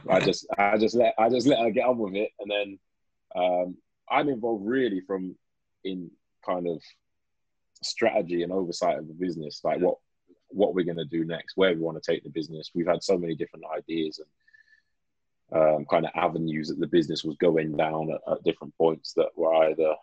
I 0.09 0.19
just 0.19 0.45
I 0.57 0.77
just 0.77 0.95
let 0.95 1.15
I 1.17 1.29
just 1.29 1.47
let 1.47 1.59
her 1.59 1.71
get 1.71 1.87
on 1.87 1.97
with 1.97 2.15
it, 2.15 2.31
and 2.39 2.51
then 2.51 2.79
um, 3.35 3.77
I'm 4.09 4.29
involved 4.29 4.65
really 4.65 5.01
from 5.01 5.35
in 5.83 6.11
kind 6.45 6.67
of 6.67 6.81
strategy 7.81 8.43
and 8.43 8.51
oversight 8.51 8.97
of 8.97 9.07
the 9.07 9.13
business, 9.13 9.61
like 9.63 9.79
what 9.79 9.97
what 10.49 10.75
we're 10.75 10.85
going 10.85 10.97
to 10.97 11.05
do 11.05 11.23
next, 11.25 11.57
where 11.57 11.73
we 11.73 11.79
want 11.79 12.01
to 12.01 12.11
take 12.11 12.23
the 12.23 12.29
business. 12.29 12.71
We've 12.75 12.87
had 12.87 13.03
so 13.03 13.17
many 13.17 13.35
different 13.35 13.65
ideas 13.75 14.19
and 14.19 14.27
um, 15.53 15.85
kind 15.89 16.05
of 16.05 16.11
avenues 16.15 16.67
that 16.69 16.79
the 16.79 16.87
business 16.87 17.23
was 17.23 17.37
going 17.37 17.75
down 17.75 18.11
at, 18.11 18.31
at 18.31 18.43
different 18.43 18.75
points 18.77 19.13
that 19.13 19.29
were 19.35 19.53
either 19.65 19.93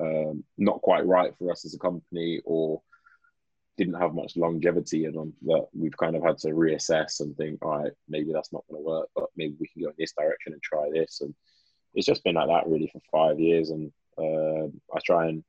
um, 0.00 0.44
not 0.56 0.80
quite 0.80 1.06
right 1.06 1.32
for 1.38 1.50
us 1.50 1.64
as 1.64 1.74
a 1.74 1.78
company 1.78 2.40
or 2.44 2.80
didn't 3.76 4.00
have 4.00 4.14
much 4.14 4.36
longevity 4.36 5.04
in 5.04 5.12
them 5.12 5.32
that 5.42 5.66
we've 5.72 5.96
kind 5.96 6.16
of 6.16 6.22
had 6.22 6.38
to 6.38 6.48
reassess 6.48 7.20
and 7.20 7.36
think, 7.36 7.64
all 7.64 7.78
right, 7.78 7.92
maybe 8.08 8.32
that's 8.32 8.52
not 8.52 8.64
going 8.68 8.82
to 8.82 8.86
work, 8.86 9.08
but 9.14 9.26
maybe 9.36 9.54
we 9.60 9.68
can 9.68 9.82
go 9.82 9.88
in 9.88 9.94
this 9.96 10.12
direction 10.12 10.52
and 10.52 10.62
try 10.62 10.88
this. 10.92 11.20
And 11.20 11.34
it's 11.94 12.06
just 12.06 12.24
been 12.24 12.34
like 12.34 12.48
that 12.48 12.66
really 12.66 12.90
for 12.92 13.00
five 13.10 13.38
years. 13.38 13.70
And 13.70 13.92
uh, 14.18 14.66
I 14.94 15.00
try 15.04 15.28
and 15.28 15.44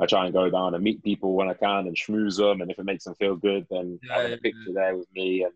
I 0.00 0.06
try 0.06 0.24
and 0.24 0.32
go 0.32 0.48
down 0.48 0.74
and 0.74 0.82
meet 0.82 1.02
people 1.02 1.34
when 1.34 1.48
I 1.48 1.54
can 1.54 1.86
and 1.86 1.96
schmooze 1.96 2.38
them. 2.38 2.60
And 2.60 2.70
if 2.70 2.78
it 2.78 2.84
makes 2.84 3.04
them 3.04 3.14
feel 3.16 3.36
good, 3.36 3.66
then 3.70 3.98
yeah, 4.02 4.16
having 4.16 4.32
a 4.32 4.36
picture 4.38 4.72
there 4.72 4.96
with 4.96 5.08
me 5.12 5.42
and 5.42 5.52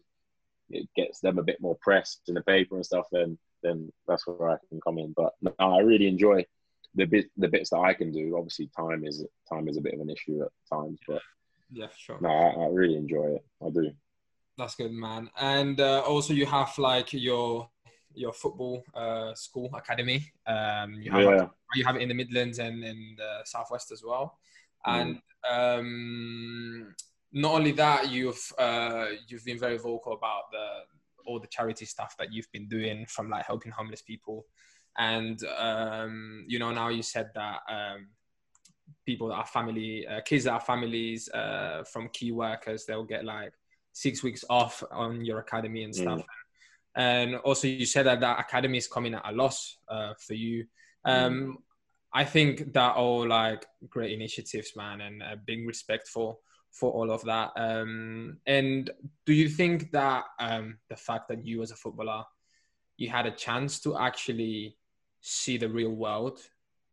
it 0.72 0.88
gets 0.96 1.20
them 1.20 1.38
a 1.38 1.42
bit 1.42 1.60
more 1.60 1.76
press 1.80 2.18
in 2.28 2.34
the 2.34 2.42
paper 2.42 2.76
and 2.76 2.86
stuff, 2.86 3.06
then 3.12 3.38
then 3.62 3.92
that's 4.08 4.26
where 4.26 4.50
I 4.50 4.56
can 4.68 4.80
come 4.80 4.98
in. 4.98 5.12
But 5.16 5.34
no, 5.40 5.52
I 5.58 5.80
really 5.80 6.08
enjoy 6.08 6.44
the 6.94 7.04
bit 7.04 7.30
the 7.36 7.48
bits 7.48 7.70
that 7.70 7.78
I 7.78 7.94
can 7.94 8.12
do. 8.12 8.36
Obviously, 8.36 8.70
time 8.76 9.04
is 9.04 9.24
time 9.50 9.68
is 9.68 9.76
a 9.76 9.80
bit 9.80 9.94
of 9.94 10.00
an 10.00 10.10
issue 10.10 10.42
at 10.42 10.50
times, 10.72 10.98
but 11.06 11.22
yeah, 11.70 11.86
sure. 11.96 12.18
No, 12.20 12.28
I, 12.28 12.64
I 12.64 12.68
really 12.68 12.96
enjoy 12.96 13.36
it. 13.36 13.44
I 13.64 13.70
do. 13.70 13.90
That's 14.58 14.74
good, 14.74 14.92
man. 14.92 15.30
And 15.40 15.80
uh, 15.80 16.00
also, 16.00 16.34
you 16.34 16.46
have 16.46 16.76
like 16.78 17.12
your 17.12 17.68
your 18.14 18.32
football 18.32 18.84
uh, 18.94 19.34
school 19.34 19.70
academy. 19.74 20.32
Um, 20.46 20.94
you 20.94 21.10
have 21.10 21.22
yeah. 21.22 21.46
you 21.74 21.84
have 21.84 21.96
it 21.96 22.02
in 22.02 22.08
the 22.08 22.14
Midlands 22.14 22.58
and 22.58 22.84
in 22.84 23.14
the 23.16 23.40
Southwest 23.44 23.90
as 23.92 24.02
well. 24.04 24.38
Mm. 24.86 25.00
And 25.00 25.20
um, 25.50 26.94
not 27.32 27.54
only 27.54 27.72
that, 27.72 28.10
you've 28.10 28.52
uh, 28.58 29.06
you've 29.26 29.44
been 29.44 29.58
very 29.58 29.78
vocal 29.78 30.12
about 30.12 30.50
the 30.52 30.66
all 31.24 31.38
the 31.38 31.46
charity 31.46 31.84
stuff 31.84 32.14
that 32.18 32.32
you've 32.32 32.50
been 32.52 32.68
doing, 32.68 33.06
from 33.06 33.30
like 33.30 33.46
helping 33.46 33.72
homeless 33.72 34.02
people, 34.02 34.46
and 34.98 35.42
um, 35.58 36.44
you 36.46 36.58
know 36.58 36.72
now 36.72 36.88
you 36.88 37.02
said 37.02 37.30
that 37.34 37.60
um, 37.70 38.08
people 39.06 39.28
that 39.28 39.36
are 39.36 39.46
family, 39.46 40.06
uh, 40.06 40.20
kids 40.20 40.44
that 40.44 40.52
are 40.52 40.60
families 40.60 41.28
uh, 41.30 41.84
from 41.90 42.08
key 42.12 42.32
workers, 42.32 42.84
they'll 42.84 43.04
get 43.04 43.24
like 43.24 43.52
six 43.92 44.22
weeks 44.22 44.44
off 44.50 44.82
on 44.90 45.24
your 45.24 45.38
academy 45.38 45.84
and 45.84 45.94
stuff. 45.94 46.20
Mm. 46.20 46.24
And 46.94 47.36
also, 47.36 47.66
you 47.66 47.86
said 47.86 48.04
that 48.04 48.20
that 48.20 48.40
academy 48.40 48.76
is 48.76 48.88
coming 48.88 49.14
at 49.14 49.22
a 49.24 49.32
loss 49.32 49.78
uh, 49.88 50.12
for 50.18 50.34
you. 50.34 50.66
Um, 51.06 51.32
mm. 51.32 51.54
I 52.12 52.24
think 52.24 52.74
that 52.74 52.96
all 52.96 53.26
like 53.26 53.64
great 53.88 54.12
initiatives, 54.12 54.72
man, 54.76 55.00
and 55.00 55.22
uh, 55.22 55.36
being 55.46 55.64
respectful 55.64 56.40
for 56.72 56.90
all 56.90 57.10
of 57.10 57.22
that. 57.24 57.52
Um, 57.54 58.38
and 58.46 58.90
do 59.26 59.34
you 59.34 59.48
think 59.48 59.92
that 59.92 60.24
um, 60.40 60.78
the 60.88 60.96
fact 60.96 61.28
that 61.28 61.46
you, 61.46 61.62
as 61.62 61.70
a 61.70 61.76
footballer, 61.76 62.24
you 62.96 63.10
had 63.10 63.26
a 63.26 63.30
chance 63.30 63.78
to 63.80 63.98
actually 63.98 64.76
see 65.20 65.58
the 65.58 65.68
real 65.68 65.90
world? 65.90 66.40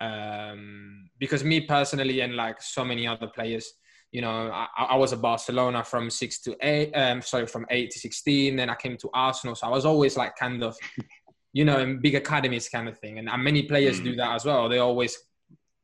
Um, 0.01 1.09
because 1.17 1.43
me 1.43 1.61
personally, 1.61 2.19
and 2.21 2.35
like 2.35 2.61
so 2.61 2.83
many 2.83 3.07
other 3.07 3.27
players, 3.27 3.73
you 4.11 4.21
know, 4.21 4.51
I, 4.51 4.67
I 4.77 4.95
was 4.95 5.13
at 5.13 5.21
Barcelona 5.21 5.83
from 5.83 6.09
six 6.09 6.41
to 6.41 6.55
eight, 6.61 6.91
um, 6.93 7.21
sorry, 7.21 7.45
from 7.47 7.65
eight 7.69 7.91
to 7.91 7.99
sixteen. 7.99 8.55
Then 8.55 8.69
I 8.69 8.75
came 8.75 8.97
to 8.97 9.09
Arsenal, 9.13 9.55
so 9.55 9.67
I 9.67 9.69
was 9.69 9.85
always 9.85 10.17
like 10.17 10.35
kind 10.35 10.63
of, 10.63 10.75
you 11.53 11.63
know, 11.63 11.79
in 11.79 11.99
big 11.99 12.15
academies 12.15 12.69
kind 12.69 12.89
of 12.89 12.97
thing. 12.97 13.19
And, 13.19 13.29
and 13.29 13.43
many 13.43 13.63
players 13.63 14.01
mm. 14.01 14.05
do 14.05 14.15
that 14.15 14.33
as 14.33 14.45
well. 14.45 14.67
They 14.67 14.79
always 14.79 15.17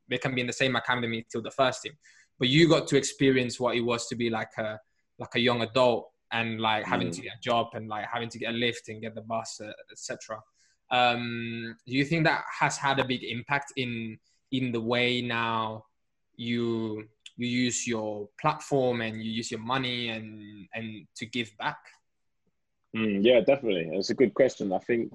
they 0.09 0.17
can 0.17 0.33
be 0.35 0.41
in 0.41 0.47
the 0.47 0.53
same 0.53 0.75
academy 0.75 1.25
till 1.29 1.41
the 1.41 1.51
first 1.51 1.83
team 1.83 1.93
but 2.39 2.49
you 2.49 2.67
got 2.67 2.87
to 2.87 2.97
experience 2.97 3.59
what 3.59 3.75
it 3.75 3.81
was 3.81 4.07
to 4.07 4.15
be 4.15 4.29
like 4.29 4.51
a 4.57 4.79
like 5.19 5.35
a 5.35 5.39
young 5.39 5.61
adult 5.61 6.09
and 6.31 6.59
like 6.59 6.85
having 6.85 7.11
to 7.11 7.21
mm. 7.21 7.23
get 7.25 7.33
a 7.33 7.41
job 7.41 7.67
and 7.73 7.87
like 7.87 8.05
having 8.11 8.29
to 8.29 8.39
get 8.39 8.53
a 8.53 8.57
lift 8.57 8.89
and 8.89 9.01
get 9.01 9.15
the 9.15 9.21
bus 9.21 9.61
uh, 9.63 9.71
etc 9.91 10.37
um 10.91 11.75
do 11.87 11.93
you 11.93 12.05
think 12.05 12.25
that 12.25 12.43
has 12.59 12.77
had 12.77 12.99
a 12.99 13.05
big 13.05 13.23
impact 13.23 13.73
in 13.77 14.17
in 14.51 14.71
the 14.71 14.81
way 14.81 15.21
now 15.21 15.83
you 16.35 17.07
you 17.37 17.47
use 17.47 17.87
your 17.87 18.29
platform 18.39 19.01
and 19.01 19.21
you 19.21 19.31
use 19.31 19.51
your 19.51 19.59
money 19.59 20.09
and 20.09 20.67
and 20.73 21.05
to 21.15 21.25
give 21.25 21.51
back? 21.57 21.79
Mm, 22.95 23.19
yeah 23.23 23.41
definitely. 23.41 23.89
It's 23.91 24.09
a 24.09 24.15
good 24.15 24.33
question. 24.33 24.71
I 24.71 24.79
think 24.79 25.11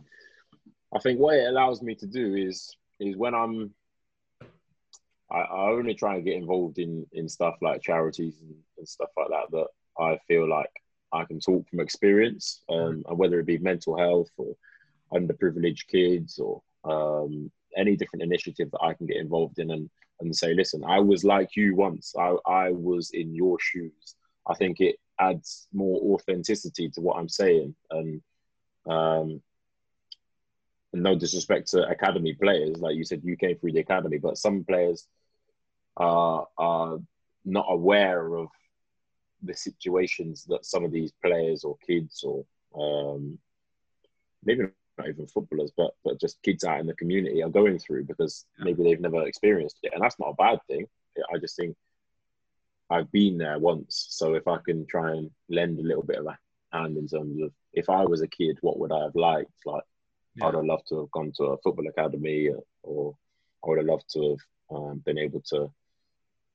i 0.95 0.99
think 0.99 1.21
what 1.21 1.37
it 1.37 1.47
allows 1.47 1.83
me 1.83 1.95
to 1.95 2.07
do 2.07 2.35
is 2.35 2.77
is 2.99 3.17
when 3.17 3.35
i'm 3.35 3.73
I, 5.31 5.41
I 5.41 5.71
only 5.71 5.95
try 5.95 6.17
and 6.17 6.25
get 6.25 6.35
involved 6.35 6.79
in 6.79 7.07
in 7.13 7.29
stuff 7.29 7.57
like 7.63 7.83
charities 7.83 8.35
and, 8.43 8.55
and, 8.79 8.89
stuff 8.89 9.11
like 9.17 9.29
that 9.29 9.51
that 9.53 9.67
I 10.03 10.19
feel 10.27 10.49
like 10.49 10.71
I 11.13 11.25
can 11.25 11.41
talk 11.41 11.69
from 11.69 11.81
experience, 11.81 12.63
um, 12.69 13.05
and 13.09 13.19
whether 13.19 13.39
it 13.41 13.47
be 13.47 13.59
mental 13.59 13.97
health 13.97 14.31
or 14.37 14.57
underprivileged 15.13 15.87
kids 15.89 16.39
or 16.39 16.63
um, 16.85 17.51
any 17.77 17.97
different 17.97 18.23
initiative 18.23 18.71
that 18.71 18.83
I 18.83 18.95
can 18.95 19.07
get 19.07 19.17
involved 19.17 19.59
in 19.59 19.71
and 19.71 19.91
and 20.21 20.37
say, 20.37 20.53
listen, 20.55 20.85
I 20.85 21.01
was 21.01 21.25
like 21.25 21.57
you 21.57 21.75
once. 21.75 22.15
I 22.19 22.37
I 22.47 22.71
was 22.71 23.11
in 23.13 23.35
your 23.35 23.59
shoes. 23.61 24.17
I 24.47 24.55
think 24.55 24.81
it 24.81 24.97
adds 25.19 25.69
more 25.73 26.15
authenticity 26.15 26.89
to 26.91 27.01
what 27.01 27.17
I'm 27.17 27.29
saying, 27.29 27.75
and 27.91 28.23
um, 28.89 29.43
no 30.93 31.15
disrespect 31.17 31.71
to 31.71 31.89
academy 31.89 32.35
players, 32.35 32.79
like 32.79 32.97
you 32.97 33.05
said, 33.05 33.23
you 33.23 33.37
came 33.37 33.57
through 33.57 33.73
the 33.73 33.81
academy, 33.81 34.19
but 34.19 34.39
some 34.39 34.65
players 34.65 35.07
are, 35.97 36.47
are 36.57 36.99
not 37.45 37.67
aware 37.69 38.35
of 38.35 38.49
the 39.43 39.55
situations 39.55 40.45
that 40.45 40.65
some 40.65 40.85
of 40.85 40.93
these 40.93 41.13
players 41.25 41.65
or 41.65 41.77
kids 41.87 42.25
or 42.25 42.45
um, 42.75 43.39
maybe 44.45 44.65
not 44.99 45.09
even 45.09 45.27
footballers, 45.27 45.73
but 45.77 45.93
but 46.05 46.21
just 46.21 46.43
kids 46.43 46.65
out 46.65 46.81
in 46.81 46.87
the 46.87 46.95
community 46.95 47.43
are 47.43 47.49
going 47.49 47.79
through 47.79 48.05
because 48.05 48.47
maybe 48.59 48.83
they've 48.83 49.01
never 49.01 49.27
experienced 49.27 49.79
it, 49.83 49.93
and 49.95 50.03
that's 50.03 50.19
not 50.19 50.31
a 50.31 50.35
bad 50.35 50.61
thing. 50.67 50.87
I 51.33 51.39
just 51.39 51.57
think 51.57 51.77
I've 52.91 53.11
been 53.11 53.39
there 53.39 53.59
once, 53.59 54.07
so 54.11 54.35
if 54.35 54.47
I 54.47 54.59
can 54.65 54.87
try 54.87 55.13
and 55.13 55.31
lend 55.49 55.79
a 55.79 55.83
little 55.83 56.03
bit 56.03 56.19
of 56.19 56.27
a 56.27 56.39
hand 56.73 56.97
in 56.97 57.09
terms 57.09 57.41
of 57.43 57.53
if 57.73 57.89
I 57.89 58.05
was 58.05 58.23
a 58.23 58.29
kid, 58.29 58.59
what 58.61 58.79
would 58.79 58.93
I 58.93 59.05
have 59.05 59.15
liked? 59.15 59.51
Like 59.65 59.85
yeah. 60.37 60.47
I'd 60.47 60.55
have 60.55 60.65
loved 60.65 60.89
to 60.89 61.01
have 61.01 61.11
gone 61.11 61.33
to 61.37 61.45
a 61.45 61.59
football 61.59 61.89
academy, 61.89 62.49
or, 62.49 62.63
or 62.83 63.15
I 63.65 63.69
would 63.69 63.79
have 63.79 63.87
loved 63.87 64.11
to 64.13 64.31
have 64.31 64.77
um, 64.77 65.03
been 65.05 65.19
able 65.19 65.41
to 65.51 65.71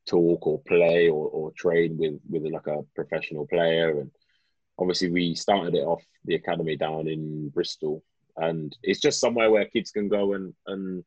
talk 0.06 0.46
or 0.46 0.62
play 0.62 1.10
or, 1.10 1.28
or 1.30 1.52
train 1.52 1.98
with 1.98 2.20
with 2.30 2.52
like 2.52 2.68
a 2.68 2.84
professional 2.96 3.48
player. 3.48 4.00
And 4.00 4.12
obviously 4.78 5.10
we 5.10 5.36
started 5.36 5.76
it 5.76 5.84
off 5.84 6.04
the 6.26 6.36
academy 6.36 6.76
down 6.76 7.08
in 7.08 7.50
bristol. 7.50 8.04
And 8.38 8.76
it's 8.84 9.00
just 9.00 9.20
somewhere 9.20 9.50
where 9.52 9.66
kids 9.66 9.92
can 9.92 10.08
go 10.08 10.34
and 10.34 10.54
and 10.68 11.04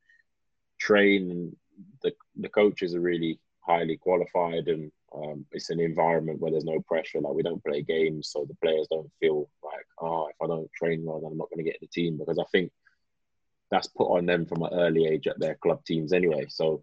train. 0.78 1.56
The, 2.02 2.12
the 2.36 2.48
coaches 2.48 2.94
are 2.94 3.00
really 3.00 3.38
highly 3.60 3.96
qualified. 3.96 4.66
And 4.68 4.90
um, 5.14 5.46
it's 5.52 5.70
an 5.70 5.80
environment 5.80 6.40
where 6.40 6.50
there's 6.50 6.64
no 6.64 6.80
pressure. 6.80 7.20
Like 7.20 7.34
we 7.34 7.42
don't 7.42 7.64
play 7.64 7.82
games 7.82 8.30
so 8.32 8.44
the 8.44 8.56
players 8.62 8.88
don't 8.90 9.10
feel 9.20 9.48
like 9.62 9.86
oh 10.00 10.28
if 10.28 10.36
i 10.42 10.46
don't 10.46 10.70
train 10.72 11.04
well 11.04 11.20
then 11.20 11.32
i'm 11.32 11.38
not 11.38 11.48
going 11.50 11.64
to 11.64 11.70
get 11.70 11.80
in 11.80 11.88
the 11.88 11.88
team. 11.88 12.18
Because 12.18 12.38
i 12.38 12.44
think 12.52 12.70
that's 13.70 13.88
put 13.88 14.08
on 14.08 14.26
them 14.26 14.46
from 14.46 14.62
an 14.62 14.72
early 14.72 15.06
age 15.06 15.26
at 15.26 15.38
their 15.38 15.56
club 15.56 15.84
teams 15.84 16.12
anyway. 16.12 16.46
So 16.48 16.82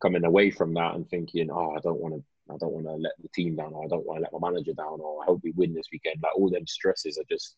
coming 0.00 0.24
away 0.24 0.50
from 0.50 0.74
that 0.74 0.94
and 0.94 1.08
thinking, 1.08 1.50
oh, 1.50 1.74
I 1.76 1.80
don't 1.80 2.00
want 2.00 2.14
to, 2.14 2.22
I 2.52 2.56
don't 2.56 2.72
want 2.72 2.86
to 2.86 2.92
let 2.92 3.12
the 3.20 3.28
team 3.28 3.56
down, 3.56 3.72
or 3.72 3.84
I 3.84 3.88
don't 3.88 4.06
want 4.06 4.18
to 4.18 4.22
let 4.22 4.32
my 4.32 4.50
manager 4.50 4.72
down, 4.72 5.00
or 5.00 5.22
I 5.22 5.26
hope 5.26 5.40
we 5.42 5.52
win 5.52 5.74
this 5.74 5.88
weekend. 5.92 6.20
Like 6.22 6.36
all 6.36 6.48
them 6.48 6.66
stresses 6.66 7.18
are 7.18 7.24
just 7.28 7.56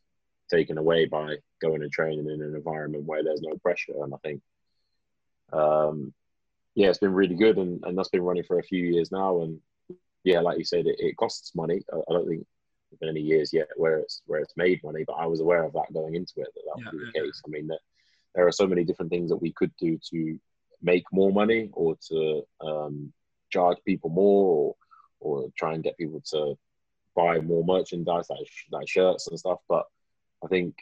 taken 0.50 0.78
away 0.78 1.06
by 1.06 1.36
going 1.61 1.82
and 1.82 1.92
training 1.92 2.28
in 2.28 2.42
an 2.42 2.54
environment 2.54 3.04
where 3.04 3.22
there's 3.22 3.42
no 3.42 3.56
pressure. 3.58 4.02
And 4.02 4.14
I 4.14 4.16
think, 4.18 4.42
um, 5.52 6.12
yeah, 6.74 6.88
it's 6.88 6.98
been 6.98 7.12
really 7.12 7.34
good, 7.34 7.58
and, 7.58 7.84
and 7.84 7.96
that's 7.96 8.08
been 8.08 8.22
running 8.22 8.44
for 8.44 8.58
a 8.58 8.64
few 8.64 8.84
years 8.84 9.12
now. 9.12 9.42
And 9.42 9.61
yeah, 10.24 10.40
like 10.40 10.58
you 10.58 10.64
said, 10.64 10.86
it, 10.86 10.96
it 10.98 11.16
costs 11.16 11.54
money. 11.54 11.82
I, 11.92 11.96
I 11.96 12.12
don't 12.12 12.28
think 12.28 12.46
there's 12.90 12.98
been 13.00 13.08
any 13.11 13.20
years 13.20 13.52
yet 13.52 13.68
where 13.76 13.98
it's 13.98 14.22
where 14.26 14.40
it's 14.40 14.56
made 14.56 14.82
money, 14.82 15.04
but 15.06 15.14
I 15.14 15.26
was 15.26 15.40
aware 15.40 15.64
of 15.64 15.72
that 15.74 15.92
going 15.92 16.14
into 16.14 16.34
it 16.38 16.48
that 16.54 16.62
that 16.66 16.78
yeah, 16.78 16.84
would 16.84 16.98
be 16.98 16.98
the 16.98 17.11
yeah. 17.14 17.22
case. 17.26 17.42
I 17.46 17.50
mean, 17.50 17.66
that 17.68 17.80
there 18.35 18.47
are 18.47 18.53
so 18.53 18.66
many 18.66 18.85
different 18.85 19.11
things 19.11 19.31
that 19.31 19.37
we 19.37 19.53
could 19.53 19.72
do 19.76 19.99
to 20.11 20.39
make 20.83 21.05
more 21.12 21.33
money 21.33 21.70
or 21.72 21.97
to 22.09 22.43
um, 22.61 23.12
charge 23.51 23.78
people 23.85 24.11
more 24.11 24.47
or 24.57 24.74
or 25.20 25.51
try 25.57 25.74
and 25.74 25.85
get 25.85 25.99
people 25.99 26.22
to 26.24 26.57
buy 27.14 27.39
more 27.41 27.64
merchandise 27.64 28.31
like 28.31 28.47
like 28.70 28.89
shirts 28.89 29.28
and 29.28 29.39
stuff. 29.39 29.61
But 29.68 29.85
I 30.43 30.49
think 30.49 30.76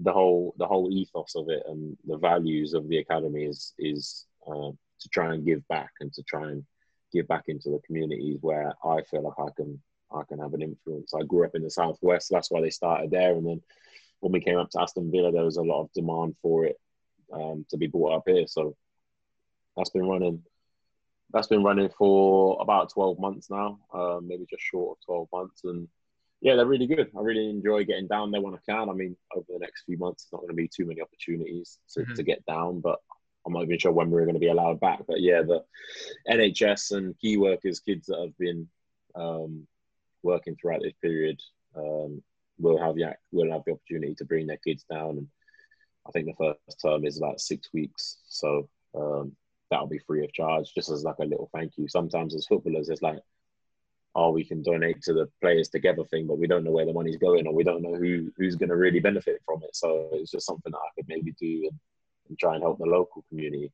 the 0.00 0.12
whole 0.12 0.54
the 0.58 0.66
whole 0.66 0.90
ethos 0.90 1.34
of 1.34 1.48
it 1.48 1.62
and 1.66 1.96
the 2.06 2.16
values 2.16 2.74
of 2.74 2.88
the 2.88 2.98
academy 2.98 3.44
is 3.44 3.74
is 3.78 4.26
uh, 4.46 4.70
to 5.00 5.08
try 5.10 5.34
and 5.34 5.44
give 5.44 5.66
back 5.68 5.90
and 6.00 6.12
to 6.14 6.22
try 6.22 6.48
and 6.50 6.64
give 7.12 7.26
back 7.28 7.44
into 7.48 7.70
the 7.70 7.80
communities 7.86 8.38
where 8.40 8.72
I 8.84 9.02
feel 9.02 9.22
like 9.22 9.38
I 9.38 9.50
can 9.56 9.80
I 10.10 10.22
can 10.28 10.38
have 10.38 10.54
an 10.54 10.62
influence. 10.62 11.12
I 11.14 11.22
grew 11.24 11.44
up 11.44 11.54
in 11.54 11.62
the 11.62 11.70
southwest, 11.70 12.28
that's 12.30 12.50
why 12.50 12.60
they 12.60 12.70
started 12.70 13.10
there, 13.10 13.34
and 13.34 13.46
then 13.46 13.62
when 14.20 14.32
we 14.32 14.40
came 14.40 14.58
up 14.58 14.70
to 14.70 14.80
Aston 14.80 15.10
Villa, 15.10 15.32
there 15.32 15.44
was 15.44 15.56
a 15.56 15.62
lot 15.62 15.82
of 15.82 15.92
demand 15.92 16.36
for 16.42 16.64
it 16.64 16.76
um, 17.32 17.64
to 17.70 17.76
be 17.76 17.86
brought 17.86 18.16
up 18.16 18.22
here. 18.26 18.46
So 18.46 18.76
that's 19.76 19.90
been 19.90 20.06
running. 20.06 20.42
That's 21.32 21.46
been 21.46 21.62
running 21.62 21.90
for 21.90 22.58
about 22.60 22.90
twelve 22.92 23.18
months 23.18 23.50
now, 23.50 23.78
um, 23.92 24.26
maybe 24.26 24.46
just 24.48 24.62
short 24.62 24.96
of 24.96 25.04
twelve 25.04 25.28
months, 25.32 25.62
and 25.64 25.88
yeah, 26.40 26.54
they're 26.54 26.66
really 26.66 26.86
good. 26.86 27.10
I 27.16 27.20
really 27.20 27.50
enjoy 27.50 27.84
getting 27.84 28.06
down 28.06 28.30
there 28.30 28.40
when 28.40 28.54
I 28.54 28.58
can. 28.68 28.88
I 28.88 28.92
mean, 28.92 29.16
over 29.34 29.46
the 29.48 29.58
next 29.58 29.84
few 29.84 29.98
months, 29.98 30.24
there's 30.24 30.32
not 30.32 30.40
going 30.42 30.50
to 30.50 30.54
be 30.54 30.68
too 30.68 30.86
many 30.86 31.00
opportunities 31.00 31.78
to, 31.94 32.00
mm-hmm. 32.00 32.14
to 32.14 32.22
get 32.22 32.46
down, 32.46 32.80
but 32.80 33.00
I'm 33.44 33.52
not 33.52 33.64
even 33.64 33.78
sure 33.78 33.92
when 33.92 34.10
we're 34.10 34.24
going 34.24 34.34
to 34.34 34.40
be 34.40 34.48
allowed 34.48 34.78
back. 34.78 35.00
But 35.06 35.20
yeah, 35.20 35.42
the 35.42 35.64
NHS 36.30 36.96
and 36.96 37.18
key 37.18 37.38
workers, 37.38 37.80
kids 37.80 38.06
that 38.06 38.20
have 38.20 38.38
been 38.38 38.68
um, 39.16 39.66
working 40.22 40.54
throughout 40.54 40.82
this 40.82 40.94
period, 41.02 41.40
um, 41.76 42.22
will 42.58 42.78
have 42.78 42.94
the 42.94 43.14
will 43.32 43.50
have 43.52 43.62
the 43.66 43.72
opportunity 43.72 44.14
to 44.16 44.24
bring 44.24 44.46
their 44.46 44.58
kids 44.58 44.84
down. 44.90 45.10
And 45.18 45.28
I 46.06 46.10
think 46.10 46.26
the 46.26 46.34
first 46.66 46.80
term 46.80 47.04
is 47.04 47.18
about 47.18 47.40
six 47.40 47.68
weeks, 47.72 48.18
so 48.28 48.68
um, 48.94 49.32
that'll 49.70 49.86
be 49.86 49.98
free 49.98 50.24
of 50.24 50.32
charge, 50.32 50.72
just 50.74 50.90
as 50.90 51.04
like 51.04 51.18
a 51.20 51.24
little 51.24 51.50
thank 51.54 51.72
you. 51.76 51.88
Sometimes 51.88 52.34
as 52.34 52.46
footballers, 52.46 52.88
it's 52.88 53.02
like, 53.02 53.20
oh, 54.14 54.30
we 54.30 54.44
can 54.44 54.62
donate 54.62 55.02
to 55.02 55.12
the 55.12 55.28
players 55.40 55.68
together 55.68 56.04
thing, 56.04 56.26
but 56.26 56.38
we 56.38 56.46
don't 56.46 56.64
know 56.64 56.70
where 56.70 56.86
the 56.86 56.92
money's 56.92 57.16
going, 57.16 57.46
or 57.46 57.54
we 57.54 57.64
don't 57.64 57.82
know 57.82 57.94
who 57.94 58.32
who's 58.36 58.56
going 58.56 58.70
to 58.70 58.76
really 58.76 59.00
benefit 59.00 59.42
from 59.44 59.62
it. 59.62 59.74
So 59.74 60.08
it's 60.12 60.30
just 60.30 60.46
something 60.46 60.72
that 60.72 60.78
I 60.78 60.90
could 60.96 61.08
maybe 61.08 61.32
do 61.32 61.68
and, 61.70 61.78
and 62.28 62.38
try 62.38 62.54
and 62.54 62.62
help 62.62 62.78
the 62.78 62.86
local 62.86 63.24
community. 63.28 63.70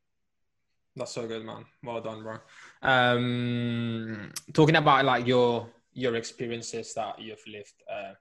That's 0.96 1.12
so 1.12 1.26
good, 1.26 1.44
man. 1.44 1.64
Well 1.82 2.00
done, 2.00 2.22
bro. 2.22 2.36
Um, 2.82 4.32
talking 4.52 4.76
about 4.76 5.04
like 5.04 5.26
your 5.26 5.68
your 5.92 6.16
experiences 6.16 6.94
that 6.94 7.20
you've 7.20 7.42
lived 7.46 7.74
uh, 7.90 8.14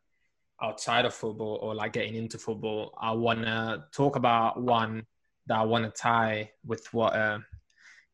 outside 0.64 1.05
of 1.05 1.14
football 1.14 1.59
or 1.61 1.76
like 1.76 1.93
getting 1.93 2.16
into 2.16 2.38
football, 2.38 2.93
I 2.99 3.11
want 3.11 3.41
to 3.41 3.84
talk 3.91 4.16
about 4.16 4.61
one 4.61 5.05
that 5.47 5.57
I 5.57 5.64
want 5.64 5.84
to 5.86 5.91
tie 5.91 6.51
with 6.66 6.86
what 6.93 7.14
uh, 7.16 7.39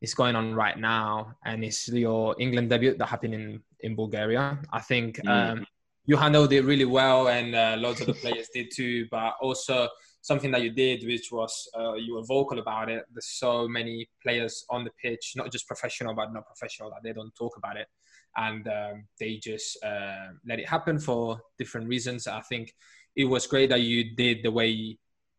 is 0.00 0.14
going 0.14 0.34
on 0.34 0.54
right 0.54 0.78
now, 0.78 1.36
and 1.44 1.64
it's 1.64 1.88
your 1.88 2.34
England 2.38 2.70
debut 2.70 2.96
that 2.98 3.06
happened 3.06 3.34
in 3.34 3.62
in 3.80 3.94
Bulgaria. 3.94 4.58
I 4.72 4.80
think 4.80 5.16
mm. 5.18 5.28
um, 5.28 5.66
you 6.06 6.16
handled 6.16 6.52
it 6.52 6.62
really 6.62 6.84
well, 6.84 7.28
and 7.28 7.54
uh, 7.54 7.76
lots 7.78 8.00
of 8.00 8.08
the 8.08 8.14
players 8.14 8.48
did 8.52 8.68
too. 8.74 9.06
But 9.10 9.34
also 9.40 9.88
something 10.22 10.50
that 10.50 10.62
you 10.62 10.70
did, 10.70 11.06
which 11.06 11.28
was 11.30 11.52
uh, 11.78 11.94
you 11.94 12.14
were 12.14 12.24
vocal 12.24 12.58
about 12.58 12.90
it. 12.90 13.04
There's 13.12 13.32
so 13.44 13.68
many 13.68 14.08
players 14.22 14.64
on 14.70 14.84
the 14.84 14.90
pitch, 15.02 15.34
not 15.36 15.52
just 15.52 15.66
professional 15.66 16.14
but 16.14 16.32
not 16.32 16.46
professional, 16.46 16.90
that 16.90 17.02
they 17.04 17.12
don't 17.12 17.34
talk 17.34 17.56
about 17.56 17.76
it, 17.76 17.86
and 18.36 18.66
um, 18.68 19.04
they 19.18 19.36
just 19.36 19.82
uh, 19.84 20.28
let 20.46 20.58
it 20.58 20.68
happen 20.68 20.98
for 20.98 21.40
different 21.58 21.88
reasons. 21.88 22.26
I 22.26 22.40
think 22.40 22.74
it 23.16 23.24
was 23.24 23.46
great 23.46 23.70
that 23.70 23.80
you 23.80 24.14
did 24.14 24.42
the 24.42 24.50
way 24.50 24.98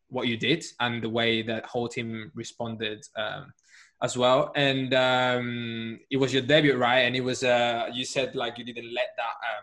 what 0.10 0.28
you 0.28 0.36
did 0.36 0.66
and 0.80 1.02
the 1.02 1.10
way 1.10 1.42
that 1.42 1.66
whole 1.66 1.88
team 1.88 2.32
responded. 2.36 3.06
Um, 3.16 3.54
as 4.02 4.18
well. 4.18 4.52
And 4.56 4.94
um, 4.94 6.00
it 6.10 6.18
was 6.18 6.34
your 6.34 6.42
debut, 6.42 6.76
right? 6.76 7.02
And 7.02 7.16
it 7.16 7.22
was 7.22 7.44
uh, 7.44 7.88
you 7.94 8.06
said 8.06 8.36
like 8.36 8.58
you 8.58 8.66
didn't 8.66 8.94
let 8.94 9.10
that 9.18 9.24
uh, 9.24 9.62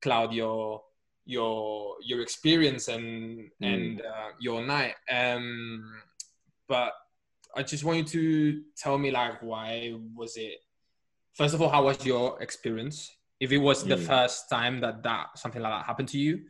cloud 0.00 0.32
your 0.32 0.82
your 1.24 1.96
your 2.02 2.22
experience 2.22 2.88
and 2.88 3.50
mm. 3.62 3.74
and 3.74 4.00
uh, 4.00 4.30
your 4.38 4.64
night. 4.64 4.94
Um, 5.10 6.02
but 6.68 6.92
I 7.56 7.62
just 7.62 7.84
want 7.84 7.98
you 7.98 8.04
to 8.04 8.62
tell 8.76 8.96
me 8.96 9.10
like 9.10 9.42
why 9.42 9.94
was 10.14 10.36
it? 10.36 10.60
First 11.34 11.54
of 11.54 11.62
all, 11.62 11.68
how 11.68 11.84
was 11.84 12.04
your 12.04 12.40
experience? 12.42 13.10
If 13.38 13.52
it 13.52 13.58
was 13.58 13.84
mm. 13.84 13.88
the 13.88 13.96
first 13.96 14.50
time 14.50 14.80
that 14.80 15.02
that 15.02 15.38
something 15.38 15.62
like 15.62 15.72
that 15.72 15.86
happened 15.86 16.08
to 16.08 16.18
you, 16.18 16.40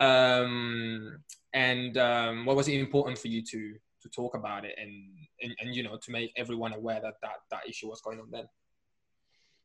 um, 0.00 1.18
and 1.52 1.96
um, 1.98 2.46
what 2.46 2.56
was 2.56 2.68
it 2.68 2.74
important 2.74 3.18
for 3.18 3.28
you 3.28 3.42
to 3.42 3.74
to 4.00 4.08
talk 4.10 4.36
about 4.36 4.64
it 4.64 4.74
and, 4.80 4.92
and 5.42 5.54
and 5.60 5.74
you 5.74 5.82
know 5.82 5.98
to 6.00 6.10
make 6.12 6.32
everyone 6.36 6.72
aware 6.72 7.00
that 7.00 7.14
that 7.22 7.38
that 7.50 7.68
issue 7.68 7.88
was 7.88 8.00
going 8.00 8.20
on 8.20 8.30
then? 8.30 8.48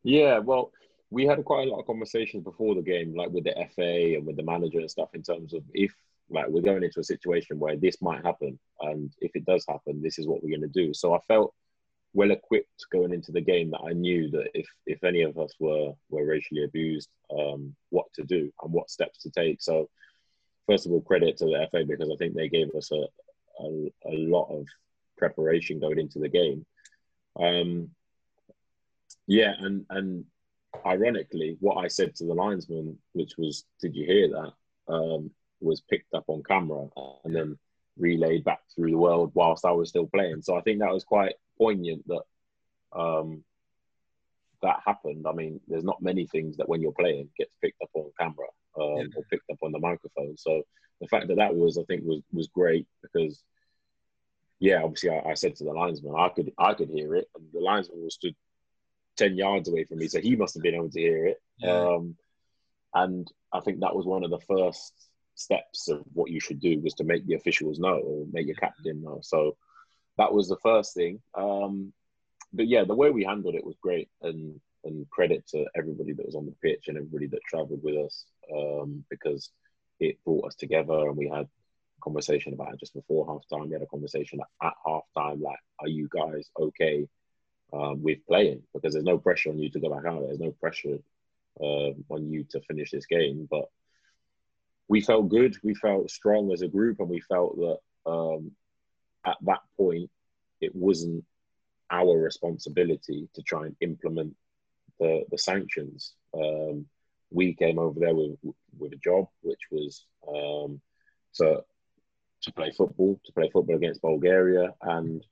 Yeah, 0.03 0.39
well, 0.39 0.71
we 1.11 1.25
had 1.25 1.43
quite 1.45 1.67
a 1.67 1.71
lot 1.71 1.79
of 1.79 1.85
conversations 1.85 2.43
before 2.43 2.75
the 2.75 2.81
game, 2.81 3.15
like 3.15 3.29
with 3.29 3.45
the 3.45 3.53
FA 3.75 4.15
and 4.17 4.25
with 4.25 4.35
the 4.35 4.43
manager 4.43 4.79
and 4.79 4.91
stuff, 4.91 5.09
in 5.13 5.23
terms 5.23 5.53
of 5.53 5.63
if 5.73 5.93
like 6.29 6.47
we're 6.47 6.61
going 6.61 6.83
into 6.83 6.99
a 6.99 7.03
situation 7.03 7.59
where 7.59 7.77
this 7.77 8.01
might 8.01 8.25
happen, 8.25 8.59
and 8.81 9.13
if 9.21 9.31
it 9.35 9.45
does 9.45 9.63
happen, 9.69 10.01
this 10.01 10.17
is 10.19 10.27
what 10.27 10.43
we're 10.43 10.57
going 10.57 10.69
to 10.69 10.81
do. 10.85 10.93
So 10.93 11.13
I 11.13 11.19
felt 11.27 11.53
well 12.13 12.31
equipped 12.31 12.85
going 12.91 13.13
into 13.13 13.31
the 13.31 13.41
game 13.41 13.71
that 13.71 13.81
I 13.87 13.93
knew 13.93 14.29
that 14.31 14.49
if 14.53 14.67
if 14.85 15.03
any 15.03 15.21
of 15.21 15.37
us 15.37 15.53
were 15.59 15.93
were 16.09 16.25
racially 16.25 16.63
abused, 16.63 17.09
um, 17.37 17.75
what 17.89 18.05
to 18.13 18.23
do 18.23 18.51
and 18.61 18.71
what 18.71 18.89
steps 18.89 19.23
to 19.23 19.31
take. 19.31 19.61
So 19.61 19.89
first 20.67 20.85
of 20.85 20.91
all, 20.91 21.01
credit 21.01 21.37
to 21.37 21.45
the 21.45 21.67
FA 21.71 21.83
because 21.85 22.09
I 22.11 22.15
think 22.17 22.35
they 22.35 22.49
gave 22.49 22.69
us 22.75 22.91
a 22.91 23.05
a, 23.59 23.91
a 24.05 24.11
lot 24.11 24.49
of 24.49 24.65
preparation 25.17 25.79
going 25.79 25.99
into 25.99 26.19
the 26.19 26.29
game. 26.29 26.65
Um, 27.39 27.89
yeah, 29.27 29.53
and 29.59 29.85
and 29.89 30.25
ironically, 30.85 31.57
what 31.59 31.83
I 31.83 31.87
said 31.87 32.15
to 32.15 32.25
the 32.25 32.33
linesman, 32.33 32.97
which 33.13 33.33
was, 33.37 33.65
"Did 33.81 33.95
you 33.95 34.05
hear 34.05 34.29
that?" 34.29 34.93
Um, 34.93 35.31
was 35.61 35.81
picked 35.81 36.13
up 36.13 36.25
on 36.27 36.43
camera 36.43 36.87
and 37.23 37.33
then 37.33 37.57
relayed 37.97 38.43
back 38.43 38.59
through 38.75 38.91
the 38.91 38.97
world 38.97 39.31
whilst 39.33 39.65
I 39.65 39.71
was 39.71 39.89
still 39.89 40.07
playing. 40.07 40.41
So 40.41 40.57
I 40.57 40.61
think 40.61 40.79
that 40.79 40.93
was 40.93 41.05
quite 41.05 41.35
poignant 41.57 42.05
that 42.07 42.23
um, 42.97 43.43
that 44.61 44.79
happened. 44.85 45.25
I 45.27 45.33
mean, 45.33 45.59
there's 45.67 45.83
not 45.83 46.01
many 46.01 46.25
things 46.27 46.57
that 46.57 46.69
when 46.69 46.81
you're 46.81 46.91
playing 46.91 47.29
gets 47.37 47.51
picked 47.61 47.81
up 47.81 47.89
on 47.93 48.11
camera 48.19 48.47
um, 48.79 48.97
yeah. 48.97 49.05
or 49.15 49.23
picked 49.29 49.49
up 49.51 49.57
on 49.61 49.71
the 49.71 49.79
microphone. 49.79 50.37
So 50.37 50.63
the 51.01 51.07
fact 51.07 51.27
that 51.27 51.37
that 51.37 51.55
was, 51.55 51.77
I 51.77 51.83
think, 51.83 52.03
was 52.05 52.21
was 52.31 52.47
great 52.47 52.87
because, 53.01 53.43
yeah, 54.59 54.81
obviously 54.83 55.11
I, 55.11 55.31
I 55.31 55.33
said 55.33 55.55
to 55.57 55.63
the 55.63 55.73
linesman, 55.73 56.15
I 56.17 56.29
could 56.29 56.51
I 56.57 56.73
could 56.73 56.89
hear 56.89 57.15
it, 57.15 57.27
and 57.35 57.45
the 57.53 57.59
linesman 57.59 58.03
was 58.03 58.15
stood 58.15 58.35
10 59.17 59.35
yards 59.37 59.69
away 59.69 59.83
from 59.83 59.99
me. 59.99 60.07
So 60.07 60.19
he 60.19 60.35
must 60.35 60.55
have 60.55 60.63
been 60.63 60.75
able 60.75 60.89
to 60.89 60.99
hear 60.99 61.27
it. 61.27 61.41
Yeah. 61.57 61.71
Um, 61.71 62.15
and 62.93 63.31
I 63.51 63.59
think 63.59 63.79
that 63.79 63.95
was 63.95 64.05
one 64.05 64.23
of 64.23 64.31
the 64.31 64.39
first 64.39 64.93
steps 65.35 65.89
of 65.89 66.03
what 66.13 66.29
you 66.29 66.39
should 66.39 66.59
do 66.59 66.79
was 66.79 66.93
to 66.95 67.03
make 67.03 67.25
the 67.25 67.35
officials 67.35 67.79
know 67.79 67.95
or 67.97 68.25
make 68.31 68.45
your 68.45 68.55
captain 68.55 69.03
know. 69.03 69.19
So 69.21 69.57
that 70.17 70.33
was 70.33 70.47
the 70.47 70.57
first 70.63 70.93
thing. 70.93 71.21
Um, 71.35 71.93
but 72.51 72.67
yeah, 72.67 72.83
the 72.83 72.95
way 72.95 73.09
we 73.09 73.23
handled 73.23 73.55
it 73.55 73.65
was 73.65 73.75
great. 73.81 74.09
And, 74.21 74.59
and 74.85 75.09
credit 75.09 75.47
to 75.47 75.65
everybody 75.75 76.13
that 76.13 76.25
was 76.25 76.35
on 76.35 76.45
the 76.45 76.55
pitch 76.61 76.87
and 76.87 76.97
everybody 76.97 77.27
that 77.27 77.39
traveled 77.47 77.81
with 77.83 77.95
us 77.95 78.25
um, 78.53 79.03
because 79.09 79.49
it 79.99 80.17
brought 80.25 80.47
us 80.47 80.55
together 80.55 81.07
and 81.07 81.15
we 81.15 81.29
had 81.29 81.45
a 81.45 82.01
conversation 82.01 82.53
about 82.53 82.73
it 82.73 82.79
just 82.79 82.93
before 82.93 83.25
halftime. 83.25 83.67
We 83.67 83.73
had 83.73 83.81
a 83.81 83.87
conversation 83.87 84.41
at 84.61 84.73
halftime 84.85 85.41
like, 85.41 85.59
are 85.79 85.87
you 85.87 86.09
guys 86.11 86.49
okay? 86.59 87.07
um, 87.73 88.01
with 88.03 88.25
playing 88.27 88.61
because 88.73 88.93
there's 88.93 89.05
no 89.05 89.17
pressure 89.17 89.49
on 89.49 89.59
you 89.59 89.69
to 89.71 89.79
go 89.79 89.89
back 89.89 90.05
out. 90.05 90.21
There's 90.21 90.39
no 90.39 90.51
pressure 90.51 90.99
um, 91.61 92.05
on 92.09 92.29
you 92.29 92.45
to 92.51 92.61
finish 92.61 92.91
this 92.91 93.05
game. 93.05 93.47
But 93.49 93.65
we 94.87 95.01
felt 95.01 95.29
good. 95.29 95.55
We 95.63 95.73
felt 95.73 96.11
strong 96.11 96.51
as 96.51 96.61
a 96.61 96.67
group, 96.67 96.99
and 96.99 97.09
we 97.09 97.21
felt 97.21 97.57
that 97.57 97.77
um, 98.05 98.51
at 99.25 99.37
that 99.41 99.61
point 99.77 100.09
it 100.61 100.75
wasn't 100.75 101.23
our 101.91 102.17
responsibility 102.17 103.27
to 103.33 103.41
try 103.41 103.65
and 103.65 103.75
implement 103.81 104.35
the 104.99 105.23
the 105.29 105.37
sanctions. 105.37 106.13
Um, 106.33 106.85
we 107.29 107.53
came 107.53 107.79
over 107.79 107.99
there 107.99 108.15
with 108.15 108.37
with 108.77 108.93
a 108.93 108.97
job, 108.97 109.27
which 109.41 109.61
was 109.71 110.05
um, 110.27 110.81
to 111.35 111.63
to 112.41 112.53
play 112.53 112.71
football, 112.71 113.19
to 113.25 113.31
play 113.33 113.49
football 113.51 113.75
against 113.75 114.01
Bulgaria, 114.01 114.73
and 114.81 115.25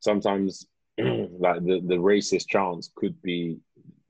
sometimes 0.00 0.66
like 0.98 1.64
the, 1.64 1.80
the 1.84 1.96
racist 1.96 2.48
chants 2.48 2.90
could 2.94 3.20
be 3.22 3.58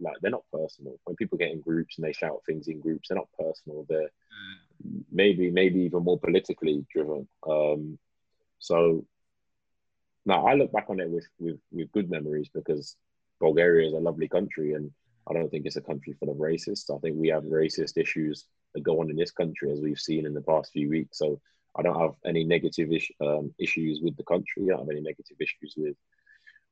like 0.01 0.17
they're 0.21 0.31
not 0.31 0.45
personal. 0.53 0.99
When 1.05 1.17
people 1.17 1.39
get 1.39 1.53
in 1.53 1.61
groups 1.61 1.97
and 1.97 2.07
they 2.07 2.13
shout 2.13 2.43
things 2.47 2.69
in 2.69 2.81
groups, 2.81 3.09
they're 3.09 3.19
not 3.19 3.29
personal. 3.39 3.87
They're 3.89 4.11
mm. 4.87 5.03
maybe 5.11 5.51
maybe 5.51 5.81
even 5.81 6.03
more 6.03 6.19
politically 6.19 6.85
driven. 6.93 7.29
Um, 7.49 7.99
so 8.63 9.05
now 10.25 10.47
I 10.47 10.55
look 10.55 10.71
back 10.73 10.87
on 10.89 11.01
it 11.01 11.11
with, 11.11 11.27
with 11.41 11.59
with 11.73 11.91
good 11.91 12.09
memories 12.09 12.49
because 12.55 12.97
Bulgaria 13.41 13.89
is 13.89 13.95
a 13.95 14.07
lovely 14.09 14.29
country 14.29 14.75
and 14.75 14.91
I 15.29 15.33
don't 15.35 15.51
think 15.51 15.67
it's 15.67 15.83
a 15.83 15.89
country 15.91 16.13
full 16.15 16.31
of 16.31 16.37
racists. 16.37 16.95
I 16.95 16.99
think 17.01 17.17
we 17.17 17.29
have 17.29 17.43
racist 17.43 17.97
issues 17.97 18.47
that 18.73 18.83
go 18.85 19.01
on 19.01 19.11
in 19.11 19.17
this 19.17 19.33
country 19.33 19.73
as 19.73 19.81
we've 19.81 19.99
seen 19.99 20.27
in 20.27 20.35
the 20.35 20.43
past 20.43 20.71
few 20.73 20.89
weeks. 20.89 21.19
So 21.19 21.41
I 21.77 21.83
don't 21.83 22.01
have 22.01 22.15
any 22.25 22.45
negative 22.45 22.93
is- 22.93 23.11
um, 23.21 23.53
issues 23.59 24.01
with 24.01 24.17
the 24.17 24.25
country. 24.33 24.63
I 24.65 24.69
don't 24.71 24.81
have 24.81 24.91
any 24.91 25.01
negative 25.01 25.37
issues 25.41 25.75
with 25.77 25.97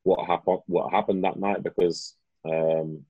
what 0.05 0.27
happened 0.27 0.61
what 0.67 0.93
happened 0.93 1.25
that 1.25 1.39
night 1.39 1.65
because 1.65 2.15
um, 2.45 3.05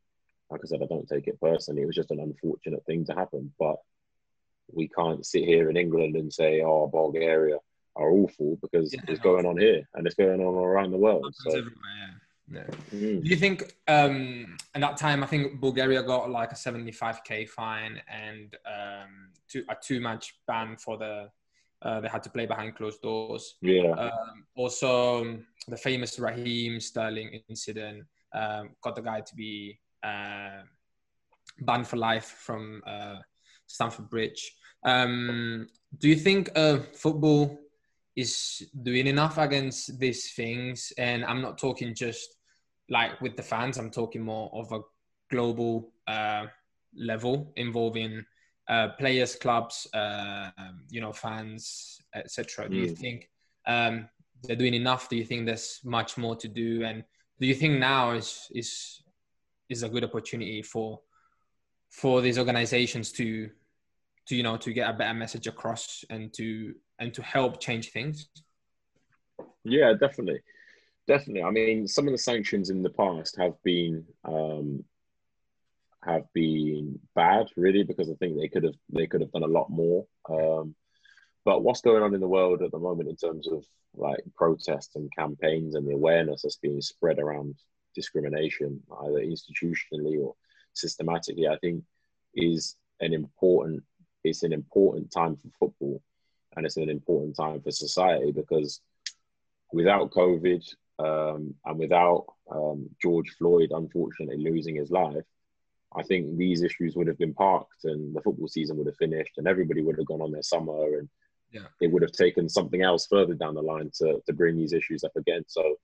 like 0.50 0.62
I 0.64 0.66
said, 0.66 0.82
I 0.82 0.86
don't 0.86 1.08
take 1.08 1.28
it 1.28 1.40
personally. 1.40 1.82
It 1.82 1.86
was 1.86 1.96
just 1.96 2.10
an 2.10 2.20
unfortunate 2.20 2.84
thing 2.86 3.04
to 3.06 3.14
happen. 3.14 3.52
But 3.58 3.76
we 4.72 4.88
can't 4.88 5.24
sit 5.24 5.44
here 5.44 5.68
in 5.68 5.76
England 5.76 6.16
and 6.16 6.32
say, 6.32 6.62
"Oh, 6.62 6.86
Bulgaria 6.86 7.58
are 8.00 8.10
awful," 8.20 8.50
because 8.64 8.86
yeah. 8.92 9.10
it's 9.10 9.22
going 9.28 9.46
on 9.50 9.56
here 9.66 9.80
and 9.94 10.02
it's 10.06 10.18
going 10.24 10.40
on 10.48 10.54
around 10.70 10.90
the 10.90 11.02
world. 11.06 11.32
So. 11.44 11.50
Yeah. 12.52 12.70
Mm. 12.92 13.22
Do 13.22 13.28
you 13.32 13.36
think 13.44 13.56
um, 13.96 14.56
at 14.74 14.80
that 14.80 14.96
time? 14.96 15.22
I 15.22 15.28
think 15.32 15.60
Bulgaria 15.60 16.02
got 16.02 16.22
like 16.30 16.50
a 16.56 16.56
seventy-five 16.56 17.18
k 17.28 17.46
fine 17.46 17.94
and 18.24 18.48
um, 18.76 19.10
two, 19.50 19.62
a 19.68 19.76
two-match 19.86 20.24
ban 20.48 20.76
for 20.84 20.96
the. 21.02 21.14
Uh, 21.82 21.98
they 22.02 22.08
had 22.08 22.22
to 22.22 22.30
play 22.36 22.46
behind 22.52 22.74
closed 22.74 23.00
doors. 23.00 23.44
Yeah. 23.62 23.92
Um, 24.04 24.44
also, 24.54 25.38
the 25.66 25.76
famous 25.88 26.18
Raheem 26.18 26.78
Sterling 26.78 27.40
incident 27.48 27.98
um, 28.34 28.64
got 28.82 28.96
the 28.96 29.04
guy 29.10 29.20
to 29.20 29.34
be 29.34 29.78
uh, 30.02 30.60
banned 31.60 31.86
for 31.86 31.96
life 31.96 32.28
from 32.46 32.82
uh, 32.86 33.18
Stamford 33.66 34.10
Bridge. 34.10 34.42
Um, 34.84 35.68
do 35.98 36.08
you 36.08 36.16
think 36.16 36.50
uh, 36.54 36.78
football 37.04 37.58
is 38.16 38.68
doing 38.82 39.06
enough 39.06 39.38
against 39.38 39.98
these 39.98 40.32
things? 40.32 40.92
And 40.98 41.24
I'm 41.24 41.40
not 41.40 41.58
talking 41.58 41.94
just 41.94 42.36
like 42.88 43.20
with 43.20 43.36
the 43.36 43.42
fans. 43.42 43.78
I'm 43.78 43.90
talking 43.90 44.22
more 44.22 44.50
of 44.52 44.72
a 44.72 44.80
global 45.30 45.92
uh, 46.06 46.46
level 46.94 47.52
involving 47.56 48.24
uh, 48.68 48.88
players, 48.98 49.36
clubs, 49.36 49.86
uh, 49.94 50.50
you 50.90 51.00
know, 51.00 51.12
fans, 51.12 52.00
etc. 52.14 52.68
Do 52.68 52.76
mm. 52.76 52.80
you 52.80 52.94
think 52.94 53.28
um, 53.66 54.08
they're 54.44 54.56
doing 54.56 54.74
enough? 54.74 55.08
Do 55.08 55.16
you 55.16 55.24
think 55.24 55.46
there's 55.46 55.80
much 55.84 56.16
more 56.16 56.36
to 56.36 56.48
do? 56.48 56.84
And 56.84 57.04
do 57.40 57.46
you 57.46 57.54
think 57.54 57.78
now 57.78 58.12
is 58.12 58.46
is 58.54 59.02
is 59.68 59.82
a 59.82 59.88
good 59.88 60.04
opportunity 60.04 60.62
for 60.62 61.00
for 61.90 62.20
these 62.20 62.38
organizations 62.38 63.12
to 63.12 63.50
to 64.26 64.36
you 64.36 64.42
know 64.42 64.56
to 64.56 64.72
get 64.72 64.88
a 64.88 64.92
better 64.92 65.14
message 65.14 65.46
across 65.46 66.04
and 66.10 66.32
to 66.34 66.74
and 67.00 67.12
to 67.14 67.22
help 67.22 67.60
change 67.60 67.90
things? 67.90 68.28
Yeah 69.64 69.94
definitely. 69.98 70.40
Definitely. 71.08 71.42
I 71.42 71.50
mean 71.50 71.88
some 71.88 72.06
of 72.06 72.12
the 72.12 72.18
sanctions 72.18 72.70
in 72.70 72.82
the 72.82 72.90
past 72.90 73.36
have 73.38 73.54
been 73.64 74.04
um 74.24 74.84
have 76.04 76.24
been 76.32 76.98
bad 77.14 77.46
really 77.56 77.82
because 77.82 78.08
i 78.10 78.14
think 78.14 78.38
they 78.38 78.48
could 78.48 78.64
have 78.64 78.74
they 78.90 79.06
could 79.06 79.20
have 79.20 79.32
done 79.32 79.42
a 79.42 79.46
lot 79.58 79.70
more. 79.70 80.06
Um 80.28 80.74
but 81.44 81.62
what's 81.64 81.80
going 81.80 82.02
on 82.02 82.14
in 82.14 82.20
the 82.20 82.28
world 82.28 82.62
at 82.62 82.70
the 82.70 82.78
moment 82.78 83.08
in 83.08 83.16
terms 83.16 83.48
of 83.48 83.64
like 83.94 84.20
protests 84.36 84.94
and 84.94 85.10
campaigns 85.16 85.74
and 85.74 85.88
the 85.88 85.94
awareness 85.94 86.42
that's 86.42 86.56
being 86.56 86.80
spread 86.82 87.18
around 87.18 87.54
discrimination, 87.94 88.80
either 89.04 89.20
institutionally 89.20 90.20
or 90.20 90.34
systematically, 90.74 91.48
I 91.48 91.56
think 91.58 91.82
is 92.34 92.76
an 93.00 93.12
important 93.12 93.82
it's 94.22 94.42
an 94.42 94.52
important 94.52 95.10
time 95.10 95.36
for 95.36 95.48
football 95.58 96.02
and 96.56 96.66
it's 96.66 96.76
an 96.76 96.90
important 96.90 97.36
time 97.36 97.60
for 97.60 97.70
society 97.70 98.32
because 98.32 98.80
without 99.72 100.10
COVID 100.10 100.62
um, 100.98 101.54
and 101.64 101.78
without 101.78 102.26
um, 102.50 102.88
George 103.00 103.30
Floyd 103.38 103.70
unfortunately 103.72 104.38
losing 104.38 104.76
his 104.76 104.90
life, 104.90 105.24
I 105.96 106.02
think 106.02 106.36
these 106.36 106.62
issues 106.62 106.94
would 106.96 107.06
have 107.08 107.18
been 107.18 107.34
parked 107.34 107.84
and 107.84 108.14
the 108.14 108.20
football 108.20 108.48
season 108.48 108.76
would 108.76 108.86
have 108.86 108.96
finished 108.96 109.38
and 109.38 109.48
everybody 109.48 109.82
would 109.82 109.98
have 109.98 110.06
gone 110.06 110.22
on 110.22 110.32
their 110.32 110.42
summer 110.42 110.98
and 110.98 111.08
yeah. 111.50 111.66
it 111.80 111.90
would 111.90 112.02
have 112.02 112.12
taken 112.12 112.48
something 112.48 112.82
else 112.82 113.06
further 113.06 113.34
down 113.34 113.54
the 113.54 113.62
line 113.62 113.90
to, 113.98 114.20
to 114.26 114.32
bring 114.32 114.56
these 114.56 114.72
issues 114.72 115.02
up 115.02 115.16
again. 115.16 115.42
So 115.48 115.76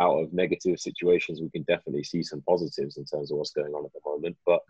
out 0.00 0.16
of 0.16 0.32
negative 0.32 0.78
situations, 0.78 1.40
we 1.40 1.50
can 1.50 1.62
definitely 1.62 2.04
see 2.04 2.22
some 2.22 2.42
positives 2.42 2.96
in 2.96 3.04
terms 3.04 3.30
of 3.30 3.38
what's 3.38 3.52
going 3.52 3.72
on 3.74 3.84
at 3.84 3.92
the 3.92 4.00
moment. 4.04 4.36
But 4.46 4.60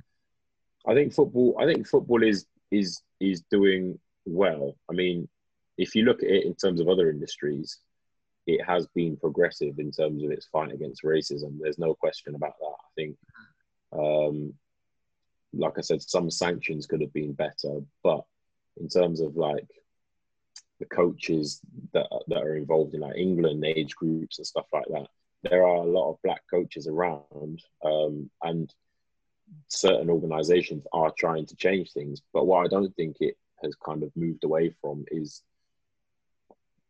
I 0.86 0.94
think 0.94 1.12
football, 1.12 1.56
I 1.60 1.66
think 1.66 1.86
football 1.86 2.22
is 2.22 2.46
is 2.70 3.02
is 3.20 3.42
doing 3.50 3.98
well. 4.28 4.76
I 4.90 4.92
mean, 4.92 5.28
if 5.76 5.94
you 5.94 6.04
look 6.04 6.22
at 6.22 6.30
it 6.30 6.44
in 6.44 6.54
terms 6.54 6.80
of 6.80 6.88
other 6.88 7.10
industries, 7.10 7.78
it 8.46 8.64
has 8.64 8.86
been 8.94 9.16
progressive 9.16 9.78
in 9.78 9.90
terms 9.92 10.24
of 10.24 10.30
its 10.30 10.46
fight 10.46 10.72
against 10.72 11.04
racism. 11.04 11.58
There's 11.60 11.78
no 11.78 11.94
question 11.94 12.34
about 12.34 12.54
that. 12.58 12.66
I 12.66 12.90
think, 12.96 13.16
um, 13.92 14.54
like 15.52 15.78
I 15.78 15.82
said, 15.82 16.02
some 16.02 16.30
sanctions 16.30 16.86
could 16.86 17.00
have 17.00 17.12
been 17.12 17.32
better, 17.32 17.80
but 18.02 18.24
in 18.78 18.88
terms 18.88 19.20
of 19.20 19.36
like 19.36 19.68
the 20.80 20.86
coaches 20.86 21.60
that 21.92 22.06
that 22.28 22.42
are 22.42 22.56
involved 22.56 22.94
in 22.94 23.00
like 23.00 23.16
England 23.16 23.64
age 23.64 23.94
groups 23.96 24.38
and 24.38 24.46
stuff 24.46 24.66
like 24.72 24.86
that, 24.90 25.08
there 25.42 25.66
are 25.66 25.76
a 25.76 25.82
lot 25.82 26.10
of 26.10 26.22
black 26.22 26.42
coaches 26.50 26.86
around, 26.86 27.62
um, 27.84 28.30
and 28.42 28.72
certain 29.68 30.10
organisations 30.10 30.84
are 30.92 31.12
trying 31.18 31.46
to 31.46 31.56
change 31.56 31.92
things. 31.92 32.22
But 32.32 32.46
what 32.46 32.64
I 32.64 32.68
don't 32.68 32.94
think 32.96 33.16
it 33.20 33.36
has 33.62 33.74
kind 33.76 34.02
of 34.02 34.10
moved 34.16 34.44
away 34.44 34.74
from 34.80 35.04
is 35.10 35.42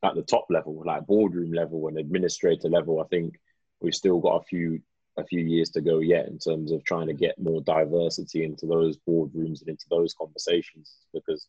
at 0.03 0.15
the 0.15 0.23
top 0.23 0.47
level, 0.51 0.83
like 0.85 1.07
boardroom 1.07 1.53
level 1.53 1.89
and 1.89 1.99
administrator 1.99 2.69
level. 2.69 3.01
I 3.01 3.07
think 3.09 3.35
we've 3.81 3.95
still 3.95 4.21
got 4.21 4.43
a 4.43 4.45
few 4.45 4.81
a 5.17 5.25
few 5.25 5.41
years 5.41 5.71
to 5.71 5.81
go 5.81 5.99
yet 5.99 6.29
in 6.29 6.39
terms 6.39 6.71
of 6.71 6.85
trying 6.85 7.09
to 7.09 7.13
get 7.13 7.41
more 7.41 7.61
diversity 7.63 8.45
into 8.45 8.67
those 8.67 8.97
boardrooms 8.99 9.61
and 9.61 9.71
into 9.71 9.87
those 9.91 10.15
conversations 10.15 10.95
because 11.13 11.49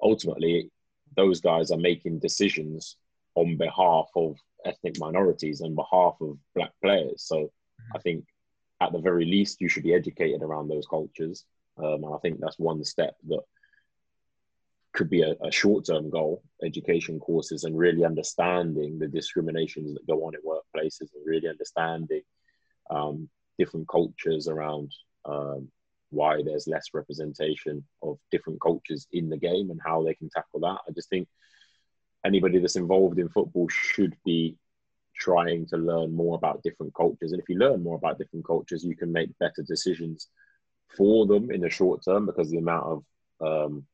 ultimately 0.00 0.70
those 1.14 1.42
guys 1.42 1.70
are 1.70 1.76
making 1.76 2.18
decisions 2.18 2.96
on 3.34 3.58
behalf 3.58 4.08
of 4.16 4.38
ethnic 4.64 4.98
minorities 4.98 5.60
and 5.60 5.76
behalf 5.76 6.16
of 6.22 6.38
black 6.54 6.72
players. 6.82 7.22
So. 7.22 7.50
I 7.94 7.98
think 7.98 8.24
at 8.80 8.92
the 8.92 8.98
very 8.98 9.24
least 9.24 9.60
you 9.60 9.68
should 9.68 9.84
be 9.84 9.94
educated 9.94 10.42
around 10.42 10.68
those 10.68 10.86
cultures. 10.86 11.44
Um, 11.78 12.04
and 12.04 12.14
I 12.14 12.18
think 12.18 12.40
that's 12.40 12.58
one 12.58 12.84
step 12.84 13.16
that 13.28 13.42
could 14.96 15.10
be 15.10 15.20
a, 15.20 15.34
a 15.44 15.52
short-term 15.52 16.08
goal, 16.08 16.42
education 16.64 17.20
courses 17.20 17.64
and 17.64 17.76
really 17.76 18.04
understanding 18.04 18.98
the 18.98 19.06
discriminations 19.06 19.92
that 19.92 20.06
go 20.06 20.24
on 20.24 20.34
in 20.34 20.40
workplaces 20.40 21.12
and 21.14 21.26
really 21.26 21.48
understanding 21.48 22.22
um, 22.90 23.28
different 23.58 23.86
cultures 23.88 24.48
around 24.48 24.90
um, 25.26 25.68
why 26.10 26.42
there's 26.42 26.66
less 26.66 26.86
representation 26.94 27.84
of 28.02 28.18
different 28.30 28.58
cultures 28.60 29.06
in 29.12 29.28
the 29.28 29.36
game 29.36 29.70
and 29.70 29.80
how 29.84 30.02
they 30.02 30.14
can 30.14 30.30
tackle 30.30 30.60
that. 30.60 30.78
I 30.88 30.92
just 30.94 31.10
think 31.10 31.28
anybody 32.24 32.58
that's 32.58 32.76
involved 32.76 33.18
in 33.18 33.28
football 33.28 33.68
should 33.68 34.16
be 34.24 34.56
trying 35.14 35.66
to 35.66 35.76
learn 35.76 36.14
more 36.14 36.36
about 36.36 36.62
different 36.62 36.94
cultures. 36.94 37.32
And 37.32 37.40
if 37.40 37.48
you 37.50 37.58
learn 37.58 37.82
more 37.82 37.96
about 37.96 38.18
different 38.18 38.46
cultures, 38.46 38.82
you 38.82 38.96
can 38.96 39.12
make 39.12 39.38
better 39.38 39.62
decisions 39.66 40.28
for 40.96 41.26
them 41.26 41.50
in 41.50 41.60
the 41.60 41.70
short 41.70 42.02
term 42.02 42.24
because 42.24 42.50
the 42.50 42.58
amount 42.58 42.86
of 42.86 43.04
um, 43.46 43.86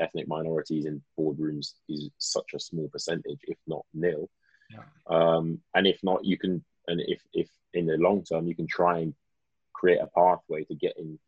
ethnic 0.00 0.26
minorities 0.26 0.86
in 0.86 1.02
boardrooms 1.18 1.74
is 1.88 2.10
such 2.18 2.54
a 2.54 2.60
small 2.60 2.88
percentage, 2.88 3.40
if 3.42 3.58
not 3.66 3.84
nil. 3.94 4.28
Yeah. 4.70 4.82
Um, 5.08 5.60
and 5.74 5.86
if 5.86 5.98
not, 6.02 6.24
you 6.24 6.38
can, 6.38 6.64
and 6.88 7.00
if, 7.00 7.20
if 7.32 7.48
in 7.74 7.86
the 7.86 7.96
long 7.96 8.24
term, 8.24 8.46
you 8.46 8.54
can 8.54 8.66
try 8.66 8.98
and 9.00 9.14
create 9.72 10.00
a 10.00 10.06
pathway 10.06 10.64
to 10.64 10.74
getting 10.74 11.18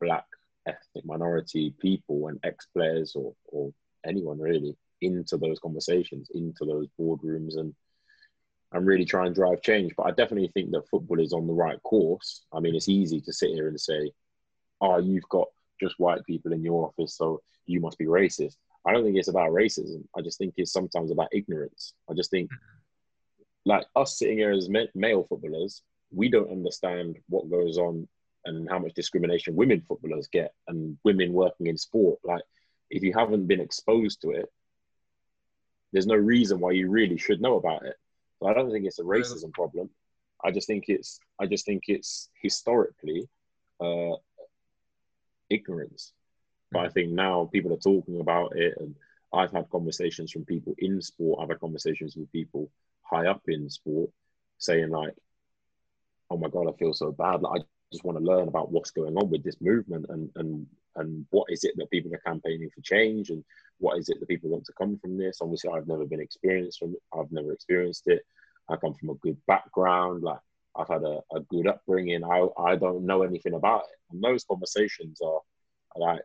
black 0.00 0.24
ethnic 0.66 1.04
minority 1.04 1.74
people 1.80 2.28
and 2.28 2.40
ex 2.42 2.66
players 2.66 3.14
or, 3.14 3.34
or 3.46 3.72
anyone 4.04 4.38
really 4.38 4.76
into 5.00 5.36
those 5.36 5.58
conversations, 5.60 6.30
into 6.34 6.64
those 6.64 6.88
boardrooms, 6.98 7.58
and 7.58 7.74
and 8.72 8.86
really 8.86 9.04
try 9.04 9.26
and 9.26 9.34
drive 9.34 9.62
change. 9.62 9.92
But 9.96 10.06
I 10.06 10.10
definitely 10.10 10.50
think 10.52 10.70
that 10.70 10.88
football 10.88 11.20
is 11.20 11.32
on 11.32 11.46
the 11.46 11.52
right 11.52 11.80
course. 11.82 12.42
I 12.52 12.60
mean, 12.60 12.74
it's 12.74 12.88
easy 12.88 13.20
to 13.20 13.32
sit 13.32 13.50
here 13.50 13.68
and 13.68 13.80
say, 13.80 14.10
"Oh, 14.80 14.98
you've 14.98 15.28
got 15.28 15.48
just 15.80 15.98
white 15.98 16.24
people 16.24 16.52
in 16.52 16.62
your 16.62 16.86
office, 16.86 17.16
so 17.16 17.42
you 17.66 17.80
must 17.80 17.98
be 17.98 18.06
racist." 18.06 18.56
I 18.86 18.92
don't 18.92 19.04
think 19.04 19.16
it's 19.16 19.28
about 19.28 19.50
racism. 19.50 20.04
I 20.16 20.20
just 20.20 20.38
think 20.38 20.54
it's 20.56 20.72
sometimes 20.72 21.10
about 21.10 21.28
ignorance. 21.32 21.94
I 22.08 22.14
just 22.14 22.30
think, 22.30 22.50
like 23.64 23.84
us 23.96 24.18
sitting 24.18 24.38
here 24.38 24.52
as 24.52 24.68
male 24.94 25.24
footballers, 25.28 25.82
we 26.12 26.28
don't 26.28 26.50
understand 26.50 27.18
what 27.28 27.50
goes 27.50 27.78
on 27.78 28.06
and 28.44 28.68
how 28.70 28.78
much 28.78 28.94
discrimination 28.94 29.56
women 29.56 29.82
footballers 29.88 30.28
get 30.28 30.54
and 30.68 30.96
women 31.04 31.32
working 31.32 31.66
in 31.66 31.76
sport. 31.76 32.20
Like, 32.24 32.42
if 32.90 33.02
you 33.02 33.12
haven't 33.12 33.48
been 33.48 33.60
exposed 33.60 34.22
to 34.22 34.30
it, 34.30 34.46
there's 35.92 36.06
no 36.06 36.14
reason 36.14 36.60
why 36.60 36.72
you 36.72 36.88
really 36.88 37.18
should 37.18 37.40
know 37.40 37.56
about 37.56 37.84
it. 37.84 37.96
So 38.38 38.46
I 38.46 38.54
don't 38.54 38.70
think 38.70 38.86
it's 38.86 38.98
a 38.98 39.02
racism 39.02 39.52
problem. 39.52 39.90
I 40.44 40.50
just 40.50 40.66
think 40.66 40.84
it's 40.88 41.18
I 41.40 41.46
just 41.46 41.64
think 41.64 41.84
it's 41.88 42.28
historically 42.42 43.28
uh, 43.80 44.12
ignorance. 45.50 46.12
But 46.70 46.80
I 46.80 46.88
mm. 46.88 46.92
think 46.92 47.10
now 47.12 47.48
people 47.52 47.72
are 47.72 47.78
talking 47.78 48.20
about 48.20 48.56
it, 48.56 48.74
and 48.78 48.94
I've 49.32 49.52
had 49.52 49.70
conversations 49.70 50.32
from 50.32 50.44
people 50.44 50.74
in 50.78 51.00
sport. 51.00 51.40
I've 51.42 51.48
had 51.48 51.60
conversations 51.60 52.16
with 52.16 52.32
people 52.32 52.70
high 53.02 53.26
up 53.26 53.42
in 53.48 53.70
sport 53.70 54.10
saying 54.58 54.90
like, 54.90 55.14
"Oh 56.30 56.36
my 56.36 56.48
god, 56.48 56.68
I 56.68 56.76
feel 56.76 56.92
so 56.92 57.12
bad. 57.12 57.42
Like 57.42 57.60
I 57.60 57.64
just 57.92 58.04
want 58.04 58.18
to 58.18 58.24
learn 58.24 58.48
about 58.48 58.72
what's 58.72 58.90
going 58.90 59.16
on 59.16 59.30
with 59.30 59.44
this 59.44 59.60
movement 59.60 60.06
and 60.08 60.30
and 60.36 60.66
and 60.96 61.26
what 61.30 61.46
is 61.50 61.62
it 61.64 61.74
that 61.76 61.90
people 61.90 62.12
are 62.14 62.18
campaigning 62.18 62.70
for 62.74 62.80
change 62.80 63.30
and 63.30 63.44
what 63.78 63.98
is 63.98 64.08
it 64.08 64.18
that 64.18 64.28
people 64.28 64.50
want 64.50 64.64
to 64.64 64.72
come 64.72 64.98
from 64.98 65.18
this. 65.18 65.38
Obviously, 65.40 65.70
I've 65.70 65.86
never 65.86 66.06
been 66.06 66.20
experienced 66.20 66.78
from 66.78 66.92
it. 66.92 67.02
I've 67.16 67.30
never 67.30 67.52
experienced 67.52 68.04
it. 68.06 68.22
I 68.68 68.76
come 68.76 68.94
from 68.94 69.10
a 69.10 69.14
good 69.14 69.36
background. 69.46 70.22
Like 70.22 70.38
I've 70.78 70.88
had 70.88 71.02
a, 71.02 71.20
a 71.34 71.40
good 71.40 71.66
upbringing. 71.66 72.24
I 72.24 72.46
I 72.58 72.76
don't 72.76 73.06
know 73.06 73.22
anything 73.22 73.54
about 73.54 73.82
it. 73.82 73.98
And 74.10 74.22
those 74.22 74.44
conversations 74.44 75.20
are, 75.20 75.40
are 75.94 76.00
like 76.00 76.22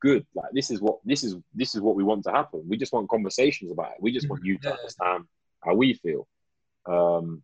good. 0.00 0.26
Like 0.34 0.52
this 0.52 0.70
is 0.70 0.80
what 0.80 0.98
this 1.04 1.24
is 1.24 1.36
this 1.54 1.74
is 1.74 1.80
what 1.80 1.96
we 1.96 2.04
want 2.04 2.24
to 2.24 2.32
happen. 2.32 2.62
We 2.68 2.76
just 2.76 2.92
want 2.92 3.08
conversations 3.08 3.72
about 3.72 3.92
it. 3.92 3.98
We 4.02 4.12
just 4.12 4.28
want 4.28 4.44
you 4.44 4.58
to 4.58 4.74
understand 4.76 5.24
how 5.64 5.74
we 5.74 5.94
feel. 5.94 6.26
Um, 6.86 7.42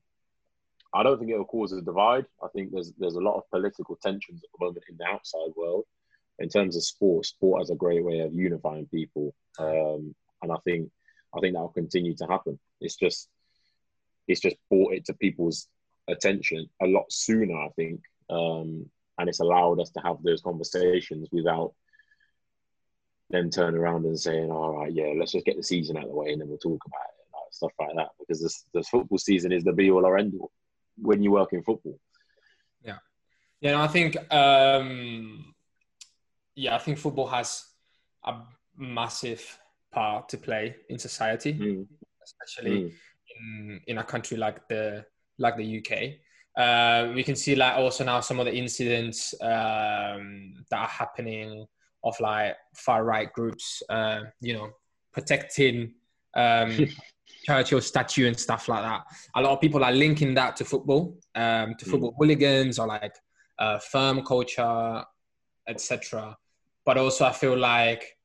I 0.92 1.02
don't 1.02 1.18
think 1.18 1.30
it'll 1.30 1.44
cause 1.44 1.72
a 1.72 1.80
divide. 1.80 2.26
I 2.42 2.48
think 2.48 2.72
there's 2.72 2.92
there's 2.98 3.14
a 3.14 3.20
lot 3.20 3.36
of 3.36 3.50
political 3.50 3.96
tensions 4.02 4.42
at 4.44 4.50
the 4.52 4.64
moment 4.64 4.84
in 4.88 4.96
the 4.98 5.04
outside 5.04 5.52
world. 5.56 5.84
In 6.38 6.48
terms 6.48 6.76
of 6.76 6.82
sport, 6.84 7.26
sport 7.26 7.60
has 7.60 7.70
a 7.70 7.74
great 7.74 8.04
way 8.04 8.20
of 8.20 8.32
unifying 8.32 8.86
people, 8.86 9.34
um, 9.58 10.14
and 10.42 10.50
I 10.50 10.56
think 10.64 10.90
I 11.34 11.40
think 11.40 11.54
that 11.54 11.60
will 11.60 11.68
continue 11.68 12.14
to 12.16 12.26
happen. 12.26 12.58
It's 12.80 12.96
just 12.96 13.28
it's 14.26 14.40
just 14.40 14.56
brought 14.68 14.94
it 14.94 15.04
to 15.06 15.14
people's 15.14 15.68
attention 16.08 16.68
a 16.82 16.86
lot 16.86 17.10
sooner, 17.10 17.56
I 17.56 17.68
think, 17.76 18.00
um, 18.28 18.88
and 19.18 19.28
it's 19.28 19.40
allowed 19.40 19.80
us 19.80 19.90
to 19.90 20.00
have 20.00 20.22
those 20.22 20.40
conversations 20.40 21.28
without 21.32 21.74
then 23.28 23.50
turn 23.50 23.76
around 23.76 24.04
and 24.06 24.18
saying, 24.18 24.50
"All 24.50 24.78
right, 24.78 24.92
yeah, 24.92 25.12
let's 25.16 25.32
just 25.32 25.46
get 25.46 25.56
the 25.56 25.62
season 25.62 25.96
out 25.96 26.04
of 26.04 26.08
the 26.10 26.16
way 26.16 26.32
and 26.32 26.40
then 26.40 26.48
we'll 26.48 26.58
talk 26.58 26.80
about 26.86 27.00
it." 27.08 27.26
Like, 27.32 27.52
stuff 27.52 27.72
like 27.78 27.96
that, 27.96 28.08
because 28.18 28.42
this, 28.42 28.64
this 28.74 28.88
football 28.88 29.18
season 29.18 29.52
is 29.52 29.64
the 29.64 29.72
be 29.72 29.90
all 29.90 30.06
or 30.06 30.18
end 30.18 30.34
all 30.38 30.50
when 30.96 31.22
you 31.22 31.30
work 31.30 31.52
in 31.52 31.62
football. 31.62 31.98
Yeah, 32.82 32.98
yeah, 33.60 33.72
no, 33.72 33.82
I 33.82 33.88
think, 33.88 34.16
um, 34.32 35.54
yeah, 36.54 36.74
I 36.74 36.78
think 36.78 36.98
football 36.98 37.28
has 37.28 37.64
a 38.24 38.40
massive 38.76 39.58
part 39.92 40.28
to 40.30 40.38
play 40.38 40.76
in 40.88 40.98
society, 40.98 41.54
mm. 41.54 41.86
especially 42.24 42.80
mm. 42.80 42.92
in 43.36 43.80
in 43.86 43.98
a 43.98 44.04
country 44.04 44.36
like 44.36 44.66
the 44.68 45.04
like 45.40 45.56
the 45.56 45.78
UK. 45.78 46.14
Uh, 46.56 47.12
we 47.14 47.22
can 47.22 47.34
see 47.34 47.54
like 47.56 47.76
also 47.76 48.04
now 48.04 48.20
some 48.20 48.38
of 48.38 48.46
the 48.46 48.54
incidents 48.54 49.34
um, 49.40 50.54
that 50.70 50.78
are 50.78 50.88
happening 50.88 51.66
of 52.04 52.18
like 52.20 52.56
far 52.74 53.04
right 53.04 53.32
groups, 53.32 53.82
uh, 53.88 54.20
you 54.40 54.54
know, 54.54 54.70
protecting 55.12 55.92
um, 56.34 56.86
Churchill 57.44 57.80
statue 57.80 58.26
and 58.26 58.38
stuff 58.38 58.68
like 58.68 58.82
that. 58.82 59.02
A 59.36 59.40
lot 59.40 59.52
of 59.52 59.60
people 59.60 59.82
are 59.84 59.92
linking 59.92 60.34
that 60.34 60.56
to 60.56 60.64
football, 60.64 61.16
um, 61.34 61.74
to 61.76 61.84
football 61.84 62.12
mm. 62.12 62.16
hooligans 62.18 62.78
or 62.78 62.86
like 62.86 63.14
uh, 63.58 63.78
firm 63.78 64.22
culture, 64.24 65.04
etc. 65.66 66.36
But 66.84 66.98
also, 66.98 67.24
I 67.24 67.32
feel 67.32 67.56
like 67.56 68.16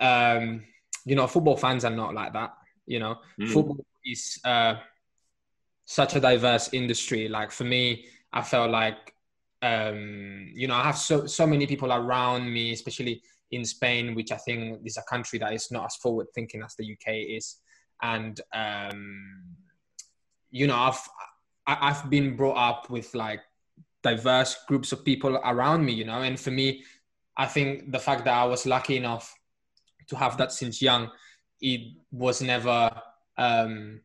um, 0.00 0.64
you 1.04 1.16
know, 1.16 1.26
football 1.26 1.56
fans 1.56 1.84
are 1.84 1.90
not 1.90 2.14
like 2.14 2.32
that. 2.34 2.52
You 2.86 3.00
know, 3.00 3.16
mm. 3.40 3.48
football 3.48 3.84
is 4.04 4.38
uh, 4.44 4.74
such 5.88 6.14
a 6.14 6.20
diverse 6.20 6.68
industry. 6.74 7.28
Like 7.28 7.50
for 7.50 7.64
me, 7.64 8.04
I 8.30 8.42
felt 8.42 8.70
like 8.70 9.14
um, 9.62 10.50
you 10.54 10.68
know, 10.68 10.74
I 10.74 10.82
have 10.84 10.98
so 10.98 11.26
so 11.26 11.46
many 11.46 11.66
people 11.66 11.92
around 11.92 12.52
me, 12.52 12.72
especially 12.72 13.22
in 13.50 13.64
Spain, 13.64 14.14
which 14.14 14.30
I 14.30 14.36
think 14.36 14.80
is 14.84 14.98
a 14.98 15.02
country 15.10 15.38
that 15.40 15.52
is 15.54 15.70
not 15.70 15.86
as 15.86 15.96
forward 15.96 16.26
thinking 16.34 16.62
as 16.62 16.76
the 16.76 16.92
UK 16.92 17.14
is, 17.36 17.56
and 18.02 18.38
um, 18.54 19.56
you 20.50 20.66
know, 20.66 20.76
I've 20.76 21.00
I've 21.66 22.08
been 22.10 22.36
brought 22.36 22.58
up 22.58 22.90
with 22.90 23.14
like 23.14 23.40
diverse 24.02 24.56
groups 24.68 24.92
of 24.92 25.04
people 25.04 25.36
around 25.42 25.84
me, 25.84 25.94
you 25.94 26.04
know, 26.04 26.20
and 26.22 26.38
for 26.38 26.50
me, 26.50 26.84
I 27.36 27.46
think 27.46 27.90
the 27.90 27.98
fact 27.98 28.26
that 28.26 28.34
I 28.34 28.44
was 28.44 28.66
lucky 28.66 28.98
enough 28.98 29.34
to 30.08 30.16
have 30.16 30.36
that 30.36 30.52
since 30.52 30.80
young, 30.82 31.10
it 31.60 31.96
was 32.12 32.42
never 32.42 32.90
um, 33.38 34.02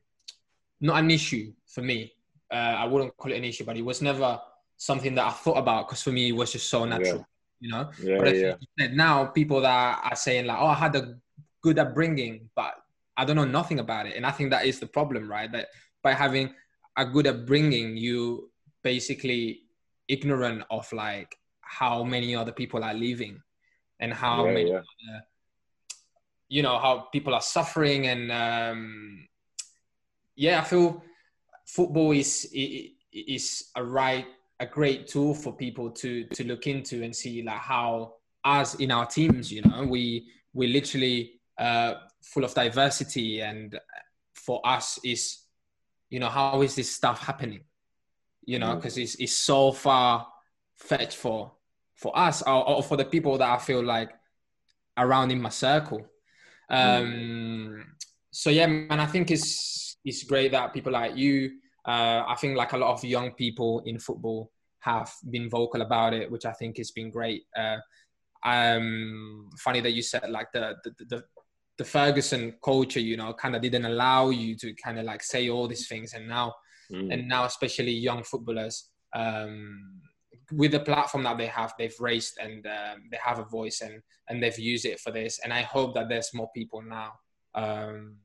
not 0.84 1.00
an 1.00 1.10
issue 1.10 1.54
for 1.66 1.82
me. 1.82 2.12
Uh, 2.52 2.76
I 2.84 2.86
wouldn't 2.86 3.16
call 3.18 3.32
it 3.32 3.38
an 3.38 3.46
issue, 3.46 3.64
but 3.64 3.78
it 3.78 3.86
was 3.86 4.02
never 4.02 4.40
something 4.78 5.16
that 5.16 5.26
I 5.26 5.32
thought 5.32 5.58
about 5.58 5.88
because 5.88 6.04
for 6.04 6.12
me 6.12 6.30
it 6.30 6.34
was 6.34 6.52
just 6.52 6.70
so 6.70 6.84
natural, 6.86 7.26
yeah. 7.60 7.60
you 7.62 7.70
know. 7.72 7.90
Yeah, 8.04 8.18
but 8.20 8.36
yeah. 8.36 8.56
Said, 8.78 8.94
now 8.94 9.26
people 9.26 9.62
that 9.62 10.02
are 10.04 10.16
saying 10.16 10.46
like, 10.46 10.60
"Oh, 10.60 10.68
I 10.68 10.76
had 10.76 10.96
a 10.96 11.16
good 11.62 11.80
upbringing, 11.80 12.50
but 12.54 12.76
I 13.16 13.26
don't 13.26 13.38
know 13.38 13.46
nothing 13.46 13.80
about 13.80 14.08
it," 14.08 14.16
and 14.18 14.26
I 14.26 14.32
think 14.32 14.52
that 14.52 14.66
is 14.66 14.80
the 14.80 14.86
problem, 14.88 15.32
right? 15.32 15.52
That 15.52 15.70
by 16.04 16.14
having 16.14 16.54
a 16.98 17.06
good 17.06 17.28
upbringing, 17.28 17.98
you 17.98 18.52
basically 18.84 19.62
ignorant 20.10 20.64
of 20.70 20.92
like 20.92 21.38
how 21.62 22.04
many 22.04 22.36
other 22.36 22.52
people 22.52 22.84
are 22.84 22.94
living 22.94 23.42
and 24.02 24.14
how 24.14 24.46
yeah, 24.46 24.54
many, 24.54 24.70
yeah. 24.70 24.82
You 26.50 26.62
know, 26.62 26.78
how 26.78 27.08
people 27.12 27.34
are 27.34 27.42
suffering 27.42 28.06
and 28.08 28.32
um, 28.32 29.28
yeah, 30.36 30.62
I 30.62 30.64
feel 30.64 31.04
football 31.66 32.12
is 32.12 32.48
is 33.12 33.72
a 33.76 33.84
right 33.84 34.26
a 34.60 34.66
great 34.66 35.08
tool 35.08 35.34
for 35.34 35.54
people 35.54 35.90
to 35.90 36.26
to 36.26 36.44
look 36.44 36.68
into 36.68 37.04
and 37.04 37.16
see 37.16 37.42
like 37.44 37.58
how 37.58 38.14
us 38.44 38.76
in 38.76 38.92
our 38.92 39.06
teams 39.06 39.52
you 39.52 39.62
know 39.62 39.86
we 39.86 40.28
we 40.54 40.68
literally 40.68 41.40
uh, 41.58 41.94
full 42.22 42.44
of 42.44 42.54
diversity 42.54 43.42
and 43.42 43.80
for 44.34 44.66
us 44.66 45.00
is 45.04 45.40
you 46.10 46.20
know 46.20 46.30
how 46.30 46.62
is 46.62 46.76
this 46.76 46.94
stuff 46.94 47.20
happening 47.20 47.62
you 48.46 48.60
know 48.60 48.76
because 48.76 48.98
mm. 48.98 49.04
it's, 49.04 49.16
it's 49.16 49.34
so 49.34 49.72
far 49.72 50.28
fetched 50.76 51.16
for 51.16 51.52
for 51.96 52.18
us 52.18 52.42
or, 52.42 52.68
or, 52.68 52.84
for 52.84 52.98
the 52.98 53.06
people 53.06 53.38
that 53.38 53.50
i 53.50 53.58
feel 53.58 53.84
like 53.84 54.12
around 54.98 55.32
in 55.32 55.42
my 55.42 55.50
circle 55.50 56.06
um 56.70 57.06
mm. 57.06 57.84
so 58.32 58.50
yeah 58.50 58.68
man 58.68 59.00
i 59.00 59.06
think 59.06 59.32
it's 59.32 59.93
it's 60.06 60.24
great 60.24 60.52
that 60.52 60.74
people 60.74 60.92
like 60.92 61.16
you 61.16 61.52
uh, 61.86 62.24
I 62.28 62.36
think 62.40 62.56
like 62.56 62.74
a 62.74 62.78
lot 62.78 62.94
of 62.94 63.04
young 63.04 63.32
people 63.32 63.82
in 63.86 64.00
football 64.00 64.52
have 64.80 65.12
been 65.30 65.50
vocal 65.50 65.82
about 65.82 66.14
it, 66.14 66.32
which 66.32 66.46
I 66.46 66.54
think 66.54 66.78
has 66.78 66.92
been 66.92 67.10
great. 67.10 67.44
Uh, 67.56 67.78
um, 68.46 69.50
funny 69.58 69.82
that 69.82 69.92
you 69.92 70.02
said 70.02 70.30
like 70.30 70.48
the 70.54 70.76
the, 70.84 71.06
the, 71.10 71.24
the 71.78 71.84
Ferguson 71.84 72.56
culture, 72.64 73.00
you 73.00 73.18
know, 73.18 73.34
kind 73.34 73.56
of 73.56 73.62
didn't 73.62 73.86
allow 73.86 74.30
you 74.30 74.56
to 74.58 74.74
kind 74.74 75.00
of 75.00 75.06
like 75.06 75.24
say 75.24 75.50
all 75.50 75.68
these 75.68 75.88
things, 75.88 76.14
and 76.14 76.28
now 76.28 76.54
mm. 76.92 77.14
and 77.14 77.28
now 77.28 77.46
especially 77.46 77.92
young 77.92 78.24
footballers. 78.24 78.90
Um, 79.16 80.02
with 80.52 80.72
the 80.72 80.80
platform 80.80 81.24
that 81.24 81.38
they 81.38 81.48
have, 81.48 81.74
they've 81.78 81.96
raised 82.00 82.38
and 82.42 82.66
um, 82.68 83.04
they 83.10 83.18
have 83.24 83.40
a 83.40 83.46
voice 83.46 83.82
and 83.82 84.02
and 84.30 84.42
they've 84.42 84.60
used 84.60 84.86
it 84.86 85.00
for 85.00 85.12
this. 85.12 85.40
And 85.44 85.52
I 85.52 85.62
hope 85.62 85.96
that 85.96 86.10
there's 86.10 86.34
more 86.34 86.50
people 86.56 86.82
now 86.82 87.14
um, 87.56 88.18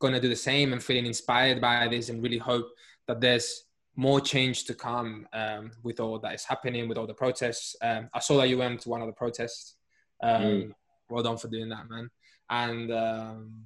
going 0.00 0.14
to 0.14 0.20
do 0.20 0.28
the 0.28 0.36
same 0.36 0.72
and 0.72 0.82
feeling 0.82 1.06
inspired 1.06 1.60
by 1.60 1.86
this 1.86 2.08
and 2.08 2.22
really 2.22 2.38
hope 2.38 2.68
that 3.06 3.20
there's 3.20 3.64
more 3.96 4.20
change 4.20 4.64
to 4.64 4.74
come 4.74 5.28
um, 5.32 5.70
with 5.82 6.00
all 6.00 6.18
that 6.18 6.34
is 6.34 6.44
happening 6.44 6.88
with 6.88 6.98
all 6.98 7.06
the 7.06 7.14
protests. 7.14 7.76
Um, 7.82 8.08
I 8.14 8.18
saw 8.18 8.38
that 8.38 8.48
you 8.48 8.58
went 8.58 8.80
to 8.80 8.88
one 8.88 9.02
of 9.02 9.06
the 9.06 9.12
protests. 9.12 9.76
Um, 10.22 10.42
mm. 10.42 10.74
Well 11.08 11.22
done 11.22 11.36
for 11.36 11.48
doing 11.48 11.68
that, 11.68 11.88
man. 11.88 12.10
And 12.48 12.92
um, 12.92 13.64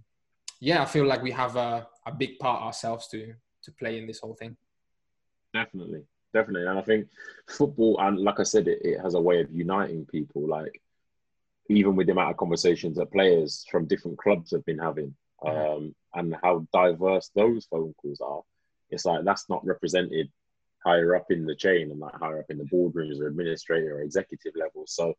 yeah, 0.60 0.82
I 0.82 0.86
feel 0.86 1.06
like 1.06 1.22
we 1.22 1.30
have 1.30 1.56
a, 1.56 1.86
a 2.06 2.12
big 2.12 2.38
part 2.38 2.62
ourselves 2.62 3.08
to 3.08 3.34
to 3.62 3.72
play 3.72 3.98
in 3.98 4.06
this 4.06 4.20
whole 4.20 4.34
thing. 4.34 4.56
Definitely, 5.52 6.02
definitely, 6.32 6.66
and 6.66 6.78
I 6.78 6.82
think 6.82 7.08
football 7.48 7.98
and 8.00 8.18
like 8.18 8.40
I 8.40 8.42
said, 8.42 8.68
it, 8.68 8.80
it 8.82 9.00
has 9.00 9.14
a 9.14 9.20
way 9.20 9.40
of 9.40 9.52
uniting 9.52 10.04
people. 10.06 10.46
Like 10.46 10.80
even 11.68 11.96
with 11.96 12.06
the 12.06 12.12
amount 12.12 12.30
of 12.30 12.36
conversations 12.36 12.96
that 12.96 13.12
players 13.12 13.64
from 13.70 13.86
different 13.86 14.18
clubs 14.18 14.50
have 14.50 14.64
been 14.64 14.78
having 14.78 15.14
um, 15.46 15.94
and 16.14 16.36
how 16.42 16.66
diverse 16.72 17.30
those 17.34 17.66
phone 17.66 17.94
calls 18.00 18.20
are. 18.20 18.42
It's 18.90 19.04
like 19.04 19.24
that's 19.24 19.48
not 19.48 19.64
represented 19.64 20.30
higher 20.84 21.16
up 21.16 21.30
in 21.30 21.46
the 21.46 21.54
chain 21.54 21.90
and 21.90 21.98
like 21.98 22.14
higher 22.14 22.40
up 22.40 22.50
in 22.50 22.58
the 22.58 22.64
boardrooms 22.64 23.20
or 23.20 23.26
administrator 23.26 23.96
or 23.96 24.02
executive 24.02 24.52
levels. 24.54 24.92
So 24.94 25.14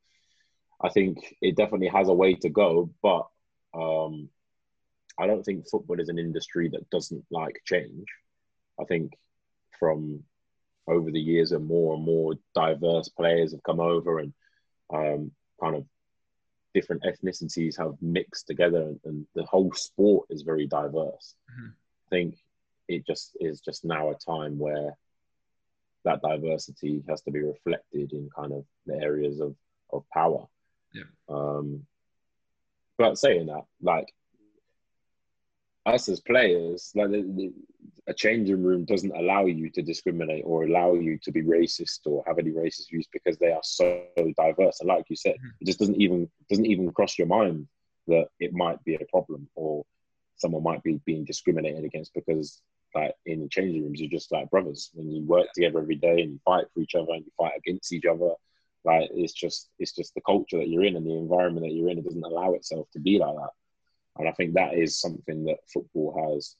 I 0.81 0.89
think 0.89 1.35
it 1.41 1.55
definitely 1.55 1.87
has 1.87 2.07
a 2.07 2.13
way 2.13 2.35
to 2.35 2.49
go, 2.49 2.89
but 3.01 3.27
um, 3.73 4.29
I 5.19 5.27
don't 5.27 5.43
think 5.43 5.67
football 5.67 5.99
is 5.99 6.09
an 6.09 6.19
industry 6.19 6.69
that 6.69 6.89
doesn't 6.89 7.25
like 7.31 7.61
change. 7.65 8.05
I 8.79 8.83
think 8.83 9.13
from 9.79 10.23
over 10.87 11.11
the 11.11 11.19
years 11.19 11.51
and 11.51 11.65
more 11.65 11.95
and 11.95 12.03
more 12.03 12.35
diverse 12.53 13.09
players 13.09 13.51
have 13.51 13.63
come 13.63 13.79
over 13.79 14.19
and 14.19 14.33
um, 14.93 15.31
kind 15.59 15.75
of 15.75 15.85
different 16.75 17.03
ethnicities 17.03 17.77
have 17.77 17.95
mixed 18.01 18.47
together 18.47 18.81
and, 18.81 18.99
and 19.05 19.25
the 19.33 19.45
whole 19.45 19.71
sport 19.71 20.27
is 20.29 20.41
very 20.41 20.67
diverse. 20.67 21.33
Mhm. 21.49 21.69
I 21.71 22.09
think 22.09 22.37
it 22.89 23.07
just 23.07 23.35
is 23.39 23.61
just 23.61 23.85
now 23.85 24.09
a 24.09 24.15
time 24.15 24.59
where 24.59 24.97
that 26.03 26.21
diversity 26.21 27.01
has 27.07 27.21
to 27.21 27.31
be 27.31 27.41
reflected 27.41 28.11
in 28.11 28.29
kind 28.29 28.51
of 28.51 28.65
the 28.85 28.97
areas 29.01 29.39
of, 29.39 29.55
of 29.91 30.03
power. 30.13 30.45
Yeah. 30.93 31.09
Um, 31.29 31.87
but 32.97 33.17
saying 33.17 33.47
that, 33.47 33.65
like 33.81 34.13
us 35.85 36.09
as 36.09 36.19
players, 36.19 36.91
like 36.95 37.11
the, 37.11 37.21
the, 37.21 37.53
a 38.07 38.13
changing 38.13 38.63
room 38.63 38.85
doesn't 38.85 39.15
allow 39.15 39.45
you 39.45 39.69
to 39.71 39.81
discriminate 39.81 40.43
or 40.45 40.63
allow 40.63 40.93
you 40.93 41.17
to 41.23 41.31
be 41.31 41.41
racist 41.41 41.99
or 42.05 42.23
have 42.27 42.39
any 42.39 42.51
racist 42.51 42.89
views 42.89 43.07
because 43.11 43.37
they 43.37 43.51
are 43.51 43.61
so 43.63 44.03
diverse. 44.37 44.79
And 44.79 44.89
like 44.89 45.05
you 45.09 45.15
said, 45.15 45.35
Mhm. 45.35 45.51
it 45.61 45.65
just 45.65 45.79
doesn't 45.79 45.99
even 46.01 46.29
doesn't 46.49 46.65
even 46.65 46.91
cross 46.91 47.17
your 47.17 47.27
mind 47.27 47.67
that 48.07 48.27
it 48.39 48.53
might 48.53 48.83
be 48.83 48.95
a 48.95 49.05
problem 49.05 49.47
or 49.55 49.83
someone 50.37 50.63
might 50.63 50.83
be 50.83 50.99
being 51.05 51.23
discriminated 51.25 51.83
against 51.83 52.13
because 52.13 52.61
like 52.93 53.13
in 53.25 53.41
the 53.41 53.49
changing 53.49 53.83
rooms 53.83 53.99
you're 53.99 54.09
just 54.09 54.31
like 54.31 54.49
brothers 54.49 54.91
when 54.93 55.09
you 55.11 55.23
work 55.25 55.47
together 55.53 55.79
every 55.79 55.95
day 55.95 56.21
and 56.21 56.33
you 56.33 56.39
fight 56.45 56.65
for 56.73 56.81
each 56.81 56.93
other 56.95 57.11
and 57.13 57.25
you 57.25 57.31
fight 57.37 57.53
against 57.57 57.91
each 57.91 58.05
other 58.05 58.31
like 58.83 59.09
it's 59.13 59.33
just 59.33 59.69
it's 59.79 59.91
just 59.93 60.13
the 60.13 60.21
culture 60.21 60.57
that 60.57 60.69
you're 60.69 60.83
in 60.83 60.95
and 60.95 61.05
the 61.05 61.15
environment 61.15 61.65
that 61.65 61.73
you're 61.73 61.89
in 61.89 61.97
it 61.97 62.03
doesn't 62.05 62.23
allow 62.23 62.53
itself 62.53 62.87
to 62.91 62.99
be 62.99 63.17
like 63.17 63.35
that 63.35 63.49
and 64.17 64.27
i 64.27 64.31
think 64.31 64.53
that 64.53 64.73
is 64.73 64.99
something 64.99 65.45
that 65.45 65.57
football 65.71 66.33
has 66.33 66.55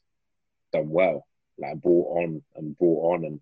done 0.74 0.89
well 0.89 1.26
like 1.58 1.82
brought 1.82 2.24
on 2.24 2.41
and 2.56 2.78
brought 2.78 3.14
on 3.14 3.26
and 3.26 3.39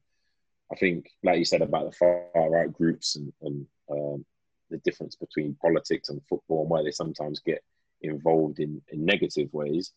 i 0.71 0.75
think 0.75 1.09
like 1.23 1.39
you 1.39 1.45
said 1.45 1.61
about 1.61 1.89
the 1.89 1.97
far 1.97 2.49
right 2.49 2.71
groups 2.71 3.15
and, 3.15 3.33
and 3.41 3.65
um, 3.89 4.25
the 4.69 4.77
difference 4.79 5.15
between 5.15 5.55
politics 5.61 6.09
and 6.09 6.21
football 6.27 6.61
and 6.61 6.69
where 6.69 6.83
they 6.83 6.91
sometimes 6.91 7.39
get 7.39 7.63
involved 8.01 8.59
in, 8.59 8.81
in 8.89 9.05
negative 9.05 9.49
ways 9.53 9.91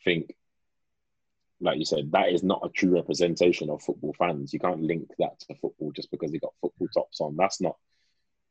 I 0.00 0.04
think 0.04 0.34
like 1.60 1.78
you 1.78 1.84
said, 1.84 2.10
that 2.12 2.30
is 2.30 2.42
not 2.42 2.64
a 2.64 2.70
true 2.70 2.90
representation 2.90 3.68
of 3.68 3.82
football 3.82 4.14
fans. 4.18 4.52
You 4.52 4.58
can't 4.58 4.82
link 4.82 5.10
that 5.18 5.38
to 5.40 5.54
football 5.56 5.92
just 5.92 6.10
because 6.10 6.32
they 6.32 6.38
got 6.38 6.54
football 6.60 6.88
tops 6.88 7.20
on. 7.20 7.36
That's 7.36 7.60
not 7.60 7.76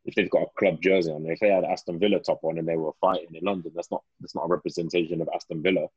if 0.10 0.16
they've 0.16 0.30
got 0.30 0.43
a 0.43 0.60
club 0.60 0.82
jersey 0.82 1.12
on. 1.12 1.26
If 1.28 1.39
they 1.39 1.49
had 1.49 1.64
Aston 1.64 1.99
Villa 1.99 2.20
top 2.20 2.43
on 2.43 2.57
and 2.57 2.68
they 2.68 2.76
were 2.76 2.91
fighting 2.99 3.34
in 3.36 3.43
London, 3.45 3.72
that's 3.76 3.91
not 3.91 4.03
that's 4.20 4.36
not 4.36 4.45
a 4.45 4.47
representation 4.47 5.22
of 5.22 5.30
Aston 5.34 5.62
Villa. 5.62 5.88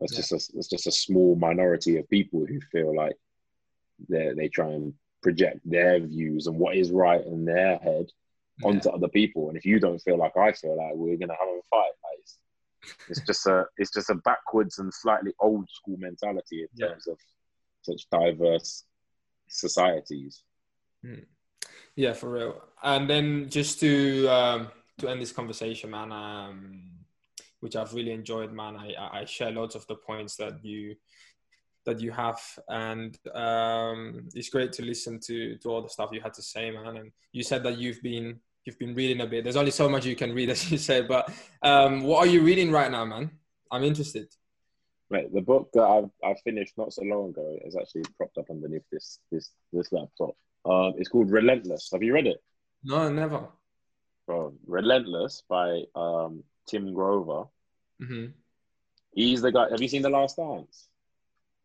That's 0.00 0.12
Yeah. 0.12 0.18
just 0.20 0.32
a 0.32 0.52
that's 0.54 0.68
just 0.68 0.86
a 0.86 0.92
small 0.92 1.34
minority 1.34 1.98
of 1.98 2.08
people 2.08 2.46
who 2.46 2.60
feel 2.72 2.94
like 2.94 3.16
they 4.08 4.32
they 4.36 4.48
try 4.48 4.70
and 4.70 4.94
project 5.22 5.60
their 5.64 5.98
views 5.98 6.46
and 6.46 6.56
what 6.58 6.76
is 6.76 6.92
right 6.92 7.24
in 7.26 7.44
their 7.44 7.76
head 7.78 8.06
onto 8.64 8.88
other 8.90 9.08
people. 9.08 9.48
And 9.48 9.56
if 9.58 9.64
you 9.64 9.80
don't 9.80 9.98
feel 9.98 10.16
like 10.16 10.36
I 10.36 10.52
feel 10.52 10.76
like 10.76 10.94
we're 10.94 11.16
gonna 11.16 11.36
have 11.38 11.48
a 11.48 11.60
fight, 11.70 11.92
like, 12.04 12.18
it's, 12.20 12.38
it's 13.08 13.20
just 13.26 13.46
a 13.46 13.66
it's 13.76 13.90
just 13.92 14.10
a 14.10 14.14
backwards 14.14 14.78
and 14.78 14.94
slightly 14.94 15.32
old 15.40 15.68
school 15.70 15.96
mentality 15.98 16.62
in 16.62 16.68
Yeah. 16.74 16.88
terms 16.88 17.08
of 17.08 17.18
such 17.82 18.08
diverse 18.10 18.84
societies. 19.48 20.44
Hmm. 21.02 21.24
Yeah, 21.96 22.12
for 22.12 22.30
real. 22.30 22.62
And 22.82 23.08
then 23.08 23.48
just 23.48 23.80
to 23.80 24.26
um, 24.28 24.68
to 24.98 25.08
end 25.08 25.20
this 25.20 25.32
conversation, 25.32 25.90
man, 25.90 26.12
um, 26.12 26.82
which 27.60 27.76
I've 27.76 27.92
really 27.92 28.12
enjoyed, 28.12 28.52
man. 28.52 28.76
I, 28.76 29.20
I 29.20 29.24
share 29.24 29.50
lots 29.50 29.74
of 29.74 29.86
the 29.86 29.96
points 29.96 30.36
that 30.36 30.64
you 30.64 30.96
that 31.86 32.00
you 32.00 32.10
have, 32.12 32.40
and 32.68 33.16
um, 33.34 34.28
it's 34.34 34.50
great 34.50 34.72
to 34.74 34.82
listen 34.82 35.18
to 35.20 35.56
to 35.56 35.68
all 35.70 35.82
the 35.82 35.88
stuff 35.88 36.10
you 36.12 36.20
had 36.20 36.34
to 36.34 36.42
say, 36.42 36.70
man. 36.70 36.96
And 36.96 37.12
you 37.32 37.42
said 37.42 37.62
that 37.64 37.78
you've 37.78 38.02
been 38.02 38.40
you've 38.64 38.78
been 38.78 38.94
reading 38.94 39.22
a 39.22 39.26
bit. 39.26 39.44
There's 39.44 39.56
only 39.56 39.70
so 39.70 39.88
much 39.88 40.04
you 40.04 40.16
can 40.16 40.34
read, 40.34 40.50
as 40.54 40.70
you 40.70 40.78
said. 40.78 41.08
But 41.08 41.30
um, 41.62 42.02
what 42.02 42.26
are 42.26 42.30
you 42.30 42.42
reading 42.42 42.70
right 42.70 42.90
now, 42.90 43.04
man? 43.04 43.30
I'm 43.70 43.84
interested. 43.84 44.28
Right, 45.10 45.32
the 45.32 45.40
book 45.40 45.70
that 45.72 45.84
I've 45.84 46.10
I 46.22 46.34
finished 46.44 46.76
not 46.76 46.92
so 46.92 47.02
long 47.02 47.30
ago 47.30 47.58
is 47.64 47.76
actually 47.76 48.02
propped 48.18 48.36
up 48.36 48.50
underneath 48.50 48.84
this 48.92 49.20
this 49.32 49.50
this 49.72 49.90
laptop. 49.90 50.36
Um, 50.68 50.94
it's 50.98 51.08
called 51.08 51.30
Relentless. 51.30 51.88
Have 51.92 52.02
you 52.02 52.12
read 52.14 52.26
it? 52.26 52.42
No, 52.84 53.08
never. 53.08 53.48
Bro, 54.26 54.54
Relentless 54.66 55.42
by 55.48 55.82
um, 55.94 56.44
Tim 56.66 56.92
Grover. 56.92 57.44
hmm 58.00 58.26
He's 59.14 59.40
the 59.42 59.50
guy. 59.50 59.68
Have 59.70 59.80
you 59.80 59.88
seen 59.88 60.02
The 60.02 60.10
Last 60.10 60.36
Dance? 60.36 60.88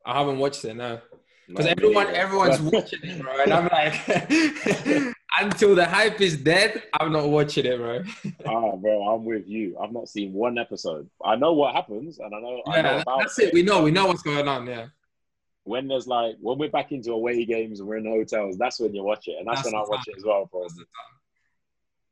I 0.05 0.17
haven't 0.17 0.39
watched 0.39 0.65
it. 0.65 0.75
No. 0.75 0.99
Because 1.47 1.67
everyone, 1.67 2.07
everyone's 2.07 2.61
watching 2.71 2.99
it, 3.03 3.21
bro, 3.21 3.33
and 3.41 3.53
I'm 3.53 3.65
like, 3.67 5.13
until 5.39 5.75
the 5.75 5.85
hype 5.85 6.21
is 6.21 6.37
dead, 6.37 6.83
I'm 6.93 7.11
not 7.11 7.27
watching 7.29 7.65
it, 7.65 7.77
bro. 7.77 7.99
ah, 8.45 8.75
bro, 8.77 9.01
I'm 9.09 9.25
with 9.25 9.47
you. 9.47 9.77
I've 9.77 9.91
not 9.91 10.07
seen 10.07 10.31
one 10.33 10.57
episode. 10.57 11.09
I 11.23 11.35
know 11.35 11.53
what 11.53 11.75
happens, 11.75 12.19
and 12.19 12.33
I 12.33 12.39
know, 12.39 12.63
I 12.65 12.81
know 12.81 12.95
Yeah, 12.97 13.03
that's 13.19 13.37
it. 13.39 13.53
We 13.53 13.61
know, 13.61 13.83
we 13.83 13.91
know 13.91 14.07
what's 14.07 14.23
going 14.23 14.47
on. 14.47 14.65
Yeah, 14.65 14.87
When 15.63 15.87
there's 15.87 16.07
like 16.07 16.35
when 16.39 16.57
we're 16.57 16.69
back 16.69 16.91
into 16.91 17.11
away 17.11 17.45
games 17.45 17.79
and 17.79 17.87
we're 17.87 17.97
in 17.97 18.05
hotels, 18.05 18.57
that's 18.57 18.79
when 18.79 18.93
you 18.93 19.03
watch 19.03 19.27
it, 19.27 19.35
and 19.39 19.47
that's, 19.47 19.63
That's 19.63 19.73
when 19.73 19.81
I 19.81 19.85
watch 19.87 20.07
it 20.07 20.17
as 20.17 20.25
well, 20.25 20.49
bro. 20.51 20.67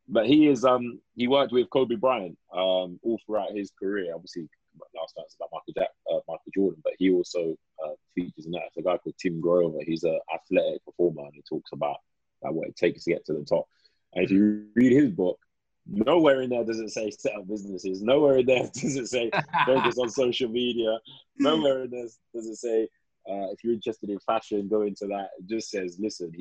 But 0.08 0.26
he 0.26 0.48
is 0.48 0.64
um 0.64 1.00
he 1.16 1.28
worked 1.28 1.52
with 1.52 1.70
Kobe 1.70 1.96
Bryant 1.96 2.38
um 2.54 3.00
all 3.04 3.20
throughout 3.26 3.52
his 3.52 3.72
career. 3.78 4.14
Obviously, 4.16 4.48
last 4.96 5.14
night 5.18 5.26
was 5.26 5.36
about 5.38 5.50
Michael 5.52 5.74
Jack, 5.78 5.90
uh, 6.12 6.20
Michael 6.28 6.52
Jordan, 6.54 6.82
but 6.84 6.94
he 6.98 7.12
also 7.12 7.56
uh, 7.84 7.92
features 8.16 8.46
in 8.46 8.52
that. 8.52 8.64
It's 8.68 8.78
a 8.78 8.82
guy 8.82 8.98
called 8.98 9.16
Tim 9.20 9.42
Grover. 9.42 9.80
He's 9.86 10.04
an 10.04 10.20
athletic 10.34 10.84
performer, 10.86 11.24
and 11.24 11.34
he 11.34 11.42
talks 11.42 11.72
about 11.74 11.98
like, 12.42 12.54
what 12.54 12.68
it 12.68 12.76
takes 12.76 13.04
to 13.04 13.12
get 13.12 13.26
to 13.26 13.34
the 13.34 13.46
top. 13.46 13.68
And 14.14 14.24
if 14.24 14.32
you 14.32 14.66
read 14.76 14.92
his 14.92 15.12
book, 15.12 15.40
nowhere 15.88 16.42
in 16.42 16.50
there 16.50 16.64
does 16.64 16.80
it 16.80 16.90
say 16.90 17.12
set 17.12 17.36
up 17.36 17.48
businesses. 17.48 18.02
Nowhere 18.02 18.38
in 18.38 18.46
there 18.46 18.64
does 18.74 18.96
it 18.96 19.08
say 19.08 19.32
focus 19.66 19.98
on 19.98 20.10
social 20.24 20.50
media. 20.50 20.98
Nowhere 21.38 21.84
in 21.84 21.92
there 21.92 22.08
does 22.34 22.48
it 22.48 22.58
say 22.58 22.90
uh, 23.30 23.52
if 23.52 23.64
you're 23.64 23.74
interested 23.74 24.10
in 24.10 24.20
fashion, 24.20 24.68
go 24.68 24.82
into 24.82 25.08
that. 25.08 25.30
It 25.40 25.48
just 25.48 25.70
says, 25.70 25.98
listen, 26.00 26.34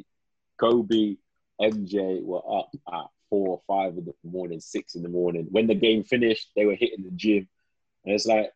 Kobe, 0.58 1.16
MJ 1.60 2.22
were 2.22 2.42
up 2.58 2.70
at 2.92 3.06
four 3.28 3.48
or 3.48 3.60
five 3.66 3.96
in 3.96 4.04
the 4.04 4.14
morning, 4.24 4.60
six 4.60 4.94
in 4.94 5.02
the 5.02 5.08
morning. 5.08 5.46
When 5.50 5.66
the 5.66 5.74
game 5.74 6.04
finished, 6.04 6.50
they 6.56 6.66
were 6.66 6.74
hitting 6.74 7.04
the 7.04 7.10
gym. 7.10 7.48
And 8.04 8.14
it's 8.14 8.26
like, 8.26 8.52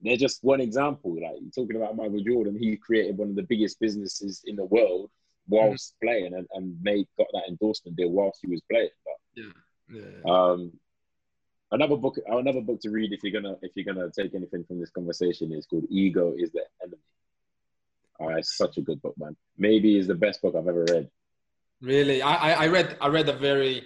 they're 0.00 0.16
just 0.16 0.44
one 0.44 0.60
example. 0.60 1.14
Like 1.14 1.40
you're 1.40 1.50
talking 1.64 1.76
about 1.76 1.96
Michael 1.96 2.20
Jordan, 2.20 2.58
he 2.58 2.76
created 2.76 3.16
one 3.16 3.30
of 3.30 3.36
the 3.36 3.42
biggest 3.42 3.80
businesses 3.80 4.42
in 4.44 4.56
the 4.56 4.64
world 4.64 5.10
whilst 5.48 5.94
playing 6.02 6.34
and, 6.34 6.46
and 6.52 6.76
made 6.82 7.06
got 7.18 7.26
that 7.32 7.48
endorsement 7.48 7.96
deal 7.96 8.10
whilst 8.10 8.40
he 8.42 8.48
was 8.48 8.60
playing. 8.70 8.88
But 9.04 9.44
yeah. 9.90 10.30
um, 10.30 10.72
another 11.74 11.96
book, 11.96 12.18
another 12.26 12.60
book 12.60 12.80
to 12.80 12.90
read 12.90 13.12
if 13.12 13.22
you're 13.22 13.32
gonna 13.32 13.56
if 13.62 13.72
you're 13.74 13.84
gonna 13.84 14.10
take 14.10 14.34
anything 14.34 14.64
from 14.64 14.80
this 14.80 14.90
conversation 14.90 15.52
is 15.52 15.66
called 15.66 15.84
"Ego 15.90 16.34
Is 16.36 16.50
the 16.52 16.64
Enemy." 16.82 16.98
Oh, 18.20 18.28
it's 18.28 18.56
such 18.56 18.78
a 18.78 18.80
good 18.80 19.02
book, 19.02 19.14
man. 19.18 19.36
Maybe 19.58 19.98
is 19.98 20.06
the 20.06 20.14
best 20.14 20.40
book 20.40 20.54
I've 20.56 20.68
ever 20.68 20.84
read. 20.84 21.10
Really, 21.80 22.22
I, 22.22 22.64
I, 22.64 22.66
read, 22.68 22.96
I 23.00 23.08
read 23.08 23.28
a 23.28 23.32
very, 23.32 23.84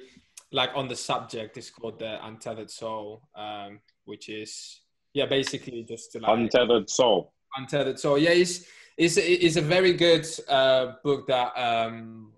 like 0.52 0.70
on 0.74 0.86
the 0.86 0.94
subject. 0.94 1.56
It's 1.56 1.70
called 1.70 1.98
the 1.98 2.24
Untethered 2.24 2.70
Soul, 2.70 3.22
um, 3.34 3.80
which 4.04 4.28
is 4.28 4.80
yeah, 5.14 5.26
basically 5.26 5.82
just 5.82 6.12
to 6.12 6.20
like 6.20 6.38
Untethered 6.38 6.88
Soul. 6.90 7.32
untethered 7.56 7.98
soul 7.98 8.18
yeah 8.18 8.30
it's 8.30 8.66
it's 8.96 9.16
it's 9.16 9.56
a 9.56 9.62
very 9.62 9.92
good 9.94 10.26
uh, 10.48 10.92
book 11.02 11.26
that 11.26 11.50
um 11.56 12.32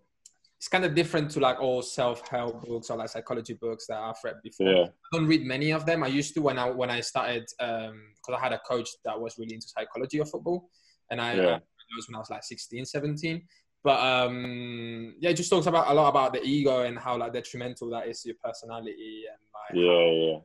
it's 0.60 0.68
kind 0.68 0.84
of 0.84 0.94
different 0.94 1.30
to 1.30 1.40
like 1.40 1.58
all 1.58 1.80
self-help 1.80 2.66
books 2.66 2.90
or 2.90 2.98
like 2.98 3.08
psychology 3.08 3.54
books 3.54 3.86
that 3.88 3.96
i've 3.96 4.16
read 4.22 4.36
before. 4.44 4.68
Yeah, 4.68 4.82
i 4.84 5.16
don't 5.16 5.26
read 5.26 5.46
many 5.46 5.70
of 5.70 5.86
them. 5.86 6.04
I 6.04 6.08
used 6.08 6.34
to 6.34 6.42
when 6.42 6.58
i 6.58 6.68
when 6.68 6.90
i 6.90 7.00
started 7.00 7.46
um 7.60 7.98
because 8.16 8.38
i 8.38 8.44
had 8.44 8.52
a 8.52 8.60
coach 8.68 8.88
that 9.06 9.18
was 9.18 9.38
really 9.38 9.54
into 9.54 9.68
psychology 9.68 10.18
of 10.18 10.28
football 10.28 10.68
and 11.10 11.18
i, 11.18 11.32
Yeah. 11.32 11.42
I 11.42 11.52
read 11.52 11.62
those 11.96 12.08
when 12.08 12.16
i 12.16 12.18
was 12.18 12.28
like 12.28 12.44
16 12.44 12.84
17 12.84 13.42
but 13.82 13.98
um 14.00 15.14
yeah 15.18 15.30
it 15.30 15.34
just 15.38 15.48
talks 15.48 15.64
about 15.64 15.90
a 15.90 15.94
lot 15.94 16.10
about 16.10 16.34
the 16.34 16.42
ego 16.42 16.82
and 16.82 16.98
how 16.98 17.16
like 17.16 17.32
detrimental 17.32 17.88
that 17.90 18.06
is 18.08 18.20
to 18.20 18.28
your 18.28 18.36
personality 18.44 19.22
and 19.30 19.40
like 19.56 19.82
yeah, 19.82 20.10
yeah. 20.26 20.38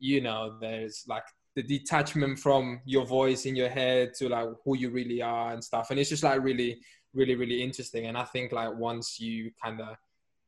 you 0.00 0.20
know 0.22 0.56
there's 0.60 1.04
like 1.06 1.22
the 1.54 1.62
detachment 1.62 2.38
from 2.38 2.80
your 2.84 3.04
voice 3.04 3.44
in 3.46 3.54
your 3.54 3.68
head 3.68 4.14
to 4.14 4.28
like 4.28 4.48
who 4.64 4.76
you 4.76 4.90
really 4.90 5.20
are 5.20 5.52
and 5.52 5.62
stuff. 5.62 5.90
And 5.90 6.00
it's 6.00 6.08
just 6.08 6.22
like 6.22 6.42
really 6.42 6.80
really 7.14 7.34
really 7.34 7.62
interesting 7.62 8.06
and 8.06 8.16
i 8.16 8.24
think 8.24 8.52
like 8.52 8.74
once 8.74 9.20
you 9.20 9.50
kind 9.62 9.80
of 9.80 9.96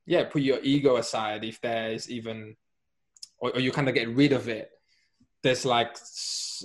yeah 0.07 0.25
put 0.25 0.43
your 0.43 0.59
ego 0.63 0.97
aside 0.97 1.45
if 1.45 1.61
there's 1.61 2.11
even 2.11 2.57
or, 3.39 3.51
or 3.55 3.61
you 3.61 3.71
kind 3.73 3.89
of 3.89 3.95
get 3.95 4.09
rid 4.09 4.33
of 4.33 4.49
it 4.49 4.71
there's 5.43 5.65
like 5.65 5.97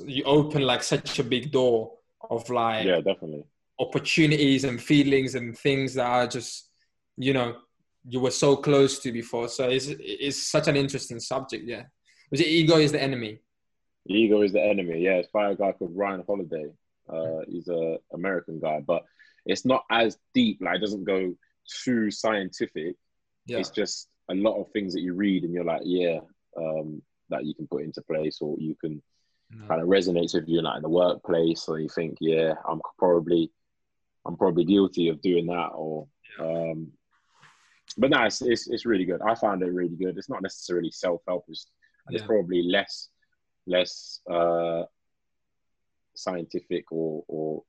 you 0.06 0.24
open 0.24 0.62
like 0.62 0.84
such 0.84 1.20
a 1.20 1.24
big 1.24 1.52
door 1.52 1.92
of 2.30 2.50
like 2.50 2.86
Yeah, 2.86 2.98
definitely. 3.02 3.44
opportunities 3.80 4.64
and 4.64 4.82
feelings 4.82 5.36
and 5.36 5.58
things 5.58 5.94
that 5.96 6.06
are 6.06 6.28
just 6.28 6.70
you 7.18 7.34
know 7.34 7.58
you 8.08 8.20
were 8.20 8.32
so 8.32 8.56
close 8.56 9.00
to 9.00 9.12
before 9.12 9.50
so 9.50 9.68
it's 9.70 9.88
it's 10.00 10.48
such 10.48 10.68
an 10.68 10.76
interesting 10.76 11.20
subject 11.20 11.66
yeah 11.68 11.84
was 12.32 12.40
it 12.40 12.48
ego 12.48 12.78
is 12.78 12.92
the 12.92 13.02
enemy 13.02 13.40
Ego 14.08 14.42
is 14.42 14.54
the 14.54 14.62
enemy. 14.64 15.02
Yeah, 15.02 15.16
it's 15.22 15.28
by 15.32 15.52
a 15.52 15.56
guy 15.56 15.72
called 15.74 15.92
Ryan 15.96 16.24
Holiday. 16.26 16.68
Uh, 17.08 17.42
he's 17.48 17.68
a 17.68 17.98
American 18.14 18.60
guy, 18.60 18.80
but 18.80 19.04
it's 19.46 19.66
not 19.66 19.84
as 19.90 20.18
deep. 20.34 20.60
Like, 20.62 20.78
it 20.78 20.82
doesn't 20.82 21.04
go 21.06 21.34
too 21.84 22.12
scientific. 22.12 22.96
yeah 23.46 23.60
It's 23.60 23.70
just 23.70 24.10
a 24.30 24.36
lot 24.36 24.60
of 24.60 24.72
things 24.72 24.94
that 24.94 25.02
you 25.02 25.14
read, 25.14 25.44
and 25.44 25.54
you're 25.54 25.64
like, 25.64 25.82
yeah, 25.86 26.20
um, 26.58 27.02
that 27.30 27.46
you 27.46 27.54
can 27.54 27.68
put 27.68 27.84
into 27.84 28.02
place, 28.04 28.40
or 28.42 28.58
you 28.60 28.76
can 28.76 29.02
No. 29.52 29.68
kind 29.68 29.82
of 29.82 29.88
resonates 29.88 30.34
with 30.36 30.48
you, 30.48 30.62
like 30.62 30.78
in 30.78 30.84
the 30.84 30.90
workplace, 30.90 31.68
or 31.68 31.80
you 31.80 31.90
think, 31.90 32.18
yeah, 32.22 32.54
I'm 32.68 32.82
probably, 32.98 33.52
I'm 34.26 34.38
probably 34.38 34.66
guilty 34.66 35.10
of 35.10 35.22
doing 35.22 35.48
that, 35.48 35.72
or. 35.74 36.08
Um, 36.40 36.92
but 37.98 38.12
no, 38.12 38.24
it's, 38.24 38.42
it's 38.42 38.68
it's 38.70 38.86
really 38.86 39.04
good. 39.06 39.22
I 39.22 39.34
found 39.36 39.64
it 39.64 39.74
really 39.74 39.96
good. 39.96 40.18
It's 40.18 40.30
not 40.30 40.44
necessarily 40.44 40.92
self 40.92 41.22
help. 41.28 41.46
It's, 41.48 41.66
it's 42.12 42.24
probably 42.28 42.62
less 42.62 43.10
less 43.66 44.22
uh, 44.30 44.84
scientific 46.16 46.92
or 46.92 47.24
or 47.28 47.64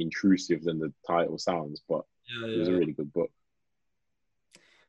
intrusive 0.00 0.64
than 0.64 0.78
the 0.78 0.92
title 1.06 1.38
sounds, 1.38 1.82
but 1.88 2.04
Yeah, 2.28 2.48
it 2.48 2.58
was 2.58 2.68
a 2.68 2.74
really 2.74 2.92
good 2.92 3.12
book. 3.12 3.30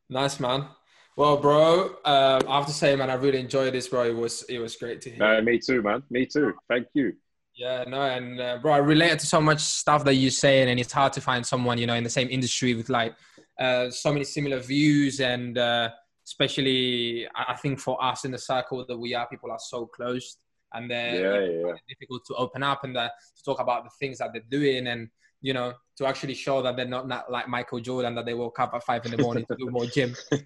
Nice 0.09 0.39
man. 0.39 0.67
Well, 1.15 1.37
bro, 1.37 1.95
um, 2.05 2.41
I 2.47 2.57
have 2.57 2.65
to 2.67 2.73
say, 2.73 2.95
man, 2.95 3.09
I 3.09 3.15
really 3.15 3.39
enjoyed 3.39 3.73
this, 3.73 3.87
bro. 3.87 4.03
It 4.05 4.15
was 4.15 4.43
it 4.43 4.59
was 4.59 4.75
great 4.75 5.01
to 5.01 5.09
hear. 5.09 5.19
No, 5.19 5.41
me 5.41 5.59
too, 5.59 5.81
man. 5.81 6.03
Me 6.09 6.25
too. 6.25 6.53
Thank 6.69 6.87
you. 6.93 7.13
Yeah, 7.53 7.83
no, 7.85 8.01
and 8.01 8.39
uh, 8.39 8.57
bro, 8.61 8.73
I 8.73 8.77
relate 8.77 9.19
to 9.19 9.25
so 9.25 9.41
much 9.41 9.59
stuff 9.59 10.05
that 10.05 10.13
you're 10.15 10.31
saying, 10.31 10.69
and 10.69 10.79
it's 10.79 10.93
hard 10.93 11.13
to 11.13 11.21
find 11.21 11.45
someone 11.45 11.77
you 11.77 11.85
know 11.85 11.95
in 11.95 12.03
the 12.03 12.09
same 12.09 12.29
industry 12.29 12.75
with 12.75 12.89
like 12.89 13.13
uh, 13.59 13.89
so 13.89 14.11
many 14.13 14.23
similar 14.23 14.59
views, 14.59 15.19
and 15.19 15.57
uh, 15.57 15.89
especially 16.25 17.27
I 17.35 17.53
I 17.53 17.55
think 17.55 17.79
for 17.79 18.01
us 18.03 18.23
in 18.23 18.31
the 18.31 18.37
circle 18.37 18.85
that 18.87 18.97
we 18.97 19.13
are, 19.13 19.27
people 19.27 19.51
are 19.51 19.59
so 19.59 19.85
close, 19.85 20.37
and 20.73 20.89
then 20.89 21.15
Yeah, 21.23 21.39
yeah. 21.39 21.73
difficult 21.89 22.25
to 22.27 22.35
open 22.35 22.63
up 22.63 22.83
and 22.83 22.95
uh, 22.97 23.09
to 23.37 23.43
talk 23.43 23.59
about 23.59 23.83
the 23.83 23.89
things 23.99 24.17
that 24.19 24.31
they're 24.33 24.41
doing, 24.49 24.87
and 24.87 25.09
you 25.41 25.53
know 25.53 25.73
to 25.97 26.05
actually 26.07 26.33
show 26.33 26.61
that 26.61 26.75
they're 26.75 26.87
not, 26.87 27.07
not 27.07 27.31
like 27.31 27.47
Michael 27.47 27.79
Jordan 27.79 28.15
that 28.15 28.25
they 28.25 28.33
woke 28.33 28.59
up 28.59 28.73
at 28.73 28.83
five 28.83 29.05
in 29.05 29.11
the 29.11 29.17
morning 29.17 29.45
to 29.45 29.55
do 29.57 29.69
more 29.69 29.85
gym. 29.85 30.15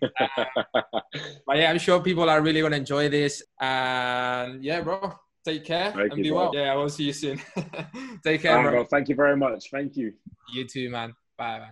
But 1.48 1.58
yeah, 1.58 1.70
I'm 1.70 1.78
sure 1.80 2.00
people 2.02 2.30
are 2.30 2.42
really 2.42 2.62
gonna 2.62 2.76
enjoy 2.78 3.10
this, 3.10 3.44
and 3.60 4.64
yeah, 4.64 4.82
bro. 4.82 5.14
Take 5.46 5.64
care 5.64 5.92
Thank 5.92 6.10
and 6.12 6.18
you, 6.18 6.24
be 6.24 6.30
bro. 6.32 6.38
well. 6.40 6.52
Yeah, 6.56 6.74
I 6.74 6.76
will 6.76 6.90
see 6.90 7.04
you 7.04 7.14
soon. 7.14 7.40
Take 8.24 8.42
care, 8.42 8.60
bro. 8.64 8.74
well, 8.74 8.84
thank 8.86 9.10
you 9.10 9.16
very 9.16 9.38
much. 9.38 9.70
Thank 9.70 9.96
you. 9.96 10.14
You 10.52 10.66
too, 10.68 10.90
man. 10.90 11.14
Bye 11.38 11.60
bye. 11.60 11.70